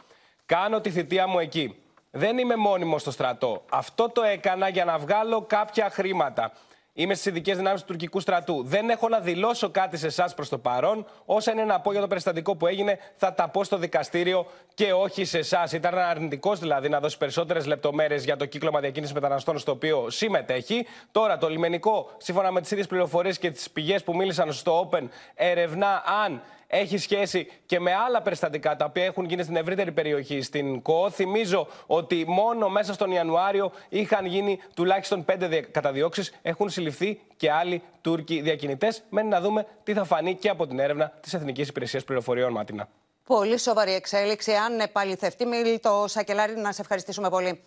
Κάνω 0.47 0.81
τη 0.81 0.91
θητεία 0.91 1.27
μου 1.27 1.39
εκεί. 1.39 1.77
Δεν 2.11 2.39
είμαι 2.39 2.57
μόνιμος 2.57 3.01
στο 3.01 3.11
στρατό. 3.11 3.63
Αυτό 3.69 4.11
το 4.11 4.23
έκανα 4.23 4.69
για 4.69 4.85
να 4.85 4.99
βγάλω 4.99 5.43
κάποια 5.43 5.91
χρήματα. 5.91 6.53
Είμαι 6.99 7.15
στις 7.15 7.27
ειδικές 7.27 7.57
δυνάμεις 7.57 7.81
του 7.81 7.87
τουρκικού 7.87 8.21
στρατού. 8.21 8.63
Δεν 8.65 8.91
έχω 8.91 9.09
να 9.09 9.21
δηλώσω 9.21 9.71
κάτι 9.71 9.97
σε 9.97 10.07
εσάς 10.07 10.35
προς 10.35 10.49
το 10.49 10.59
παρόν. 10.59 11.07
Όσα 11.25 11.53
είναι 11.53 11.65
να 11.65 11.81
πω 11.81 11.93
για 11.93 12.01
το 12.01 12.07
περιστατικό 12.07 12.57
που 12.57 12.67
έγινε, 12.67 12.99
θα 13.15 13.35
τα 13.35 13.49
πω 13.49 13.65
στο 13.65 13.77
δικαστήριο 13.77 14.47
και 14.75 14.93
όχι 14.93 15.25
σε 15.25 15.39
εσάς. 15.39 15.73
Ήταν 15.73 15.99
αρνητικός 15.99 16.59
δηλαδή 16.59 16.89
να 16.89 17.01
δώσει 17.01 17.19
περισσότερες 17.19 17.67
λεπτομέρειες 17.67 18.25
για 18.25 18.37
το 18.37 18.47
κύκλωμα 18.47 18.81
διακίνησης 18.81 19.15
μεταναστών 19.15 19.59
στο 19.59 19.73
οποίο 19.73 20.11
συμμετέχει. 20.11 20.87
Τώρα 21.13 21.39
το 21.39 21.49
λιμενικό, 21.49 22.11
σύμφωνα 22.17 22.51
με 22.51 22.61
τις 22.61 22.71
ίδιες 22.71 22.87
πληροφορίες 22.87 23.39
και 23.39 23.51
τις 23.51 23.71
πηγές 23.71 24.03
που 24.03 24.17
μίλησαν 24.17 24.53
στο 24.53 24.89
Open, 24.91 25.09
ερευνά 25.35 26.03
αν 26.25 26.43
έχει 26.67 26.99
σχέση 26.99 27.53
και 27.67 27.81
με 27.81 27.95
άλλα 27.95 28.23
περιστατικά 28.23 28.77
τα 28.77 28.85
οποία 28.85 29.05
έχουν 29.05 29.25
γίνει 29.25 29.43
στην 29.43 29.57
ευρύτερη 29.57 29.93
περιοχή 29.93 30.41
στην 30.43 30.83
ΚΟ. 30.83 31.11
Θυμίζω 31.11 31.69
ότι 31.87 32.25
μόνο 32.29 32.69
μέσα 32.69 32.93
στον 32.93 33.11
Ιανουάριο 33.11 33.73
είχαν 33.89 34.27
γίνει 34.27 34.61
τουλάχιστον 34.75 35.25
πέντε 35.25 35.61
καταδιώξεις. 35.61 36.35
Έχουν 36.43 36.71
συλληφθεί 36.71 37.21
και 37.37 37.51
άλλοι 37.51 37.83
Τούρκοι 38.01 38.41
διακινητές. 38.41 39.03
Μένει 39.09 39.29
να 39.29 39.41
δούμε 39.41 39.67
τι 39.85 39.93
θα 39.93 40.05
φανεί 40.05 40.35
και 40.35 40.49
από 40.49 40.67
την 40.67 40.79
έρευνα 40.79 41.13
της 41.21 41.35
Εθνικής 41.35 41.69
Υπηρεσίας 41.69 42.05
Πληροφοριών, 42.05 42.53
Μάτινα. 42.53 42.89
Πολύ 43.27 43.59
σοβαρή 43.59 43.93
εξέλιξη. 43.93 44.53
Αν 44.53 44.81
επαληθευτεί, 44.81 45.79
το 45.81 46.05
Σακελάρη, 46.07 46.57
να 46.57 46.73
σε 46.73 46.81
ευχαριστήσουμε 46.81 47.29
πολύ. 47.29 47.61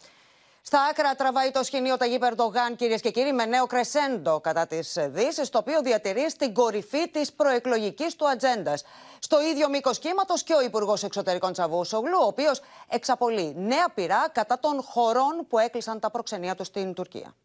Στα 0.61 0.81
άκρα 0.81 1.15
τραβάει 1.15 1.51
το 1.51 1.63
σχοινείο 1.63 1.97
Ταγί 1.97 2.19
Περντογάν, 2.19 2.75
κυρίες 2.75 3.01
και 3.01 3.11
κύριοι, 3.11 3.33
με 3.33 3.45
νέο 3.45 3.65
κρεσέντο 3.65 4.39
κατά 4.39 4.67
τις 4.67 4.97
Δύση, 4.99 5.51
το 5.51 5.57
οποίο 5.57 5.81
διατηρεί 5.81 6.29
στην 6.29 6.53
κορυφή 6.53 7.09
της 7.09 7.33
προεκλογικής 7.33 8.15
του 8.15 8.29
ατζέντας. 8.29 8.83
Στο 9.19 9.41
ίδιο 9.41 9.69
μήκος 9.69 9.99
κύματος 9.99 10.43
και 10.43 10.53
ο 10.53 10.61
Υπουργός 10.61 11.03
Εξωτερικών 11.03 11.53
Τσαβούσογλου, 11.53 12.17
ο 12.21 12.25
οποίος 12.25 12.61
εξαπολύει 12.89 13.53
νέα 13.57 13.89
πειρά 13.89 14.29
κατά 14.31 14.59
των 14.59 14.81
χωρών 14.81 15.47
που 15.49 15.57
έκλεισαν 15.59 15.99
τα 15.99 16.11
προξενία 16.11 16.55
τους 16.55 16.67
στην 16.67 16.93
Τουρκία. 16.93 17.35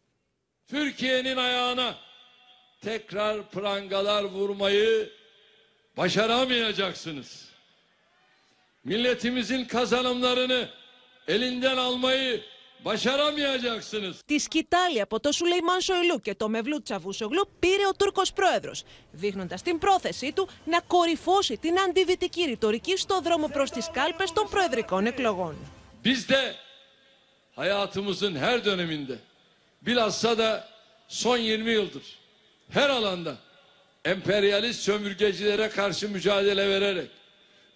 Türkiye'nin 0.67 1.37
ayağına 1.37 1.95
tekrar 2.81 3.49
prangalar 3.49 4.23
vurmayı 4.23 5.11
başaramayacaksınız. 5.97 7.49
Milletimizin 8.83 9.65
kazanımlarını 9.65 10.69
elinden 11.27 11.77
almayı 11.77 12.43
Τη 14.25 14.37
σκητάλη 14.37 15.01
από 15.01 15.19
το 15.19 15.31
Σουλεϊμάν 15.31 15.81
Σοϊλού 15.81 16.19
και 16.21 16.35
το 16.35 16.49
Μευλού 16.49 16.81
Τσαβούσογλου 16.81 17.49
πήρε 17.59 17.87
ο 17.87 17.93
Τούρκος 17.95 18.33
πρόεδρος, 18.33 18.83
δείχνοντας 19.11 19.61
την 19.61 19.77
πρόθεσή 19.77 20.31
του 20.31 20.49
να 20.65 20.79
κορυφώσει 20.79 21.57
την 21.57 21.79
αντιδυτική 21.79 22.43
ρητορική 22.43 22.97
στο 22.97 23.21
δρόμο 23.21 23.47
προς 23.47 23.69
τις 23.69 23.89
κάλπες 23.93 24.31
των 24.31 24.49
προεδρικών 24.49 25.05
εκλογών. 25.05 25.55
Biz 26.03 26.29
de 26.29 26.55
hayatımızın 27.55 28.35
her 28.35 28.65
döneminde 28.65 29.19
bilhassa 29.81 30.37
da 30.37 30.67
son 31.07 31.37
20 31.37 31.71
yıldır 31.71 32.03
her 32.69 32.89
alanda 32.89 33.37
emperyalist 34.05 34.81
sömürgecilere 34.81 35.69
karşı 35.69 36.09
mücadele 36.09 36.69
vererek 36.69 37.09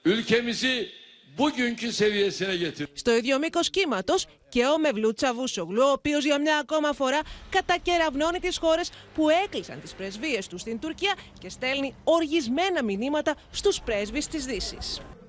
ülkemizi 0.06 0.92
bugünkü 1.38 1.92
seviyesine 1.92 2.56
getirdi. 2.56 2.92
Στο 2.94 3.12
ίδιο 3.16 3.40
μήκο 3.40 3.60
κύματο 3.60 4.16
και 4.50 4.66
ο 4.66 4.80
Μευλού 4.80 5.14
Τσαβούσογλου, 5.14 5.84
ο 5.84 5.92
οποίο 5.92 6.18
για 6.18 6.40
μια 6.40 6.58
ακόμα 6.58 6.94
φορά 6.94 7.20
κατακεραυνώνει 7.50 8.40
τι 8.40 8.60
χώρε 8.60 8.82
που 9.16 9.30
έκλεισαν 9.30 9.82
τι 9.82 9.92
πρεσβείε 9.98 10.40
του 10.50 10.58
στην 10.58 10.80
Τουρκία 10.80 11.14
και 11.40 11.50
στέλνει 11.50 11.96
οργισμένα 12.04 12.84
μηνύματα 12.84 13.36
στου 13.52 13.84
πρέσβει 13.86 14.20
τη 14.28 14.38
Δύση. 14.38 14.78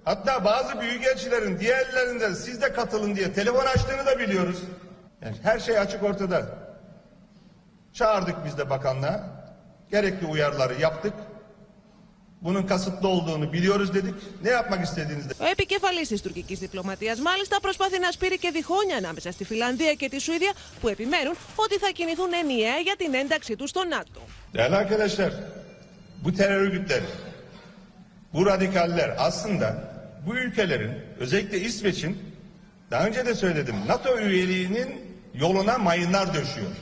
Hatta 0.04 0.44
bazı 0.44 0.80
büyükelçilerin 0.80 1.58
diğerlerinden 1.60 2.34
siz 2.34 2.62
de 2.62 2.72
katılın 2.72 3.16
diye 3.16 3.32
telefon 3.32 3.66
açtığını 3.66 4.06
da 4.06 4.18
biliyoruz. 4.18 4.58
Yani 5.22 5.36
her 5.42 5.58
şey 5.58 5.78
açık 5.78 6.02
ortada. 6.02 6.58
Çağırdık 7.92 8.44
biz 8.44 8.58
de 8.58 8.70
bakanlığa. 8.70 9.44
Gerekli 9.90 10.26
uyarıları 10.26 10.80
yaptık. 10.80 11.12
Bunun 12.42 12.62
kasıtlı 12.62 13.08
olduğunu 13.08 13.52
biliyoruz 13.52 13.94
dedik. 13.94 14.14
Ne 14.42 14.50
yapmak 14.50 14.84
istediğinizde. 14.84 15.34
Ο 15.40 15.44
επικεφαλής 15.44 16.08
της 16.08 16.20
τουρκικής 16.22 16.58
διπλωματίας 16.58 17.18
μάλιστα 17.20 17.60
προσπαθεί 17.60 17.98
να 17.98 18.10
σπείρει 18.10 18.38
και 18.38 18.50
διχόνια 18.50 18.96
ανάμεσα 18.96 19.32
στη 19.32 19.44
Φιλανδία 19.44 19.94
και 19.94 20.08
τη 20.08 20.18
Σουηδία 20.20 20.52
που 20.80 20.88
επιμένουν 20.88 21.34
ότι 21.56 21.78
θα 21.78 21.90
κινηθούν 21.90 22.32
ενιαία 22.32 22.78
για 22.78 22.96
την 22.96 23.14
ένταξή 23.14 23.56
του 23.56 23.66
στο 23.66 23.84
ΝΑΤΟ. 23.84 24.20
Değerli 24.54 24.76
arkadaşlar, 24.76 25.32
bu 26.24 26.34
terör 26.34 26.60
örgütleri, 26.60 27.10
bu 28.34 28.46
radikaller 28.46 29.14
aslında 29.18 29.68
bu 30.26 30.36
ülkelerin, 30.36 30.92
özellikle 31.18 31.58
İsveç'in, 31.60 32.18
daha 32.90 33.06
önce 33.06 33.26
de 33.26 33.34
söyledim, 33.34 33.76
NATO 33.86 34.18
üyeliğinin 34.18 34.88
yoluna 35.34 35.78
mayınlar 35.78 36.34
döşüyor. 36.34 36.74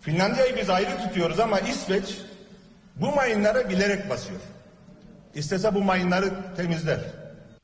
Finlandiya'yı 0.00 0.56
biz 0.56 0.70
ayrı 0.70 0.98
tutuyoruz 1.02 1.40
ama 1.40 1.60
İsveç 1.60 2.04
bu 2.96 3.14
mayınlara 3.14 3.68
bilerek 3.68 4.10
basıyor. 4.10 4.40
İstese 5.34 5.74
bu 5.74 5.82
mayınları 5.82 6.32
temizler. 6.56 7.00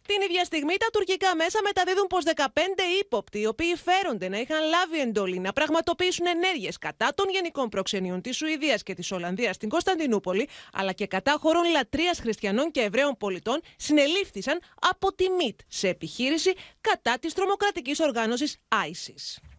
Την 0.06 0.20
ίδια 0.22 0.44
στιγμή 0.44 0.76
τα 0.76 0.86
τουρκικά 0.92 1.34
μέσα 1.36 1.58
μεταδίδουν 1.62 2.06
πως 2.06 2.24
15 2.24 2.82
ύποπτοι, 3.00 3.38
οι 3.40 3.46
οποίοι 3.46 3.76
φέρονται 3.76 4.28
να 4.28 4.38
είχαν 4.38 4.68
λάβει 4.68 5.00
εντολή 5.00 5.38
να 5.38 5.52
πραγματοποιήσουν 5.52 6.26
ενέργειες 6.26 6.78
κατά 6.78 7.12
των 7.14 7.26
γενικών 7.30 7.68
προξενιών 7.68 8.20
της 8.20 8.36
Σουηδίας 8.36 8.82
και 8.82 8.94
της 8.94 9.12
Ολλανδίας 9.12 9.54
στην 9.54 9.68
Κωνσταντινούπολη, 9.68 10.48
αλλά 10.72 10.92
και 10.92 11.06
κατά 11.06 11.36
χωρών 11.40 11.70
λατρείας 11.70 12.18
χριστιανών 12.18 12.70
και 12.70 12.80
Εβραίων 12.80 13.16
πολιτών, 13.16 13.60
συνελήφθησαν 13.76 14.60
από 14.90 15.14
τη 15.14 15.30
ΜΙΤ 15.30 15.60
σε 15.68 15.88
επιχείρηση 15.88 16.52
κατά 16.80 17.18
της 17.18 17.34
τρομοκρατικής 17.34 18.00
οργάνωσης 18.00 18.58
ISIS. 18.68 19.51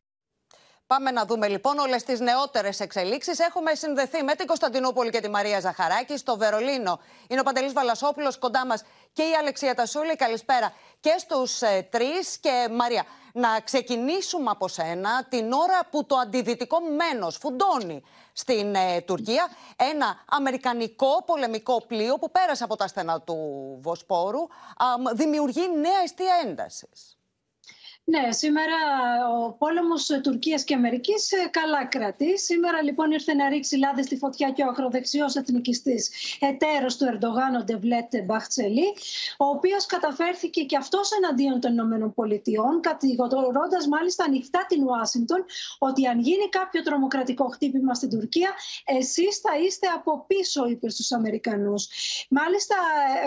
Πάμε 0.87 1.11
να 1.11 1.25
δούμε 1.25 1.47
λοιπόν 1.47 1.77
όλες 1.77 2.03
τις 2.03 2.19
νεότερες 2.19 2.79
εξελίξεις. 2.79 3.39
Έχουμε 3.39 3.75
συνδεθεί 3.75 4.23
με 4.23 4.35
την 4.35 4.47
Κωνσταντινούπολη 4.47 5.09
και 5.09 5.19
τη 5.19 5.29
Μαρία 5.29 5.59
Ζαχαράκη 5.59 6.17
στο 6.17 6.37
Βερολίνο. 6.37 6.99
Είναι 7.27 7.39
ο 7.39 7.43
Παντελής 7.43 7.73
Βαλασόπουλος 7.73 8.37
κοντά 8.37 8.65
μας 8.65 8.83
και 9.13 9.21
η 9.21 9.35
Αλεξία 9.39 9.75
Τασούλη. 9.75 10.15
Καλησπέρα 10.15 10.73
και 10.99 11.15
στους 11.17 11.61
ε, 11.61 11.87
τρεις. 11.91 12.37
Και 12.37 12.67
Μαρία, 12.71 13.05
να 13.33 13.59
ξεκινήσουμε 13.59 14.49
από 14.49 14.67
σένα 14.67 15.25
την 15.29 15.51
ώρα 15.51 15.79
που 15.91 16.05
το 16.05 16.15
αντιδυτικό 16.15 16.77
μένος 16.79 17.37
φουντώνει 17.37 18.03
στην 18.33 18.75
ε, 18.75 19.01
Τουρκία. 19.01 19.47
Ένα 19.75 20.23
αμερικανικό 20.29 21.23
πολεμικό 21.25 21.85
πλοίο 21.85 22.17
που 22.17 22.31
πέρασε 22.31 22.63
από 22.63 22.75
τα 22.75 22.87
στενά 22.87 23.21
του 23.21 23.37
Βοσπόρου 23.81 24.47
δημιουργεί 25.13 25.69
νέα 25.81 26.01
αιστεία 26.03 26.33
έντασης. 26.45 27.17
Ναι, 28.05 28.31
σήμερα 28.31 28.75
ο 29.43 29.51
πόλεμος 29.51 30.19
Τουρκίας 30.23 30.63
και 30.63 30.75
Αμερικής 30.75 31.31
ε, 31.31 31.47
καλά 31.51 31.85
κρατεί. 31.85 32.39
Σήμερα 32.39 32.81
λοιπόν 32.81 33.11
ήρθε 33.11 33.33
να 33.33 33.49
ρίξει 33.49 33.77
λάδι 33.77 34.03
στη 34.03 34.17
φωτιά 34.17 34.49
και 34.49 34.63
ο 34.63 34.67
ακροδεξιός 34.69 35.35
εθνικιστής 35.35 36.09
εταίρος 36.39 36.97
του 36.97 37.05
Ερντογάν, 37.05 37.55
ο 37.55 37.63
Ντεβλέτ 37.63 38.23
Μπαχτσελή, 38.25 38.87
ο 39.37 39.45
οποίος 39.45 39.85
καταφέρθηκε 39.85 40.63
και 40.63 40.77
αυτός 40.77 41.09
εναντίον 41.11 41.59
των 41.59 41.73
ΗΠΑ, 41.77 42.79
κατηγορώντας 42.81 43.87
μάλιστα 43.87 44.23
ανοιχτά 44.23 44.65
την 44.67 44.83
Ουάσιγκτον 44.83 45.45
ότι 45.79 46.07
αν 46.07 46.19
γίνει 46.19 46.49
κάποιο 46.49 46.81
τρομοκρατικό 46.83 47.47
χτύπημα 47.47 47.93
στην 47.93 48.09
Τουρκία, 48.09 48.49
εσείς 48.85 49.37
θα 49.37 49.57
είστε 49.65 49.87
από 49.87 50.23
πίσω, 50.27 50.67
είπε 50.67 50.89
στους 50.89 51.11
Αμερικανούς. 51.11 51.87
Μάλιστα, 52.29 52.75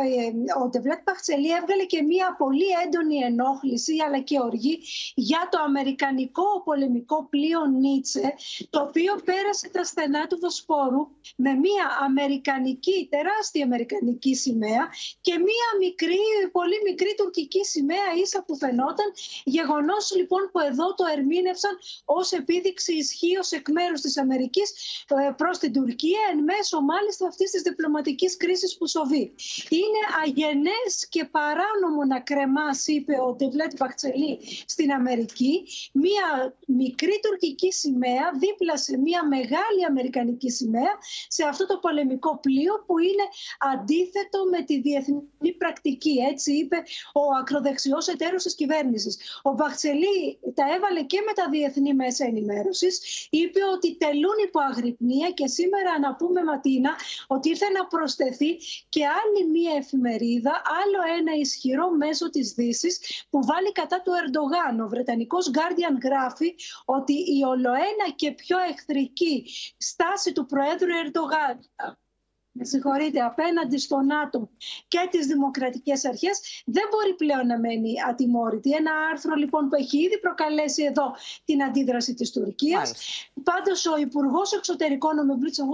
ε, 0.04 0.26
ε, 0.26 0.32
ο 0.62 0.68
Ντεβλέτ 0.68 1.00
Μπαχτσελή 1.04 1.50
έβγαλε 1.50 1.84
και 1.84 2.02
μία 2.02 2.34
πολύ 2.38 2.68
έντονη 2.84 3.16
ενόχληση 3.16 3.94
αλλά 4.06 4.20
και 4.20 4.40
οργή 4.40 4.65
για 5.14 5.48
το 5.50 5.58
αμερικανικό 5.60 6.62
πολεμικό 6.64 7.26
πλοίο 7.30 7.66
Νίτσε, 7.66 8.34
το 8.70 8.80
οποίο 8.80 9.12
πέρασε 9.24 9.68
τα 9.68 9.84
στενά 9.84 10.26
του 10.26 10.38
Βοσπόρου 10.40 11.02
με 11.36 11.52
μια 11.54 11.86
αμερικανική, 12.04 13.08
τεράστια 13.10 13.64
αμερικανική 13.64 14.34
σημαία 14.34 14.84
και 15.20 15.32
μια 15.32 15.68
μικρή, 15.78 16.18
πολύ 16.52 16.78
μικρή 16.88 17.14
τουρκική 17.16 17.64
σημαία 17.64 18.08
ίσα 18.22 18.44
που 18.46 18.56
φαινόταν. 18.56 19.08
Γεγονός 19.44 20.14
λοιπόν 20.16 20.48
που 20.52 20.58
εδώ 20.60 20.94
το 20.94 21.04
ερμήνευσαν 21.16 21.78
ως 22.04 22.32
επίδειξη 22.32 22.92
ισχύως 22.96 23.50
εκ 23.50 23.68
μέρους 23.68 24.00
της 24.00 24.18
Αμερικής 24.18 24.72
ε, 25.08 25.30
προς 25.36 25.58
την 25.58 25.72
Τουρκία 25.72 26.20
εν 26.32 26.42
μέσω 26.42 26.80
μάλιστα 26.80 27.26
αυτής 27.26 27.50
της 27.50 27.62
διπλωματικής 27.62 28.36
κρίσης 28.36 28.76
που 28.76 28.86
σοβεί. 28.86 29.34
Είναι 29.68 30.02
αγενές 30.24 31.06
και 31.08 31.24
παράνομο 31.24 32.04
να 32.04 32.20
κρεμάς, 32.20 32.86
είπε 32.86 33.14
ο 33.26 33.34
Τεβλέτ 33.34 33.72
Μπαχτσελή, 33.76 34.38
στην 34.66 34.92
Αμερική 34.92 35.66
μία 35.92 36.56
μικρή 36.66 37.20
τουρκική 37.22 37.72
σημαία 37.72 38.30
δίπλα 38.38 38.76
σε 38.76 38.98
μία 38.98 39.26
μεγάλη 39.26 39.84
αμερικανική 39.88 40.50
σημαία 40.50 40.98
σε 41.28 41.44
αυτό 41.44 41.66
το 41.66 41.78
πολεμικό 41.78 42.38
πλοίο 42.38 42.84
που 42.86 42.98
είναι 42.98 43.26
αντίθετο 43.58 44.38
με 44.50 44.62
τη 44.62 44.80
διεθνή 44.80 45.52
πρακτική. 45.58 46.14
Έτσι 46.30 46.52
είπε 46.52 46.76
ο 47.12 47.22
ακροδεξιός 47.40 48.08
εταίρος 48.08 48.42
της 48.42 48.54
κυβέρνησης. 48.54 49.40
Ο 49.42 49.52
Μπαχτσελή 49.52 50.38
τα 50.54 50.64
έβαλε 50.74 51.02
και 51.02 51.20
με 51.26 51.32
τα 51.32 51.48
διεθνή 51.50 51.94
μέσα 51.94 52.24
ενημέρωσης. 52.24 53.26
Είπε 53.30 53.60
ότι 53.74 53.96
τελούν 53.96 54.38
υπό 54.46 54.60
αγρυπνία 54.60 55.30
και 55.30 55.46
σήμερα 55.46 55.98
να 56.00 56.14
πούμε 56.14 56.44
Ματίνα 56.44 56.92
ότι 57.26 57.48
ήρθε 57.48 57.68
να 57.68 57.86
προσθεθεί 57.86 58.50
και 58.88 59.02
άλλη 59.06 59.50
μία 59.50 59.74
εφημερίδα, 59.76 60.62
άλλο 60.82 61.18
ένα 61.18 61.32
ισχυρό 61.40 61.90
μέσο 61.90 62.30
της 62.30 62.52
δύσης 62.52 63.24
που 63.30 63.40
βάλει 63.44 63.72
κατά 63.72 64.02
του 64.02 64.12
Ερντογάν. 64.12 64.45
Ο 64.82 64.88
Βρετανικός 64.88 65.50
Guardian 65.54 66.00
γράφει 66.02 66.54
ότι 66.84 67.12
η 67.12 67.44
ολοένα 67.46 68.10
και 68.16 68.32
πιο 68.32 68.58
εχθρική 68.58 69.46
στάση 69.76 70.32
του 70.32 70.46
Προέδρου 70.46 70.90
Ερντογάν 71.04 71.58
με 72.58 72.64
συγχωρείτε, 72.64 73.20
απέναντι 73.20 73.78
στο 73.78 74.00
ΝΑΤΟ 74.00 74.48
και 74.88 75.08
τις 75.10 75.26
δημοκρατικές 75.26 76.04
αρχές 76.04 76.62
δεν 76.66 76.84
μπορεί 76.90 77.14
πλέον 77.14 77.46
να 77.46 77.58
μένει 77.58 77.92
ατιμόρυτη. 78.08 78.70
Ένα 78.70 78.92
άρθρο 79.12 79.34
λοιπόν 79.34 79.68
που 79.68 79.74
έχει 79.74 79.98
ήδη 79.98 80.18
προκαλέσει 80.20 80.82
εδώ 80.82 81.14
την 81.44 81.62
αντίδραση 81.62 82.14
της 82.14 82.30
Τουρκίας. 82.32 82.92
Πάντως 83.42 83.86
ο 83.86 83.96
Υπουργός 83.98 84.52
Εξωτερικών 84.52 85.18
ο 85.18 85.24
Μεμπλίτσα 85.24 85.64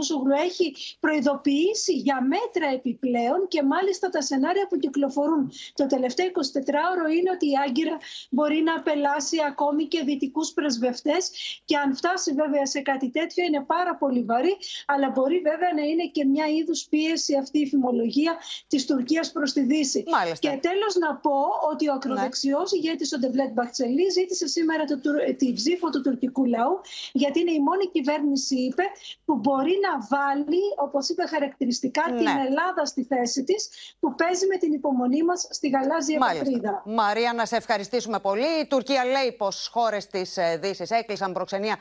έχει 0.45 0.75
προειδοποιήσει 1.01 1.93
για 1.93 2.19
μέτρα 2.23 2.73
επιπλέον 2.75 3.49
και 3.49 3.63
μάλιστα 3.63 4.09
τα 4.09 4.23
σενάρια 4.23 4.67
που 4.69 4.77
κυκλοφορούν 4.77 5.53
το 5.75 5.87
τελευταίο 5.87 6.27
24ωρο 6.27 7.07
είναι 7.17 7.31
ότι 7.35 7.47
η 7.47 7.53
Άγκυρα 7.67 7.97
μπορεί 8.31 8.63
να 8.63 8.75
απελάσει 8.75 9.37
ακόμη 9.47 9.87
και 9.87 10.03
δυτικούς 10.05 10.53
πρεσβευτές 10.53 11.31
και 11.65 11.77
αν 11.77 11.97
φτάσει 11.97 12.33
βέβαια 12.33 12.67
σε 12.67 12.81
κάτι 12.81 13.11
τέτοιο 13.11 13.45
είναι 13.45 13.65
πάρα 13.67 13.97
πολύ 13.97 14.23
βαρύ 14.23 14.57
αλλά 14.87 15.11
μπορεί 15.11 15.39
βέβαια 15.39 15.73
να 15.77 15.83
είναι 15.83 16.07
και 16.13 16.25
μια 16.25 16.47
είδους 16.47 16.72
πίεση 16.91 17.37
αυτή 17.37 17.59
η 17.59 17.67
φημολογία 17.67 18.37
της 18.69 18.87
Τουρκίας 18.87 19.33
προς 19.33 19.53
τη 19.53 19.61
Δύση. 19.61 20.05
Μάλιστα. 20.11 20.51
Και 20.51 20.59
τέλος 20.69 20.95
να 20.95 21.17
πω 21.17 21.39
ότι 21.73 21.89
ο 21.89 21.93
ακροδεξιός 21.93 22.73
ναι. 22.73 22.79
ηγέτης 22.79 23.13
ο 23.13 23.19
Ντεβλέτ 23.19 23.53
Μπαχτσελή 23.53 24.11
ζήτησε 24.11 24.47
σήμερα 24.47 24.85
το, 24.85 24.97
τη 25.37 25.53
ψήφο 25.53 25.91
του 25.91 26.01
τουρκικού 26.01 26.45
λαού, 26.45 26.81
γιατί 27.13 27.41
είναι 27.41 27.53
η 27.53 27.61
μόνη 27.61 27.87
κυβέρνηση, 27.93 28.57
είπε, 28.57 28.83
που 29.25 29.35
μπορεί 29.35 29.75
να 29.87 30.17
βάλει, 30.17 30.63
όπως 30.77 31.09
είπε 31.09 31.27
χαρακτηριστικά, 31.27 32.11
Ναι. 32.11 32.17
την 32.17 32.27
Ελλάδα 32.47 32.85
στη 32.85 33.05
θέση 33.05 33.45
της, 33.45 33.69
που 34.01 34.15
παίζει 34.15 34.47
με 34.47 34.57
την 34.57 34.73
υπομονή 34.73 35.23
μας 35.23 35.47
στη 35.51 35.69
γαλάζια 35.69 36.19
πατρίδα. 36.19 36.83
Μαρία, 36.85 37.33
να 37.33 37.47
σε 37.47 37.57
ευχαριστήσουμε 37.57 38.19
πολύ. 38.19 38.61
Η 38.63 38.67
Τουρκία 38.67 39.05
λέει 39.05 39.33
πως 39.33 39.69
χώρες 39.73 40.07
της 40.07 40.39
Δύσης 40.61 40.91
έκλεισαν 40.91 41.33
προξενία 41.33 41.77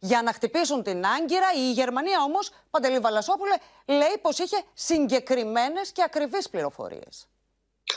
για 0.00 0.22
να 0.22 0.32
χτυπήσουν 0.32 0.82
την 0.82 1.04
Άγκυρα. 1.06 1.46
Η 1.56 1.72
Γερμανία 1.72 2.22
όμως, 2.22 2.50
Παντελή 2.70 2.98
Βαλασόπουλε, 2.98 3.54
λέει 3.86 4.18
πως 4.22 4.38
είχε 4.38 4.56
συγκεκριμένες 4.74 5.92
και 5.92 6.02
ακριβείς 6.02 6.48
πληροφορίες. 6.48 7.28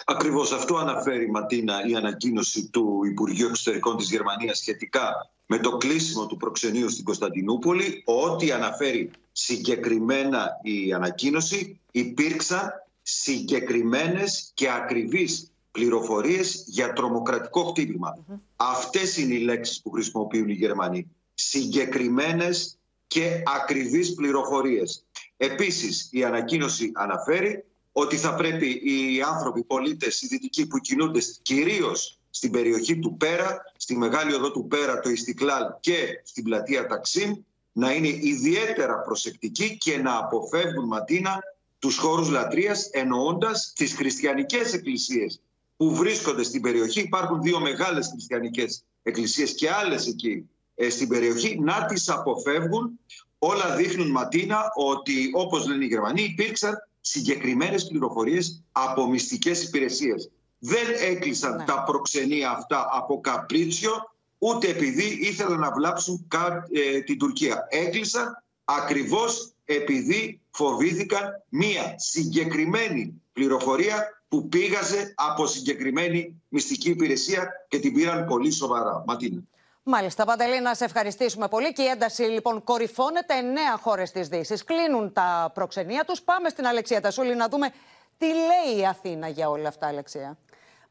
Ακριβώς 0.05 0.51
αυτό 0.51 0.75
αναφέρει 0.75 1.31
Ματίνα 1.31 1.85
η 1.87 1.95
ανακοίνωση 1.95 2.69
του 2.69 3.01
Υπουργείου 3.05 3.47
Εξωτερικών 3.47 3.97
της 3.97 4.09
Γερμανίας 4.09 4.57
σχετικά 4.57 5.31
με 5.45 5.57
το 5.57 5.77
κλείσιμο 5.77 6.25
του 6.25 6.37
προξενείου 6.37 6.89
στην 6.89 7.03
Κωνσταντινούπολη. 7.03 8.03
Ό,τι 8.05 8.51
αναφέρει 8.51 9.11
συγκεκριμένα 9.31 10.59
η 10.61 10.93
ανακοίνωση 10.93 11.79
υπήρξαν 11.91 12.71
συγκεκριμένες 13.01 14.51
και 14.53 14.71
ακριβείς 14.71 15.51
πληροφορίες 15.71 16.63
για 16.67 16.93
τρομοκρατικό 16.93 17.63
χτύπημα. 17.63 18.17
Αυτές 18.55 19.17
είναι 19.17 19.33
οι 19.33 19.39
λέξεις 19.39 19.81
που 19.81 19.91
χρησιμοποιούν 19.91 20.49
οι 20.49 20.53
Γερμανοί. 20.53 21.07
Συγκεκριμένες 21.33 22.77
και 23.07 23.43
ακριβείς 23.45 24.13
πληροφορίες. 24.13 25.05
Επίσης 25.37 26.07
η 26.11 26.23
ανακοίνωση 26.23 26.91
αναφέρει 26.93 27.63
ότι 27.91 28.17
θα 28.17 28.35
πρέπει 28.35 28.67
οι 28.83 29.21
άνθρωποι, 29.21 29.59
οι 29.59 29.63
πολίτες, 29.63 30.21
οι 30.21 30.27
δυτικοί 30.27 30.67
που 30.67 30.79
κινούνται 30.79 31.19
κυρίως 31.41 32.19
στην 32.29 32.51
περιοχή 32.51 32.99
του 32.99 33.17
Πέρα, 33.17 33.61
στη 33.77 33.97
Μεγάλη 33.97 34.33
Οδό 34.33 34.51
του 34.51 34.67
Πέρα, 34.67 34.99
το 34.99 35.09
Ιστικλάλ 35.09 35.63
και 35.79 36.21
στην 36.23 36.43
πλατεία 36.43 36.87
Ταξίμ, 36.87 37.33
να 37.71 37.93
είναι 37.93 38.07
ιδιαίτερα 38.07 38.99
προσεκτικοί 38.99 39.77
και 39.77 39.97
να 39.97 40.17
αποφεύγουν 40.17 40.85
Ματίνα 40.87 41.39
τους 41.79 41.97
χώρους 41.97 42.29
λατρείας 42.29 42.89
εννοώντας 42.91 43.73
τις 43.75 43.93
χριστιανικές 43.93 44.73
εκκλησίες 44.73 45.41
που 45.77 45.95
βρίσκονται 45.95 46.43
στην 46.43 46.61
περιοχή. 46.61 46.99
Υπάρχουν 46.99 47.41
δύο 47.41 47.59
μεγάλες 47.59 48.07
χριστιανικές 48.07 48.83
εκκλησίες 49.03 49.53
και 49.53 49.69
άλλες 49.69 50.07
εκεί 50.07 50.29
ε, 50.29 50.52
στην 50.89 51.07
περιοχή 51.07 51.59
να 51.59 51.85
τις 51.85 52.09
αποφεύγουν. 52.09 52.99
Όλα 53.39 53.75
δείχνουν 53.75 54.11
Ματίνα 54.11 54.71
ότι 54.75 55.29
όπως 55.33 55.67
λένε 55.67 55.83
οι 55.83 55.87
Γερμανοί 55.87 56.21
υπήρξαν 56.21 56.87
συγκεκριμένες 57.01 57.87
πληροφορίες 57.87 58.61
από 58.71 59.07
μυστικές 59.07 59.63
υπηρεσίες. 59.63 60.29
Δεν 60.59 60.85
έκλεισαν 61.11 61.63
τα 61.65 61.83
προξενία 61.83 62.49
αυτά 62.49 62.87
από 62.91 63.21
καπρίτσιο 63.21 63.91
ούτε 64.37 64.67
επειδή 64.67 65.03
ήθελαν 65.21 65.59
να 65.59 65.71
βλάψουν 65.71 66.25
κα- 66.27 66.67
ε, 66.71 66.99
την 67.01 67.17
Τουρκία. 67.17 67.67
Έκλεισαν 67.69 68.43
ακριβώς 68.63 69.51
επειδή 69.65 70.39
φοβήθηκαν 70.51 71.43
μία 71.49 71.93
συγκεκριμένη 71.97 73.21
πληροφορία 73.33 74.23
που 74.27 74.47
πήγαζε 74.47 75.13
από 75.15 75.47
συγκεκριμένη 75.47 76.41
μυστική 76.47 76.89
υπηρεσία 76.89 77.65
και 77.67 77.79
την 77.79 77.93
πήραν 77.93 78.25
πολύ 78.25 78.51
σοβαρά. 78.51 79.03
Ματίνα. 79.07 79.41
Μάλιστα, 79.85 80.25
Παντελή, 80.25 80.61
να 80.61 80.73
σε 80.73 80.85
ευχαριστήσουμε 80.85 81.47
πολύ. 81.47 81.73
Και 81.73 81.81
η 81.81 81.85
ένταση 81.85 82.21
λοιπόν 82.21 82.63
κορυφώνεται. 82.63 83.37
Εννέα 83.37 83.77
χώρες 83.77 84.11
της 84.11 84.27
Δύσης 84.27 84.63
κλείνουν 84.63 85.13
τα 85.13 85.51
προξενία 85.53 86.03
τους. 86.03 86.21
Πάμε 86.21 86.49
στην 86.49 86.67
Αλεξία 86.67 87.01
Τασούλη 87.01 87.35
να 87.35 87.47
δούμε 87.47 87.69
τι 88.17 88.25
λέει 88.25 88.79
η 88.79 88.85
Αθήνα 88.85 89.27
για 89.27 89.49
όλα 89.49 89.67
αυτά, 89.67 89.87
Αλεξία. 89.87 90.37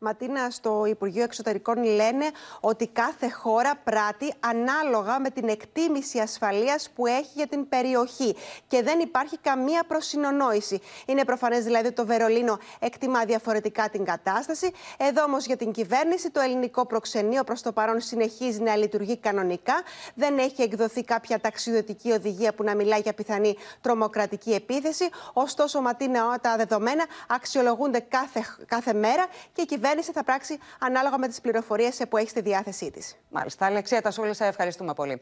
Ματίνα, 0.04 0.50
στο 0.50 0.84
Υπουργείο 0.86 1.22
Εξωτερικών 1.22 1.84
λένε 1.84 2.24
ότι 2.60 2.86
κάθε 2.86 3.30
χώρα 3.30 3.76
πράττει 3.84 4.34
ανάλογα 4.40 5.20
με 5.20 5.30
την 5.30 5.48
εκτίμηση 5.48 6.18
ασφαλείας 6.18 6.90
που 6.94 7.06
έχει 7.06 7.30
για 7.34 7.46
την 7.46 7.68
περιοχή 7.68 8.36
και 8.68 8.82
δεν 8.82 9.00
υπάρχει 9.00 9.38
καμία 9.38 9.84
προσυνονόηση. 9.88 10.80
Είναι 11.06 11.24
προφανές 11.24 11.64
δηλαδή 11.64 11.86
ότι 11.86 11.94
το 11.94 12.06
Βερολίνο 12.06 12.58
εκτιμά 12.78 13.24
διαφορετικά 13.24 13.88
την 13.88 14.04
κατάσταση. 14.04 14.72
Εδώ 14.96 15.22
όμως 15.22 15.46
για 15.46 15.56
την 15.56 15.72
κυβέρνηση 15.72 16.30
το 16.30 16.40
ελληνικό 16.40 16.86
προξενείο 16.86 17.44
προς 17.44 17.62
το 17.62 17.72
παρόν 17.72 18.00
συνεχίζει 18.00 18.60
να 18.60 18.76
λειτουργεί 18.76 19.16
κανονικά. 19.16 19.82
Δεν 20.14 20.38
έχει 20.38 20.62
εκδοθεί 20.62 21.04
κάποια 21.04 21.40
ταξιδιωτική 21.40 22.10
οδηγία 22.10 22.54
που 22.54 22.62
να 22.64 22.74
μιλάει 22.74 23.00
για 23.00 23.12
πιθανή 23.12 23.56
τρομοκρατική 23.80 24.52
επίθεση. 24.52 25.08
Ωστόσο, 25.32 25.80
Ματίνα, 25.80 26.38
τα 26.40 26.56
δεδομένα 26.56 27.04
αξιολογούνται 27.28 28.00
κάθε, 28.08 28.44
κάθε 28.66 28.92
μέρα 28.92 29.26
και 29.52 29.62
η 29.62 29.64
κυβέρνηση 29.64 29.90
θα 30.00 30.24
πράξει 30.24 30.58
ανάλογα 30.78 31.18
με 31.18 31.28
τις 31.28 31.40
πληροφορίες 31.40 32.00
που 32.08 32.16
έχει 32.16 32.28
στη 32.28 32.40
διάθεσή 32.40 32.90
της. 32.90 33.16
Μάλιστα, 33.30 33.66
Αλεξία 33.66 34.02
Τασούλη, 34.02 34.34
σε 34.34 34.46
ευχαριστούμε 34.46 34.94
πολύ. 34.94 35.20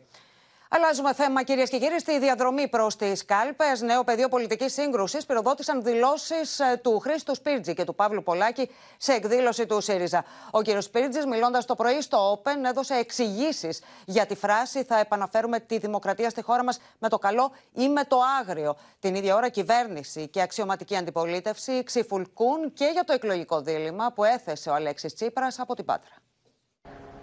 Αλλάζουμε 0.72 1.14
θέμα, 1.14 1.42
κυρίες 1.42 1.70
και 1.70 1.78
κύριοι. 1.78 1.98
Στη 1.98 2.18
διαδρομή 2.18 2.68
προς 2.68 2.96
τις 2.96 3.24
κάλπες, 3.24 3.80
νέο 3.80 4.04
πεδίο 4.04 4.28
πολιτικής 4.28 4.72
σύγκρουσης 4.72 5.26
πυροδότησαν 5.26 5.82
δηλώσεις 5.82 6.60
του 6.82 6.98
Χρήστου 6.98 7.34
Σπίρτζη 7.34 7.74
και 7.74 7.84
του 7.84 7.94
Παύλου 7.94 8.22
Πολάκη 8.22 8.70
σε 8.96 9.12
εκδήλωση 9.12 9.66
του 9.66 9.80
ΣΥΡΙΖΑ. 9.80 10.24
Ο 10.50 10.62
κ. 10.62 10.66
Σπίρτζης, 10.78 11.26
μιλώντας 11.26 11.64
το 11.64 11.74
πρωί 11.74 12.00
στο 12.00 12.42
Open, 12.42 12.64
έδωσε 12.68 12.94
εξηγήσεις 12.94 13.82
για 14.04 14.26
τη 14.26 14.34
φράση 14.34 14.82
Θα 14.84 14.98
επαναφέρουμε 14.98 15.60
τη 15.60 15.78
δημοκρατία 15.78 16.30
στη 16.30 16.42
χώρα 16.42 16.64
μας 16.64 16.80
με 16.98 17.08
το 17.08 17.18
καλό 17.18 17.52
ή 17.72 17.88
με 17.88 18.04
το 18.04 18.18
άγριο. 18.40 18.76
Την 18.98 19.14
ίδια 19.14 19.34
ώρα, 19.34 19.48
κυβέρνηση 19.48 20.28
και 20.28 20.42
αξιωματική 20.42 20.96
αντιπολίτευση 20.96 21.82
ξυφουλκούν 21.82 22.72
και 22.72 22.90
για 22.92 23.04
το 23.04 23.12
εκλογικό 23.12 23.60
δίλημα 23.60 24.12
που 24.12 24.24
έθεσε 24.24 24.70
ο 24.70 24.74
Αλέξης 24.74 25.14
Τσίπρας 25.14 25.58
από 25.58 25.74
την 25.74 25.84
Πάτρα. 25.84 26.14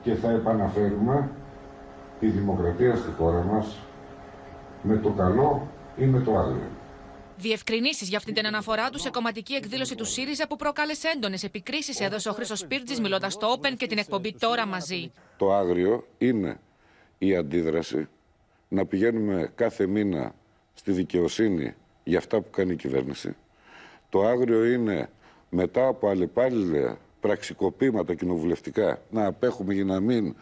Και 0.01 0.15
θα 0.15 0.29
επαναφέρουμε 0.29 1.46
τη 2.19 2.27
δημοκρατία 2.27 2.95
στη 2.95 3.11
χώρα 3.17 3.41
μας 3.43 3.77
με 4.81 4.97
το 4.97 5.09
καλό 5.09 5.67
ή 5.97 6.05
με 6.05 6.19
το 6.19 6.37
άγριο. 6.37 6.69
Διευκρινήσεις 7.37 8.09
για 8.09 8.17
αυτή 8.17 8.31
την 8.31 8.45
αναφορά 8.45 8.89
τους 8.89 9.01
σε 9.01 9.09
κομματική 9.09 9.53
εκδήλωση 9.53 9.95
του 9.95 10.05
ΣΥΡΙΖΑ 10.05 10.47
που 10.47 10.55
προκάλεσε 10.55 11.07
έντονες 11.15 11.43
επικρίσεις 11.43 11.99
έδωσε 11.99 12.29
ο 12.29 12.33
Χρήσο 12.33 12.67
Πίρτζη 12.67 13.01
μιλώντας 13.01 13.33
στο 13.33 13.55
Open 13.59 13.73
και 13.77 13.87
την 13.87 13.97
εκπομπή 13.97 14.33
Τώρα 14.39 14.65
μαζί. 14.65 15.11
Το 15.37 15.53
άγριο 15.53 16.07
είναι 16.17 16.59
η 17.17 17.35
αντίδραση 17.35 18.07
να 18.67 18.85
πηγαίνουμε 18.85 19.51
κάθε 19.55 19.87
μήνα 19.87 20.33
στη 20.73 20.91
δικαιοσύνη 20.91 21.75
για 22.03 22.17
αυτά 22.17 22.41
που 22.41 22.49
κάνει 22.49 22.71
η 22.71 22.75
κυβέρνηση. 22.75 23.35
Το 24.09 24.25
άγριο 24.25 24.65
είναι 24.65 25.09
μετά 25.49 25.87
από 25.87 26.09
αλλεπάλληλα 26.09 26.97
πραξικοπήματα 27.19 28.13
κοινοβουλευτικά 28.13 29.01
να 29.09 29.25
απέχουμε 29.25 29.73
για 29.73 29.83
να 29.83 29.99
μην, 29.99 30.35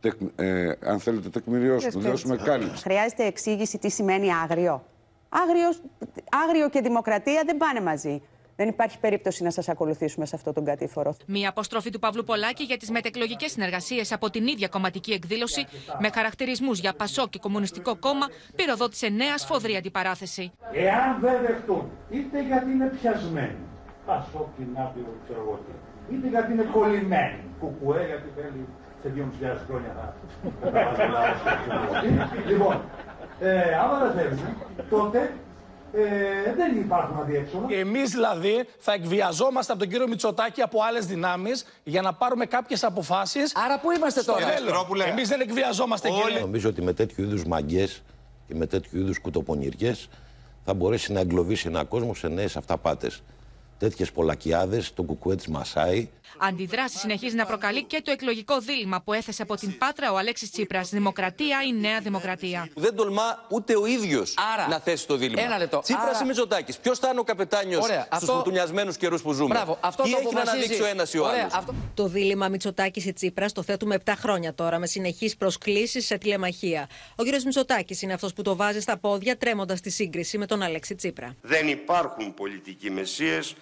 τεκ, 0.00 0.14
ε, 0.36 0.72
αν 0.84 1.00
θέλετε, 1.00 1.28
τεκμηριώσουμε, 1.28 2.08
δώσουμε 2.08 2.36
κάλυψη. 2.36 2.82
Χρειάζεται 2.82 3.24
εξήγηση 3.24 3.78
τι 3.78 3.88
σημαίνει 3.90 4.34
άγριο. 4.34 4.84
Άγριος, 5.28 5.82
άγριο 6.48 6.68
και 6.68 6.80
δημοκρατία 6.80 7.42
δεν 7.46 7.56
πάνε 7.56 7.80
μαζί. 7.80 8.22
δεν 8.60 8.68
υπάρχει 8.68 8.98
περίπτωση 8.98 9.42
να 9.42 9.50
σας 9.50 9.68
ακολουθήσουμε 9.68 10.26
σε 10.26 10.36
αυτόν 10.36 10.52
τον 10.54 10.64
κατήφορο. 10.64 11.16
Μία 11.26 11.48
αποστροφή 11.48 11.90
του 11.90 11.98
Παύλου 11.98 12.24
Πολάκη 12.24 12.64
για 12.64 12.76
τις 12.76 12.90
μετεκλογικές 12.90 13.50
συνεργασίες 13.50 14.12
από 14.12 14.30
την 14.30 14.46
ίδια 14.46 14.68
κομματική 14.68 15.12
εκδήλωση, 15.12 15.66
με 16.00 16.10
χαρακτηρισμούς 16.14 16.78
για 16.80 16.92
Πασό 16.92 17.28
και 17.28 17.38
Κομμουνιστικό 17.38 17.96
Κόμμα, 17.98 18.26
πυροδότησε 18.56 19.08
νέα 19.08 19.38
σφοδρή 19.38 19.76
αντιπαράθεση. 19.76 20.52
Εάν 20.72 21.20
δεν 21.20 21.36
δεχτούν, 21.46 21.90
είτε 22.10 22.42
γιατί 22.42 22.70
είναι 22.70 22.86
πιασμένοι, 23.00 23.62
Πασό, 24.06 24.52
Κοινάπηρο, 24.56 25.12
ξέρω 25.24 25.40
εγώ 25.44 25.60
τι, 25.64 25.72
είτε 26.14 26.28
γιατί 26.28 26.52
είναι 26.52 26.66
κολλημένοι, 26.72 27.40
κουκουέ, 27.60 28.06
γιατί 28.06 28.28
θέλει 28.36 28.66
σε 29.02 29.12
2.500 29.16 29.56
χρόνια 29.68 29.92
θα. 29.98 30.14
λοιπόν, 32.48 32.80
ε, 33.40 33.74
άμα 33.74 33.98
δεν 33.98 34.12
θέλουν, 34.12 34.38
τότε 34.90 35.32
ε, 35.92 36.54
δεν 36.56 36.76
υπάρχουν 36.76 37.18
αδιέξοδα. 37.20 37.66
Εμείς 37.70 38.10
δηλαδή 38.10 38.64
θα 38.78 38.92
εκβιαζόμαστε 38.92 39.72
από 39.72 39.80
τον 39.80 39.90
κύριο 39.90 40.08
Μητσοτάκη 40.08 40.62
από 40.62 40.82
άλλες 40.82 41.06
δυνάμεις 41.06 41.64
για 41.84 42.02
να 42.02 42.12
πάρουμε 42.12 42.46
κάποιες 42.46 42.84
αποφάσεις. 42.84 43.52
Άρα 43.64 43.78
πού 43.78 43.90
είμαστε 43.90 44.22
τώρα, 44.22 44.46
Εμείς 45.06 45.28
δεν 45.28 45.40
εκβιαζόμαστε, 45.40 46.08
Όλοι. 46.08 46.22
κύριε. 46.22 46.40
Νομίζω 46.40 46.68
ότι 46.68 46.82
με 46.82 46.92
τέτοιου 46.92 47.24
είδους 47.24 47.44
μαγκές 47.44 48.02
και 48.48 48.54
με 48.54 48.66
τέτοιου 48.66 48.98
είδους 48.98 49.20
κουτοπονηριέ 49.20 49.94
θα 50.64 50.74
μπορέσει 50.74 51.12
να 51.12 51.20
εγκλωβίσει 51.20 51.68
ένα 51.68 51.84
κόσμο 51.84 52.14
σε 52.14 52.28
νέες 52.28 52.56
αυταπάτες. 52.56 53.22
Τέτοιες 53.78 54.12
πολλακιάδες, 54.12 54.92
το 54.94 55.02
κουκουέ 55.02 55.36
της 55.36 55.46
Μασάη. 55.48 56.08
Αντιδράσει 56.38 56.98
συνεχίζει 56.98 57.36
να 57.36 57.46
προκαλεί 57.46 57.84
και 57.84 58.00
το 58.04 58.10
εκλογικό 58.10 58.58
δίλημα 58.60 59.00
που 59.02 59.12
έθεσε 59.12 59.42
από 59.42 59.54
την 59.56 59.78
Πάτρα 59.78 60.12
ο 60.12 60.16
Αλέξης 60.16 60.50
Τσίπρας. 60.50 60.88
Δημοκρατία 60.88 61.58
ή 61.68 61.72
Νέα 61.80 62.00
Δημοκρατία. 62.00 62.68
Δεν 62.74 62.94
τολμά 62.94 63.46
ούτε 63.50 63.76
ο 63.76 63.86
ίδιος 63.86 64.34
να 64.70 64.78
θέσει 64.78 65.06
το 65.06 65.16
δίλημα. 65.16 65.42
Ένα 65.42 65.58
λεπτό. 65.58 65.78
Τσίπρας 65.78 66.06
Άρα- 66.08 66.18
ή 66.22 66.26
Μητσοτάκης. 66.26 66.76
Ποιος 66.78 66.98
θα 66.98 67.08
είναι 67.08 67.20
ο 67.20 67.22
καπετάνιος 67.24 67.84
Ωραία, 67.84 68.00
στους 68.00 68.08
αυτό- 68.16 68.32
φουρτουνιασμένου 68.32 68.92
καιρούς 68.92 69.22
που 69.22 69.32
ζούμε; 69.32 69.54
Μπράβο, 69.54 69.78
αυτό 69.80 70.02
Τι 70.02 70.10
το 70.10 70.16
έχει 70.16 70.24
να 70.24 70.30
αποφασίζει. 70.40 70.56
αναδείξει 70.64 70.82
ο 70.82 70.86
ένας 70.86 71.12
ή 71.14 71.18
ο 71.18 71.24
Ωραία, 71.24 71.40
άλλος; 71.40 71.52
αυτό- 71.54 71.74
Το 71.94 72.06
δίλημα 72.06 72.48
Μητσοτάκης 72.48 73.04
ή 73.06 73.12
Τσίπρας 73.12 73.52
το 73.52 73.62
θέτουμε 73.62 73.94
7 73.94 74.14
χρόνια 74.16 74.54
τώρα 74.54 74.78
με 74.78 74.86
συνεχείς 74.86 75.36
προσκλήσεις 75.36 76.06
σε 76.06 76.18
τηλεμαχία. 76.18 76.88
Ο 77.16 77.22
κ. 77.22 77.26
Μητσοτάκης 77.44 78.02
είναι 78.02 78.12
αυτός 78.12 78.32
που 78.32 78.42
το 78.42 78.56
βάζει 78.56 78.80
στα 78.80 78.96
πόδια 78.98 79.36
τρέμοντας 79.36 79.80
τη 79.80 79.90
σύγκριση 79.90 80.38
με 80.38 80.46
τον 80.46 80.62
Αλέξη 80.62 80.94
Τσίπρα. 80.94 81.34
Δεν 81.42 81.68
υπάρχουν 81.68 82.34
πολιτικοί 82.34 82.90
μεσίες, 82.90 83.54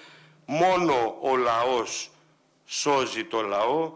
μόνο 0.46 1.16
ο 1.20 1.36
λαός 1.36 2.10
σώζει 2.64 3.24
το 3.24 3.40
λαό. 3.40 3.92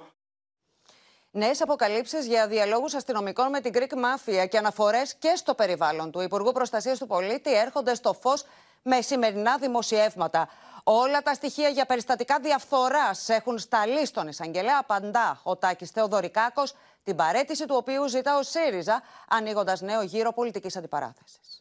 Νέες 1.30 1.62
αποκαλύψεις 1.62 2.26
για 2.26 2.46
διαλόγους 2.46 2.94
αστυνομικών 2.94 3.48
με 3.48 3.61
την 3.61 3.72
Greek 3.74 3.92
Mafia 3.94 4.48
και 4.48 4.59
αναφορές 4.59 5.14
και 5.14 5.32
στο 5.36 5.55
περιβάλλον 5.55 6.11
του 6.11 6.20
Υπουργού 6.20 6.53
Προστασίας 6.53 6.98
του 6.98 7.07
Πολίτη 7.07 7.55
έρχονται 7.55 7.94
στο 7.94 8.12
φως 8.12 8.44
με 8.82 9.01
σημερινά 9.01 9.59
δημοσιεύματα. 9.59 10.48
Όλα 10.84 11.22
τα 11.22 11.34
στοιχεία 11.34 11.68
για 11.68 11.86
περιστατικά 11.86 12.38
διαφθοράς 12.38 13.28
έχουν 13.28 13.59
σταλεί 13.59 14.07
στον 14.07 14.28
εισαγγελέα. 14.28 14.78
Απαντά 14.78 15.40
ο 15.42 15.57
Τάκη 15.57 15.84
Θεοδωρικάκος, 15.84 16.74
την 17.05 17.16
παρέτηση 17.16 17.66
του 17.66 17.74
οποίου 17.78 18.09
ζητά 18.09 18.38
ο 18.38 18.42
ΣΥΡΙΖΑ, 18.42 19.03
ανοίγοντας 19.28 19.80
νέο 19.80 20.03
γύρο 20.03 20.32
πολιτικής 20.32 20.76
αντιπαράθεσης. 20.76 21.59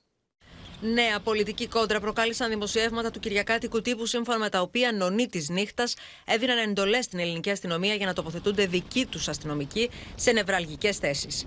Νέα 0.82 1.20
πολιτική 1.20 1.68
κόντρα 1.68 2.00
προκάλεσαν 2.00 2.50
δημοσιεύματα 2.50 3.12
του 3.12 3.20
Κυριακάτικου 3.20 3.82
τύπου, 3.82 4.06
σύμφωνα 4.06 4.38
με 4.38 4.50
τα 4.50 4.62
οποία 4.62 4.92
νονοί 4.92 5.28
της 5.28 5.50
νύχτας 5.50 5.96
έδιναν 6.26 6.58
εντολές 6.58 7.06
στην 7.06 7.20
ελληνική 7.20 7.50
αστυνομία 7.50 7.94
για 7.94 8.06
να 8.06 8.14
τοποθετούνται 8.14 8.66
δικοί 8.66 9.06
τους 9.06 9.28
αστυνομικοί 9.28 9.90
σε 10.16 10.32
νευραλγικές 10.32 10.98
θέσεις. 10.98 11.46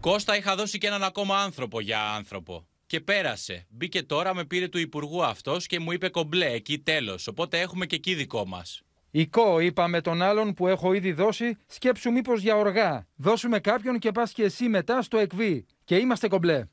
Κώστα 0.00 0.36
είχα 0.36 0.56
δώσει 0.56 0.78
και 0.78 0.86
έναν 0.86 1.02
ακόμα 1.02 1.38
άνθρωπο 1.38 1.80
για 1.80 2.10
άνθρωπο. 2.10 2.66
Και 2.86 3.00
πέρασε. 3.00 3.66
Μπήκε 3.68 4.02
τώρα, 4.02 4.34
με 4.34 4.44
πήρε 4.44 4.68
του 4.68 4.78
Υπουργού 4.78 5.24
αυτός 5.24 5.66
και 5.66 5.80
μου 5.80 5.92
είπε 5.92 6.08
κομπλέ, 6.08 6.46
εκεί 6.46 6.78
τέλος. 6.78 7.26
Οπότε 7.26 7.60
έχουμε 7.60 7.86
και 7.86 7.96
εκεί 7.96 8.14
δικό 8.14 8.46
μας. 8.46 8.82
Ικό, 9.10 9.60
είπα 9.60 9.88
με 9.88 10.00
τον 10.00 10.22
άλλον 10.22 10.54
που 10.54 10.66
έχω 10.66 10.92
ήδη 10.92 11.12
δώσει, 11.12 11.56
σκέψου 11.66 12.12
μήπως 12.12 12.40
για 12.40 12.56
οργά. 12.56 13.06
Δώσουμε 13.16 13.58
κάποιον 13.58 13.98
και 13.98 14.12
πας 14.12 14.32
και 14.32 14.42
εσύ 14.42 14.68
μετά 14.68 15.02
στο 15.02 15.18
εκβί. 15.18 15.66
Και 15.84 15.96
είμαστε 15.96 16.28
κομπλέ. 16.28 16.66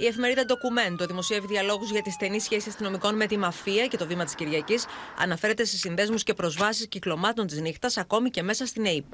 Η 0.00 0.06
εφημερίδα 0.06 0.44
Ντοκουμέντο 0.44 1.06
δημοσιεύει 1.06 1.46
διαλόγους 1.46 1.90
για 1.90 2.02
τη 2.02 2.10
στενή 2.10 2.40
σχέση 2.40 2.68
αστυνομικών 2.68 3.16
με 3.16 3.26
τη 3.26 3.36
μαφία 3.36 3.86
και 3.86 3.96
το 3.96 4.06
βήμα 4.06 4.24
της 4.24 4.34
Κυριακής. 4.34 4.86
Αναφέρεται 5.18 5.64
σε 5.64 5.76
συνδέσμους 5.76 6.22
και 6.22 6.34
προσβάσεις 6.34 6.88
κυκλωμάτων 6.88 7.46
της 7.46 7.60
νύχτας, 7.60 7.96
ακόμη 7.96 8.30
και 8.30 8.42
μέσα 8.42 8.66
στην 8.66 8.86
ΑΕΠ. 8.86 9.04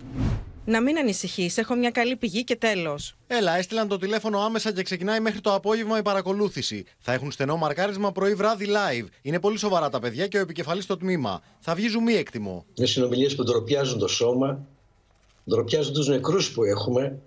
Να 0.64 0.82
μην 0.82 0.99
ανησυχείς, 0.99 1.59
έχω 1.59 1.74
μια 1.74 1.91
καλή 1.91 2.16
πηγή 2.16 2.45
και 2.45 2.57
τέλος. 2.57 3.16
Έλα, 3.26 3.57
έστειλαν 3.57 3.89
το 3.89 3.99
τηλέφωνο 3.99 4.39
άμεσα 4.41 4.72
και 4.72 4.82
ξεκινάει 4.82 5.20
μέχρι 5.20 5.41
το 5.41 5.55
απόγευμα 5.55 5.99
η 5.99 6.03
παρακολούθηση. 6.03 6.85
Θα 6.99 7.12
έχουν 7.12 7.30
στενό 7.30 7.57
μαρκάρισμα 7.57 8.12
πρωί-βράδυ 8.12 8.66
live. 8.68 9.07
Είναι 9.22 9.41
πολύ 9.41 9.59
σοβαρά 9.59 9.91
τα 9.91 9.99
παιδιά 9.99 10.26
και 10.26 10.37
ο 10.37 10.41
επικεφαλής 10.41 10.85
στο 10.85 10.97
τμήμα. 10.97 11.43
Θα 11.61 11.74
βγει 11.74 11.89
ζουμί 11.89 12.14
έκτιμο. 12.14 12.64
Είναι 12.74 12.87
συνομιλίες 12.87 13.35
που 13.35 13.43
ντροπιάζουν 13.43 13.99
το 13.99 14.09
σώμα, 14.09 14.66
ντροπιάζουν 15.49 15.93
τους 15.93 16.09
νεκρούς 16.09 16.53
που 16.53 16.64
έχουμε, 16.64 17.18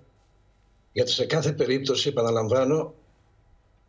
γιατί 0.92 1.12
σε 1.12 1.26
κάθε 1.26 1.52
περίπτωση, 1.52 2.10
επαναλαμβάνω, 2.10 2.94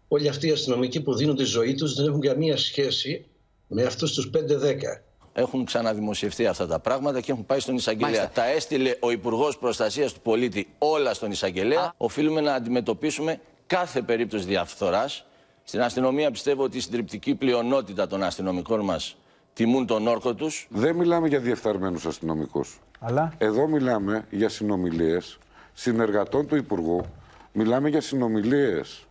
όλοι 0.08 0.28
αυτοί 0.28 0.48
οι 0.48 0.50
αστυνομικοί 0.50 1.02
που 1.02 1.14
δίνουν 1.14 1.36
τη 1.36 1.44
ζωή 1.44 1.74
τους 1.74 1.94
δεν 1.94 2.06
έχουν 2.06 2.20
καμία 2.20 2.56
σχέση 2.56 3.26
με 3.66 3.82
αυτούς 3.82 4.14
τους 4.14 4.30
5-10. 4.34 5.02
Έχουν 5.32 5.64
ξαναδημοσιευτεί 5.64 6.46
αυτά 6.46 6.66
τα 6.66 6.78
πράγματα 6.78 7.20
και 7.20 7.32
έχουν 7.32 7.46
πάει 7.46 7.60
στον 7.60 7.74
εισαγγελέα. 7.74 8.10
Μάλιστα. 8.10 8.30
Τα 8.34 8.46
έστειλε 8.46 8.96
ο 9.00 9.10
Υπουργός 9.10 9.58
Προστασίας 9.58 10.12
του 10.12 10.20
Πολίτη 10.20 10.68
όλα 10.78 11.14
στον 11.14 11.30
εισαγγελέα. 11.30 11.92
Οφείλουμε 11.96 12.40
να 12.40 12.54
αντιμετωπίσουμε 12.54 13.40
κάθε 13.66 14.02
περίπτωση 14.02 14.44
διαφθοράς. 14.44 15.26
Στην 15.64 15.80
αστυνομία 15.80 16.30
πιστεύω 16.30 16.62
ότι 16.62 16.76
η 16.76 16.80
συντριπτική 16.80 17.34
πλειονότητα 17.34 18.06
των 18.06 18.22
αστυνομικών 18.22 18.80
μας 18.80 19.16
τιμούν 19.52 19.86
τον 19.86 20.06
όρκο 20.06 20.34
τους. 20.34 20.66
Δεν 20.70 20.96
μιλάμε 20.96 21.28
για 21.28 21.40
διεφθαρμένους 21.40 22.06
αστυνομικούς. 22.06 22.80
Αλλά; 22.98 23.32
Εδώ 23.38 23.68
μιλάμε 23.68 24.26
για 24.30 24.48
συνομιλίες 24.48 25.38
συνεργατών 25.72 26.46
του 26.46 26.56
Υπουργού. 26.56 27.04
Μιλάμε 27.52 27.88
για 27.88 28.00
συνομιλίες 28.00 29.07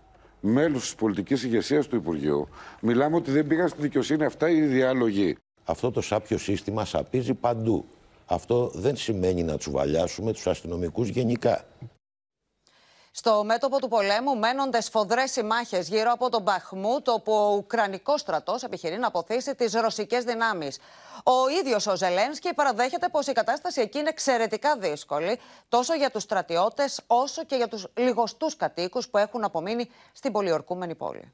μέλους 0.47 0.81
της 0.81 0.95
πολιτικής 0.95 1.43
ηγεσίας 1.43 1.87
του 1.87 1.95
Υπουργείου. 1.95 2.47
Μιλάμε 2.81 3.15
ότι 3.15 3.31
δεν 3.31 3.47
πήγαν 3.47 3.67
στη 3.67 3.81
δικαιοσύνη 3.81 4.25
αυτά 4.25 4.49
οι 4.49 4.61
διάλογοι. 4.61 5.35
Αυτό 5.63 5.91
το 5.91 6.01
σάπιο 6.01 6.37
σύστημα 6.37 6.85
σαπίζει 6.85 7.33
παντού. 7.33 7.85
Αυτό 8.25 8.71
δεν 8.73 8.95
σημαίνει 8.95 9.43
να 9.43 9.57
τσουβαλιάσουμε 9.57 10.33
τους 10.33 10.47
αστυνομικούς 10.47 11.07
γενικά. 11.07 11.65
Στο 13.19 13.43
μέτωπο 13.43 13.79
του 13.79 13.87
πολέμου 13.87 14.35
μένονται 14.37 14.81
σφοδρές 14.81 15.35
οι 15.35 15.43
μάχε 15.43 15.79
γύρω 15.79 16.11
από 16.11 16.29
τον 16.29 16.41
Μπαχμούτ, 16.41 17.09
όπου 17.09 17.33
ο 17.33 17.55
Ουκρανικός 17.55 18.21
στρατός 18.21 18.63
επιχειρεί 18.63 18.97
να 18.97 19.07
αποθήσει 19.07 19.55
τις 19.55 19.73
ρωσικές 19.73 20.23
δυνάμεις. 20.23 20.77
Ο 21.23 21.49
ίδιος 21.61 21.87
ο 21.87 21.95
Ζελένσκι 21.95 22.53
παραδέχεται 22.53 23.09
πως 23.09 23.27
η 23.27 23.31
κατάσταση 23.31 23.81
εκεί 23.81 23.99
είναι 23.99 24.09
εξαιρετικά 24.09 24.77
δύσκολη, 24.77 25.39
τόσο 25.69 25.93
για 25.93 26.11
τους 26.11 26.23
στρατιώτες 26.23 27.01
όσο 27.07 27.43
και 27.43 27.55
για 27.55 27.67
τους 27.67 27.87
λιγοστούς 27.97 28.55
κατοίκους 28.55 29.09
που 29.09 29.17
έχουν 29.17 29.43
απομείνει 29.43 29.89
στην 30.11 30.31
πολιορκούμενη 30.31 30.95
πόλη. 30.95 31.33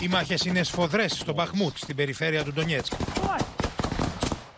Οι 0.00 0.08
μάχες 0.08 0.44
είναι 0.44 0.62
σφοδρές 0.62 1.12
στο 1.12 1.32
Μπαχμούτ, 1.32 1.76
στην 1.76 1.96
περιφέρεια 1.96 2.44
του 2.44 2.52
Ντονιέτσκ. 2.52 2.92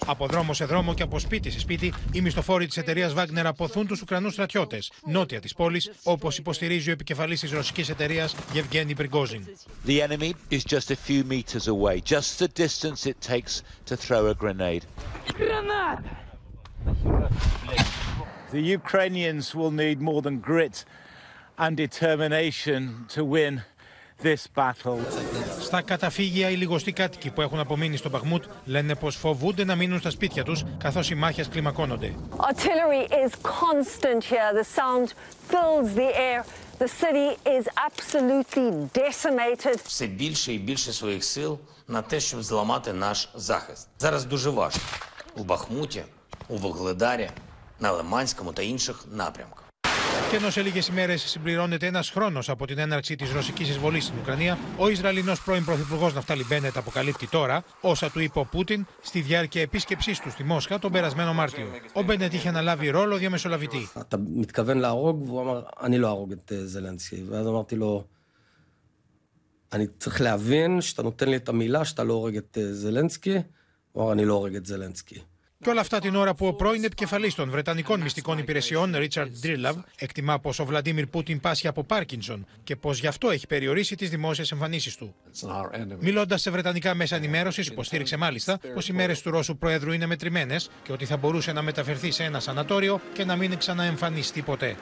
Από 0.06 0.26
δρόμο 0.26 0.54
σε 0.54 0.64
δρόμο 0.64 0.94
και 0.94 1.02
από 1.02 1.18
σπίτι 1.18 1.50
σε 1.50 1.58
σπίτι, 1.58 1.92
οι 2.12 2.20
μισθοφόροι 2.20 2.66
της 2.66 2.76
εταιρείας 2.76 3.14
Wagner 3.16 3.44
αποθούν 3.44 3.86
τους 3.86 4.00
Ουκρανούς 4.00 4.32
στρατιώτες 4.32 4.92
νότια 5.06 5.40
της 5.40 5.54
πόλης, 5.54 5.90
όπως 6.02 6.38
υποστηρίζει 6.38 6.88
ο 6.88 6.92
επικεφαλής 6.92 7.40
της 7.40 7.50
ρωσικής 7.50 7.88
εταιρείας 7.88 8.34
Γευγένη 8.52 8.94
Πριγκόζιν. 8.94 9.46
The 9.86 10.02
enemy 10.02 10.32
is 10.50 10.64
just 10.64 10.90
a 10.90 10.96
few 11.08 11.24
meters 11.24 11.68
away, 11.68 12.00
just 12.00 12.38
the 12.38 12.48
distance 12.48 13.06
it 13.06 13.16
takes 13.32 13.62
to 13.86 13.96
throw 13.96 14.26
a 14.26 14.34
grenade. 14.34 14.84
The 18.52 18.60
Ukrainians 18.80 19.54
will 19.58 19.74
need 19.84 19.98
more 20.00 20.20
than 20.26 20.36
grit 20.50 20.76
and 21.64 21.76
determination 21.76 22.80
to 23.14 23.20
win 23.24 23.62
this 24.23 24.47
battle. 24.55 24.97
Στα 25.61 25.81
καταφύγια, 25.81 26.49
οι 26.49 26.55
λιγοστοί 26.55 26.91
κάτοικοι 26.91 27.29
που 27.29 27.41
έχουν 27.41 27.59
απομείνει 27.59 27.97
στο 27.97 28.09
Μπαχμούτ 28.09 28.43
λένε 28.65 28.95
πω 28.95 29.09
φοβούνται 29.09 29.63
να 29.63 29.75
μείνουν 29.75 29.99
στα 29.99 30.09
σπίτια 30.09 30.43
του 30.43 30.55
καθώ 30.77 31.01
οι 31.11 31.15
μάχε 31.15 31.45
κλιμακώνονται. 31.45 32.13
Artillery 32.37 33.07
is 33.25 33.31
constant 33.43 34.23
here. 34.23 34.53
The 34.53 34.67
sound 34.79 35.07
fills 35.49 35.93
the 35.95 36.11
air. 36.29 36.43
The 36.79 36.87
city 36.87 37.29
is 37.57 37.65
absolutely 37.89 38.89
decimated. 38.93 39.79
все 39.83 40.07
більше 40.07 40.53
і 40.53 40.57
більше 40.57 40.93
своїх 40.93 41.23
сил 41.23 41.59
на 41.87 42.01
те, 42.01 42.19
щоб 42.19 42.43
зламати 42.43 42.93
наш 42.93 43.29
захист. 43.35 43.87
Зараз 43.99 44.25
дуже 44.25 44.49
важко 44.49 44.81
у 45.35 45.43
Бахмуті, 45.43 46.03
у 46.47 46.57
Вугледарі, 46.57 47.29
на 47.79 47.91
Лиманському 47.91 48.53
та 48.53 48.61
інших 48.61 49.05
напрямках. 49.11 49.62
Και 50.29 50.35
ενώ 50.35 50.49
σε 50.49 50.61
λίγε 50.61 50.81
ημέρε 50.89 51.15
συμπληρώνεται 51.17 51.85
ένα 51.85 52.03
χρόνο 52.03 52.39
από 52.47 52.65
την 52.65 52.77
έναρξη 52.77 53.15
τη 53.15 53.25
ρωσική 53.33 53.63
εισβολή 53.63 53.99
στην 53.99 54.15
Ουκρανία, 54.19 54.57
ο 54.77 54.89
Ισραηλινό 54.89 55.33
πρώην 55.45 55.65
Πρωθυπουργό 55.65 56.09
Ναφτάλη 56.09 56.45
Μπένετ 56.49 56.77
αποκαλύπτει 56.77 57.27
τώρα 57.27 57.63
όσα 57.81 58.11
του 58.11 58.19
είπε 58.19 58.39
ο 58.39 58.45
Πούτιν 58.45 58.85
στη 59.01 59.21
διάρκεια 59.21 59.61
επίσκεψή 59.61 60.21
του 60.21 60.29
στη 60.29 60.43
Μόσχα 60.43 60.79
τον 60.79 60.91
περασμένο 60.91 61.33
Μάρτιο. 61.33 61.65
Ο 61.93 62.01
Μπένετ 62.01 62.33
είχε 62.33 62.49
αναλάβει 62.49 62.89
ρόλο 62.89 63.17
διαμεσολαβητή. 63.17 63.89
אתה 64.01 64.17
מתכוון 64.17 64.77
להרוג? 64.77 65.23
והוא 65.23 65.41
אמר, 65.41 65.63
אני 65.81 65.97
לא 65.97 66.07
אהרוג 66.07 66.31
את 66.31 66.51
אה, 66.51 66.65
זלנסקי. 66.65 67.23
ואז 67.29 67.47
אמרתי 67.47 67.75
לו, 67.75 68.03
אני 69.73 69.87
צריך 69.97 70.21
להבין 70.21 70.81
שאתה 70.81 71.03
נותן 71.03 71.29
לי 71.29 71.35
את 71.35 71.49
המילה 71.49 71.85
שאתה 71.85 72.03
לא 72.03 72.13
הורג 72.13 72.37
את 72.37 72.57
זלנסקי, 72.71 73.37
או 73.95 74.11
אני 74.11 74.25
לא 74.25 74.33
הורג 74.33 74.55
את 74.55 74.65
זלנסקי. 74.65 75.21
και 75.64 75.70
όλα 75.70 75.80
αυτά 75.80 75.98
την 75.98 76.14
ώρα 76.14 76.34
που 76.34 76.46
ο 76.46 76.52
πρώην 76.52 76.84
επικεφαλής 76.84 77.34
των 77.34 77.50
Βρετανικών 77.50 78.00
μυστικών 78.00 78.38
υπηρεσιών, 78.38 78.96
Ρίτσαρντ 78.96 79.32
Ντρίλαβ, 79.40 79.76
εκτιμά 79.98 80.38
πως 80.38 80.58
ο 80.58 80.64
Βλαντίμιρ 80.64 81.06
Πούτιν 81.06 81.40
πάσχει 81.40 81.66
από 81.68 81.84
Πάρκινσον 81.84 82.46
και 82.64 82.76
πως 82.76 82.98
γι' 82.98 83.06
αυτό 83.06 83.30
έχει 83.30 83.46
περιορίσει 83.46 83.96
τις 83.96 84.10
δημόσιες 84.10 84.52
εμφανίσεις 84.52 84.96
του. 84.96 85.14
Μιλώντας 85.98 86.40
σε 86.40 86.50
βρετανικά 86.50 86.94
μέσα 86.94 87.16
ενημέρωσης, 87.16 87.66
υποστήριξε 87.66 88.16
μάλιστα 88.16 88.58
πως 88.74 88.88
οι 88.88 88.92
μέρες 88.92 89.22
του 89.22 89.30
Ρώσου 89.30 89.56
Προέδρου 89.56 89.92
είναι 89.92 90.06
μετρημένες 90.06 90.70
και 90.82 90.92
ότι 90.92 91.04
θα 91.04 91.16
μπορούσε 91.16 91.52
να 91.52 91.62
μεταφερθεί 91.62 92.10
σε 92.10 92.22
ένα 92.22 92.40
σανατόριο 92.40 93.00
και 93.12 93.24
να 93.24 93.36
μην 93.36 93.58
ξαναεμφανιστεί 93.58 94.42
ποτέ. 94.42 94.76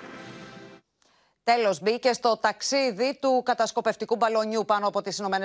Τέλος, 1.45 1.81
μπήκε 1.81 2.13
στο 2.13 2.37
ταξίδι 2.37 3.19
του 3.21 3.43
κατασκοπευτικού 3.45 4.17
μπαλονιού 4.17 4.65
πάνω 4.65 4.87
από 4.87 5.03
τις 5.03 5.19
ΗΠΑ 5.19 5.41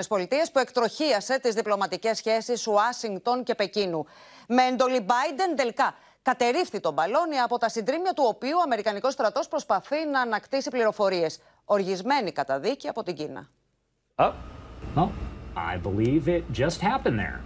που 0.52 0.58
εκτροχίασε 0.58 1.38
τις 1.38 1.54
διπλωματικές 1.54 2.16
σχέσεις 2.16 2.66
Ουάσιγκτον 2.66 3.42
και 3.42 3.54
Πεκίνου. 3.54 4.06
Με 4.48 4.62
εντολή 4.62 5.06
Biden, 5.08 5.56
τελικά 5.56 5.94
κατερρίφθη 6.22 6.80
το 6.80 6.92
μπαλόνι 6.92 7.38
από 7.38 7.58
τα 7.58 7.68
συντρίμια 7.68 8.12
του 8.12 8.24
οποίου 8.26 8.56
ο 8.58 8.62
Αμερικανικός 8.62 9.12
στρατός 9.12 9.48
προσπαθεί 9.48 10.06
να 10.06 10.20
ανακτήσει 10.20 10.70
πληροφορίες. 10.70 11.40
Οργισμένη 11.64 12.32
καταδίκη 12.32 12.88
από 12.88 13.02
την 13.02 13.14
Κίνα. 13.14 13.48
Oh, 14.16 14.32
well, 14.96 15.10
I 15.56 15.76
believe 15.76 16.28
it 16.28 16.42
just 16.52 16.80
happened 16.80 17.18
there. 17.18 17.40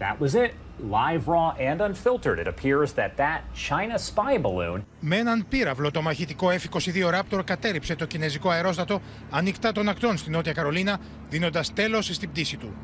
That 0.00 0.18
was 0.18 0.34
it. 0.34 0.52
Live, 0.98 1.28
raw, 1.28 1.48
and 1.68 1.78
unfiltered, 1.88 2.38
it 2.42 2.48
appears 2.54 2.88
that 3.00 3.12
that 3.22 3.40
China 3.54 3.98
spy 3.98 4.38
balloon. 4.38 4.84
Με 5.00 5.16
έναν 5.16 5.46
πύραυλο, 5.48 5.90
το 5.90 6.02
μαχητικό 6.02 6.48
F-22 6.50 7.14
Raptor 7.14 7.44
κατέριψε 7.44 7.94
το 7.94 8.06
κινέζικο 8.06 8.50
αερόστατο 8.50 9.00
ανοιχτά 9.30 9.72
των 9.72 9.88
ακτών 9.88 10.16
στη 10.16 10.30
Νότια 10.30 10.52
Καρολίνα, 10.52 10.98
δίνοντας 11.28 11.72
τέλος 11.72 12.06
στην 12.06 12.30
πτήση 12.30 12.56
του. 12.56 12.74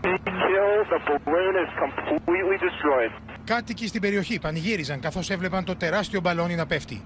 Κάτοικοι 3.44 3.86
στην 3.86 4.00
περιοχή 4.00 4.40
πανηγύριζαν 4.40 5.00
καθώς 5.00 5.30
έβλεπαν 5.30 5.64
το 5.64 5.76
τεράστιο 5.76 6.20
μπαλόνι 6.20 6.54
να 6.54 6.66
πέφτει. 6.66 7.02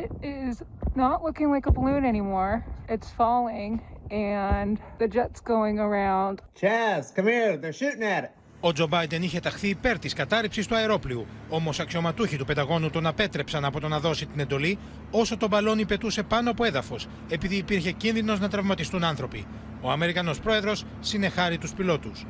It 0.00 0.10
is 0.22 0.54
not 0.96 1.22
looking 1.26 1.48
like 1.54 1.66
a 1.70 1.72
balloon 1.78 2.04
anymore. 2.12 2.54
It's 2.94 3.08
falling 3.20 3.70
and 4.10 4.78
the 4.98 5.08
jet's 5.08 5.40
going 5.40 5.78
around. 5.78 6.42
Chaz, 6.60 7.14
come 7.14 7.26
here. 7.26 7.56
They're 7.56 7.72
shooting 7.72 8.02
at 8.02 8.24
it. 8.24 8.30
Ο 8.60 8.72
Τζο 8.72 8.86
Μπάιντεν 8.86 9.22
είχε 9.22 9.40
ταχθεί 9.40 9.68
υπέρ 9.68 9.98
της 9.98 10.12
κατάρριψης 10.12 10.66
του 10.66 10.74
αερόπλιου. 10.74 11.26
Όμως 11.48 11.80
αξιωματούχοι 11.80 12.36
του 12.36 12.44
Πενταγώνου 12.44 12.90
τον 12.90 13.06
απέτρεψαν 13.06 13.64
από 13.64 13.80
το 13.80 13.88
να 13.88 13.98
δώσει 13.98 14.26
την 14.26 14.40
εντολή 14.40 14.78
όσο 15.10 15.36
το 15.36 15.48
μπαλόνι 15.48 15.84
πετούσε 15.84 16.22
πάνω 16.22 16.50
από 16.50 16.64
έδαφος, 16.64 17.08
επειδή 17.28 17.56
υπήρχε 17.56 17.90
κίνδυνος 17.90 18.40
να 18.40 18.48
τραυματιστούν 18.48 19.04
άνθρωποι. 19.04 19.46
Ο 19.80 19.90
Αμερικανός 19.90 20.40
πρόεδρος 20.40 20.84
συνεχάρει 21.00 21.58
τους 21.58 21.72
πιλότους. 21.72 22.26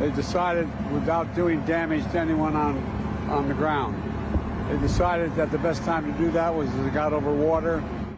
They 0.00 0.10
decided 0.10 0.66
without 0.98 1.26
doing 1.36 1.58
damage 1.66 2.04
to 2.12 2.18
anyone 2.18 2.54
on, 2.66 2.74
on 3.36 3.48
the 3.48 3.56
ground. 3.62 3.94
They 4.68 4.78
decided 4.88 5.30
that 5.38 5.48
the 5.56 5.62
best 5.68 5.80
time 5.90 6.04
to 6.10 6.14
do 6.24 6.28
that 6.38 6.50
was 6.58 6.68
as 6.78 6.86
it 6.88 6.94
got 7.02 7.12
over 7.18 7.32
water. 7.48 7.74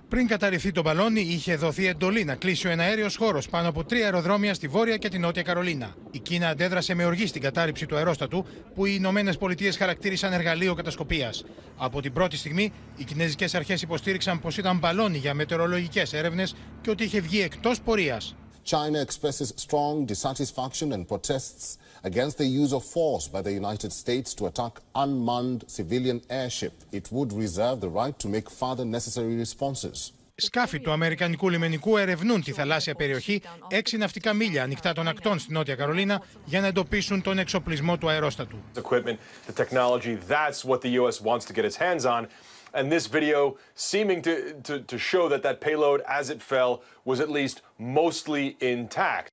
Πριν 0.09 0.27
καταρριφθεί 0.27 0.73
το 0.73 0.83
μπαλόνι, 0.83 1.21
είχε 1.21 1.57
δοθεί 1.57 1.87
εντολή 1.87 2.25
να 2.25 2.35
κλείσει 2.35 2.67
ο 2.67 2.71
εναέριος 2.71 3.17
χώρος 3.17 3.49
πάνω 3.49 3.69
από 3.69 3.85
τρία 3.85 4.05
αεροδρόμια 4.05 4.55
στη 4.55 4.69
Βόρεια 4.69 4.97
και 4.97 5.09
τη 5.09 5.19
Νότια 5.19 5.43
Καρολίνα. 5.43 5.95
Η 6.11 6.19
Κίνα 6.19 6.49
αντέδρασε 6.49 6.95
με 6.95 7.05
οργή 7.05 7.27
στην 7.27 7.43
κατάρριψη 7.43 7.87
του 7.87 7.97
αερόστατου, 7.97 8.47
που 8.75 8.87
οι 8.87 8.95
Ηνωμένε 8.97 9.33
Πολιτείες 9.33 9.77
χαρακτήρισαν 9.77 10.33
εργαλείο 10.33 10.75
κατασκοπίας. 10.75 11.45
Από 11.77 12.01
την 12.01 12.13
πρώτη 12.13 12.37
στιγμή, 12.37 12.73
οι 12.97 13.05
Κινέζικες 13.05 13.55
αρχές 13.55 13.83
υποστήριξαν 13.83 14.41
πως 14.41 14.57
ήταν 14.57 14.79
μπαλόνι 14.79 15.19
για 15.19 15.35
μετεωρολογικές 15.35 16.13
έρευνες 16.13 16.55
και 16.81 16.91
ότι 16.91 17.05
είχε 17.05 17.21
βγει 17.21 17.41
εκτός 17.41 17.81
πορείας. 17.81 18.35
China 18.71 19.01
expresses 19.07 19.49
strong 19.67 20.05
dissatisfaction 20.11 20.93
and 20.93 21.07
protests 21.07 21.77
against 22.06 22.38
the 22.38 22.46
use 22.46 22.74
of 22.74 22.84
force 22.84 23.28
by 23.28 23.42
the 23.42 23.52
United 23.52 23.92
States 23.92 24.34
to 24.36 24.46
attack 24.46 24.74
unmanned 25.04 25.62
civilian 25.68 26.22
airship. 26.30 26.74
It 26.92 27.06
would 27.12 27.32
reserve 27.34 27.78
the 27.80 27.90
right 27.90 28.18
to 28.20 28.28
make 28.28 28.48
further 28.50 28.86
necessary 28.86 29.36
responses. 29.46 30.12
Σκάφη 30.36 30.80
του 30.80 30.92
Αμερικανικού 30.92 31.50
λιμενικού 31.50 31.98
ερευνούν 31.98 32.44
τη 32.44 32.52
θαλάσσια 32.52 32.96
περιοχή 32.96 33.42
έξι 33.68 33.98
ναυτικά 33.98 34.34
μίλια 34.34 34.64
ανοιχτά 34.64 34.94
των 34.94 35.08
ακτών 35.08 35.40
στη 35.40 35.52
Νότια 35.52 35.76
Καρολίνα 35.76 36.22
για 36.46 36.62
να 36.62 36.68
εντοπίσουν 36.68 37.22
τον 37.22 37.38
εξοπλισμό 37.38 37.98
του 37.98 38.10
αερόστατου. 38.10 38.58
Equipment, 38.76 39.18
the 39.48 39.64
technology, 39.64 40.18
that's 40.28 40.66
what 40.66 40.82
the 40.82 40.90
U.S. 41.00 41.22
wants 41.22 41.46
to 41.46 41.54
get 41.54 41.66
its 41.66 41.76
hands 41.76 42.06
on. 42.06 42.28
And 42.74 42.92
this 42.92 43.06
video 43.08 43.58
seeming 43.76 44.22
to, 44.28 44.34
to, 44.68 44.80
to 44.92 44.98
show 44.98 45.28
that 45.30 45.42
that 45.44 45.60
payload 45.68 46.00
as 46.20 46.30
it 46.30 46.42
fell 46.42 46.74
was 47.10 47.20
at 47.20 47.30
least 47.30 47.62
mostly 47.78 48.56
intact. 48.74 49.30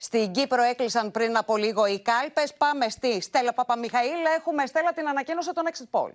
Στην 0.00 0.32
Κύπρο 0.32 0.62
έκλεισαν 0.62 1.10
πριν 1.10 1.36
από 1.36 1.56
λίγο 1.56 1.86
οι 1.86 2.00
κάλπες. 2.00 2.54
Πάμε 2.54 2.88
στη 2.88 3.20
Στέλλα 3.20 3.52
Παπαμιχαήλ. 3.52 4.24
Έχουμε 4.38 4.66
Στέλλα 4.66 4.92
την 4.92 5.08
ανακοίνωση 5.08 5.52
των 5.52 5.64
exit 5.72 6.00
poll. 6.00 6.10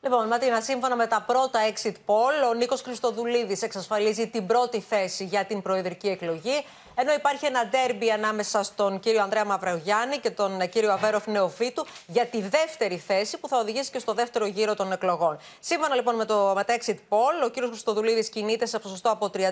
Λοιπόν, 0.00 0.26
Ματίνα, 0.26 0.60
σύμφωνα 0.60 0.96
με 0.96 1.06
τα 1.06 1.24
πρώτα 1.26 1.60
exit 1.72 1.94
poll, 2.06 2.48
ο 2.50 2.54
Νίκος 2.54 2.82
Χριστοδουλίδης 2.82 3.62
εξασφαλίζει 3.62 4.28
την 4.28 4.46
πρώτη 4.46 4.80
θέση 4.80 5.24
για 5.24 5.44
την 5.44 5.62
προεδρική 5.62 6.08
εκλογή. 6.08 6.64
Ενώ 6.94 7.12
υπάρχει 7.12 7.46
ένα 7.46 7.66
ντέρμπι 7.66 8.10
ανάμεσα 8.10 8.62
στον 8.62 9.00
κύριο 9.00 9.22
Ανδρέα 9.22 9.44
Μαυρογιάννη 9.44 10.18
και 10.18 10.30
τον 10.30 10.68
κύριο 10.68 10.92
Αβέροφ 10.92 11.26
Νεοφίτου 11.26 11.86
για 12.06 12.26
τη 12.26 12.42
δεύτερη 12.42 12.98
θέση 12.98 13.38
που 13.38 13.48
θα 13.48 13.58
οδηγήσει 13.58 13.90
και 13.90 13.98
στο 13.98 14.14
δεύτερο 14.14 14.46
γύρο 14.46 14.74
των 14.74 14.92
εκλογών. 14.92 15.38
Σύμφωνα 15.60 15.94
λοιπόν 15.94 16.14
με, 16.14 16.24
το, 16.24 16.52
με 16.56 16.64
τα 16.64 16.74
exit 16.78 16.96
poll, 17.08 17.44
ο 17.44 17.48
κύριος 17.48 17.70
Χριστοδουλίδη 17.70 18.30
κινείται 18.30 18.66
σε 18.66 18.78
ποσοστό 18.78 19.10
από 19.10 19.30
31,40 19.34 19.42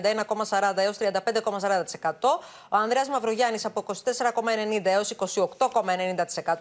έως 0.75 0.97
35,40%. 0.99 1.09
Ο 2.69 2.77
Ανδρέας 2.77 3.07
Μαυρογιάννη 3.09 3.59
από 3.63 3.85
24,90 3.87 4.81
έως 4.83 5.15
28,90%. 5.57 6.53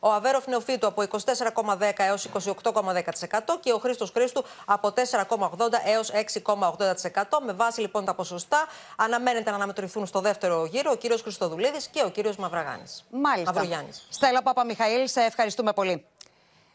Ο 0.00 0.12
Αβέροφ 0.12 0.46
Νεοφίτου 0.46 0.86
από 0.86 1.02
24,10 1.02 1.90
έως 1.96 2.28
28,10% 2.62 3.40
και 3.60 3.72
ο 3.72 3.78
Χρήστος 3.78 4.10
Χρήστου 4.10 4.44
από 4.64 4.92
4,80 4.96 5.36
έως 5.84 6.10
6,80%. 6.12 7.22
Με 7.46 7.52
βάση 7.52 7.80
λοιπόν 7.80 8.04
τα 8.04 8.14
ποσοστά 8.14 8.66
αναμένεται 8.96 9.50
να 9.50 9.56
αναμετρηθούν 9.56 10.06
στο 10.06 10.18
δεύτερο 10.18 10.27
γύρο 10.70 10.90
ο 10.90 10.96
κύριος 10.96 11.22
Χριστοδουλίδης 11.22 11.86
και 11.86 12.02
ο 12.04 12.10
κύριος 12.10 12.36
Μαυραγάνης. 12.36 13.04
Μάλιστα. 13.10 13.52
Μαυρογιάννης. 13.52 14.06
Στέλλα 14.10 14.42
Παπαμιχαήλ, 14.42 15.08
σε 15.08 15.20
ευχαριστούμε 15.20 15.72
πολύ. 15.72 16.04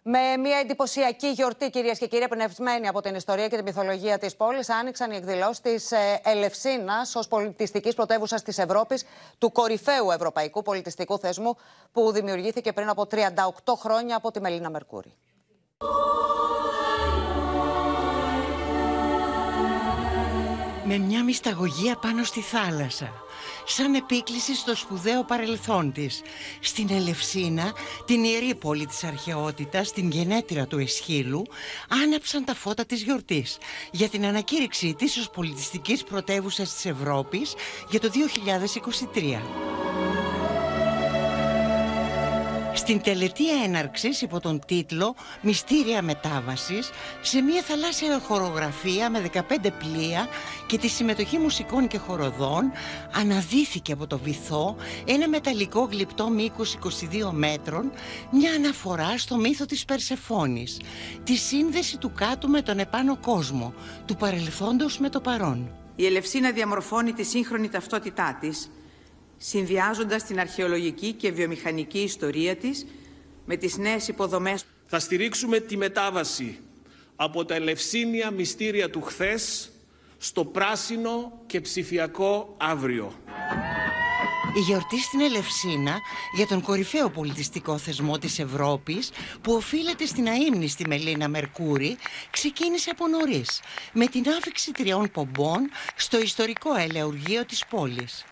Με 0.05 0.37
μια 0.37 0.57
εντυπωσιακή 0.57 1.27
γιορτή, 1.27 1.69
κυρίες 1.69 1.97
και 1.97 2.07
κύριοι, 2.07 2.23
εμπνευσμένη 2.23 2.87
από 2.87 3.01
την 3.01 3.15
ιστορία 3.15 3.47
και 3.47 3.55
την 3.55 3.63
μυθολογία 3.63 4.17
της 4.17 4.35
πόλης, 4.35 4.69
άνοιξαν 4.69 5.11
οι 5.11 5.15
εκδηλώσεις 5.15 5.61
της 5.61 5.91
Ελευσίνας 6.23 7.15
ως 7.15 7.27
πολιτιστικής 7.27 7.93
πρωτεύουσας 7.95 8.41
της 8.41 8.57
Ευρώπης, 8.57 9.05
του 9.37 9.51
κορυφαίου 9.51 10.11
ευρωπαϊκού 10.11 10.61
πολιτιστικού 10.61 11.19
θεσμού, 11.19 11.57
που 11.91 12.11
δημιουργήθηκε 12.11 12.73
πριν 12.73 12.89
από 12.89 13.05
38 13.05 13.75
χρόνια 13.75 14.15
από 14.15 14.31
τη 14.31 14.39
Μελίνα 14.39 14.69
Μερκούρη. 14.69 15.13
με 20.85 20.97
μια 20.97 21.23
μυσταγωγία 21.23 21.95
πάνω 21.95 22.23
στη 22.23 22.41
θάλασσα, 22.41 23.13
σαν 23.65 23.93
επίκληση 23.93 24.55
στο 24.55 24.75
σπουδαίο 24.75 25.23
παρελθόν 25.23 25.91
της, 25.91 26.21
στην 26.59 26.87
Ελευσίνα, 26.91 27.73
την 28.05 28.23
ιερή 28.23 28.55
πόλη 28.55 28.85
της 28.85 29.03
αρχαιότητας, 29.03 29.91
την 29.91 30.11
γενέτειρα 30.11 30.67
του 30.67 30.77
Εσχύλου, 30.77 31.43
άναψαν 32.03 32.45
τα 32.45 32.55
φώτα 32.55 32.85
της 32.85 33.01
γιορτής 33.01 33.57
για 33.91 34.09
την 34.09 34.25
ανακήρυξή 34.25 34.93
της 34.93 35.17
ως 35.17 35.29
πολιτιστικής 35.29 36.03
πρωτεύουσας 36.03 36.73
της 36.73 36.85
Ευρώπης 36.85 37.53
για 37.89 37.99
το 37.99 38.09
2023. 38.09 40.22
Στην 42.75 43.01
τελετή 43.01 43.63
έναρξης 43.63 44.21
υπό 44.21 44.39
τον 44.39 44.59
τίτλο 44.65 45.15
«Μυστήρια 45.41 46.01
μετάβασης» 46.01 46.89
σε 47.21 47.41
μια 47.41 47.61
θαλάσσια 47.61 48.19
χορογραφία 48.19 49.09
με 49.09 49.29
15 49.33 49.39
πλοία 49.79 50.27
και 50.67 50.77
τη 50.77 50.87
συμμετοχή 50.87 51.37
μουσικών 51.37 51.87
και 51.87 51.97
χοροδών 51.97 52.71
αναδύθηκε 53.11 53.91
από 53.91 54.07
το 54.07 54.17
βυθό 54.17 54.75
ένα 55.05 55.29
μεταλλικό 55.29 55.87
γλυπτό 55.91 56.29
μήκος 56.29 56.77
22 56.83 57.29
μέτρων 57.31 57.91
μια 58.31 58.53
αναφορά 58.53 59.17
στο 59.17 59.35
μύθο 59.37 59.65
της 59.65 59.85
Περσεφόνης 59.85 60.79
τη 61.23 61.35
σύνδεση 61.35 61.97
του 61.97 62.11
κάτω 62.15 62.47
με 62.47 62.61
τον 62.61 62.79
επάνω 62.79 63.17
κόσμο 63.17 63.73
του 64.05 64.15
παρελθόντος 64.15 64.97
με 64.97 65.09
το 65.09 65.21
παρόν. 65.21 65.71
Η 65.95 66.05
Ελευσίνα 66.05 66.51
διαμορφώνει 66.51 67.13
τη 67.13 67.23
σύγχρονη 67.23 67.69
ταυτότητά 67.69 68.37
της 68.41 68.69
συνδυάζοντας 69.37 70.23
την 70.23 70.39
αρχαιολογική 70.39 71.11
και 71.11 71.31
βιομηχανική 71.31 71.99
ιστορία 71.99 72.55
της 72.55 72.85
με 73.45 73.55
τις 73.55 73.77
νέες 73.77 74.07
υποδομές. 74.07 74.65
Θα 74.85 74.99
στηρίξουμε 74.99 75.59
τη 75.59 75.77
μετάβαση 75.77 76.59
από 77.15 77.45
τα 77.45 77.55
ελευσίνια 77.55 78.31
μυστήρια 78.31 78.89
του 78.89 79.01
χθες 79.01 79.71
στο 80.17 80.45
πράσινο 80.45 81.41
και 81.45 81.61
ψηφιακό 81.61 82.55
αύριο. 82.57 83.13
Η 84.55 84.59
γιορτή 84.59 84.99
στην 84.99 85.19
Ελευσίνα 85.21 85.99
για 86.35 86.47
τον 86.47 86.61
κορυφαίο 86.61 87.09
πολιτιστικό 87.09 87.77
θεσμό 87.77 88.17
της 88.17 88.39
Ευρώπης 88.39 89.11
που 89.41 89.53
οφείλεται 89.53 90.05
στην 90.05 90.27
αείμνηστη 90.27 90.87
Μελίνα 90.87 91.27
Μερκούρη 91.27 91.97
ξεκίνησε 92.29 92.89
από 92.89 93.07
νωρίς 93.07 93.61
με 93.93 94.05
την 94.05 94.23
άφηξη 94.37 94.71
τριών 94.71 95.11
πομπών 95.11 95.69
στο 95.95 96.21
ιστορικό 96.21 96.75
ελεουργείο 96.75 97.45
της 97.45 97.65
πόλης. 97.65 98.25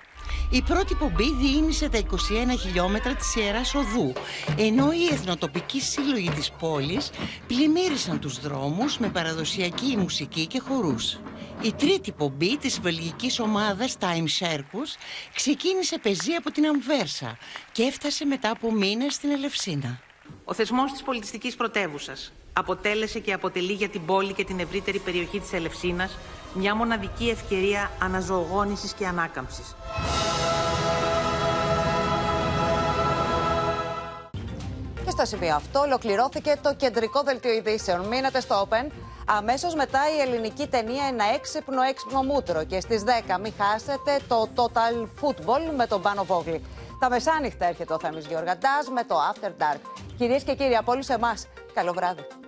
Η 0.49 0.61
πρώτη 0.61 0.95
πομπή 0.95 1.33
διήνυσε 1.33 1.89
τα 1.89 1.97
21 1.97 2.03
χιλιόμετρα 2.59 3.15
της 3.15 3.35
Ιεράς 3.35 3.75
Οδού, 3.75 4.13
ενώ 4.57 4.91
οι 4.91 5.13
εθνοτοπικοί 5.13 5.81
σύλλογοι 5.81 6.29
της 6.29 6.51
πόλης 6.51 7.09
πλημμύρισαν 7.47 8.19
τους 8.19 8.39
δρόμους 8.39 8.97
με 8.97 9.09
παραδοσιακή 9.09 9.97
μουσική 9.97 10.47
και 10.47 10.59
χορούς. 10.59 11.19
Η 11.61 11.73
τρίτη 11.73 12.11
πομπή 12.11 12.57
της 12.57 12.79
βελγικής 12.79 13.39
ομάδας 13.39 13.97
Time 13.99 14.45
Circus 14.45 14.97
ξεκίνησε 15.33 15.97
πεζή 15.99 16.33
από 16.33 16.51
την 16.51 16.65
Αμβέρσα 16.65 17.37
και 17.71 17.83
έφτασε 17.83 18.25
μετά 18.25 18.49
από 18.49 18.71
μήνες 18.71 19.13
στην 19.13 19.31
Ελευσίνα. 19.31 19.99
Ο 20.43 20.53
θεσμός 20.53 20.91
της 20.91 21.03
πολιτιστικής 21.03 21.55
πρωτεύουσας 21.55 22.31
αποτέλεσε 22.53 23.19
και 23.19 23.33
αποτελεί 23.33 23.73
για 23.73 23.89
την 23.89 24.05
πόλη 24.05 24.33
και 24.33 24.43
την 24.43 24.59
ευρύτερη 24.59 24.99
περιοχή 24.99 25.39
της 25.39 25.53
Ελευσίνας 25.53 26.17
μια 26.53 26.75
μοναδική 26.75 27.29
ευκαιρία 27.29 27.91
αναζωογόνησης 27.99 28.93
και 28.93 29.07
ανάκαμψης. 29.07 29.75
Και 35.05 35.09
στο 35.09 35.25
σημείο 35.25 35.55
αυτό 35.55 35.79
ολοκληρώθηκε 35.79 36.59
το 36.61 36.73
κεντρικό 36.75 37.21
δελτίο 37.23 37.53
ειδήσεων. 37.53 38.07
Μείνατε 38.07 38.39
στο 38.39 38.67
Open. 38.67 38.87
Αμέσως 39.25 39.75
μετά 39.75 39.99
η 40.17 40.21
ελληνική 40.21 40.67
ταινία 40.67 41.05
Ένα 41.09 41.25
έξυπνο 41.33 41.81
έξυπνο 41.81 42.23
μούτρο. 42.23 42.63
Και 42.63 42.79
στις 42.79 43.03
10 43.03 43.39
μην 43.39 43.53
χάσετε 43.57 44.19
το 44.27 44.47
Total 44.55 45.07
Football 45.21 45.75
με 45.75 45.87
τον 45.87 46.01
Πάνο 46.01 46.23
Βόγλη. 46.23 46.65
Τα 46.99 47.09
μεσάνυχτα 47.09 47.65
έρχεται 47.65 47.93
ο 47.93 47.99
Θέμης 47.99 48.25
Γεωργαντάς 48.25 48.89
με 48.93 49.03
το 49.03 49.15
After 49.33 49.47
Dark. 49.47 49.79
Κυρίες 50.17 50.43
και 50.43 50.55
κύριοι, 50.55 50.75
από 50.75 50.91
όλους 50.91 51.07
εμάς, 51.07 51.47
καλό 51.73 51.93
βράδυ. 51.93 52.40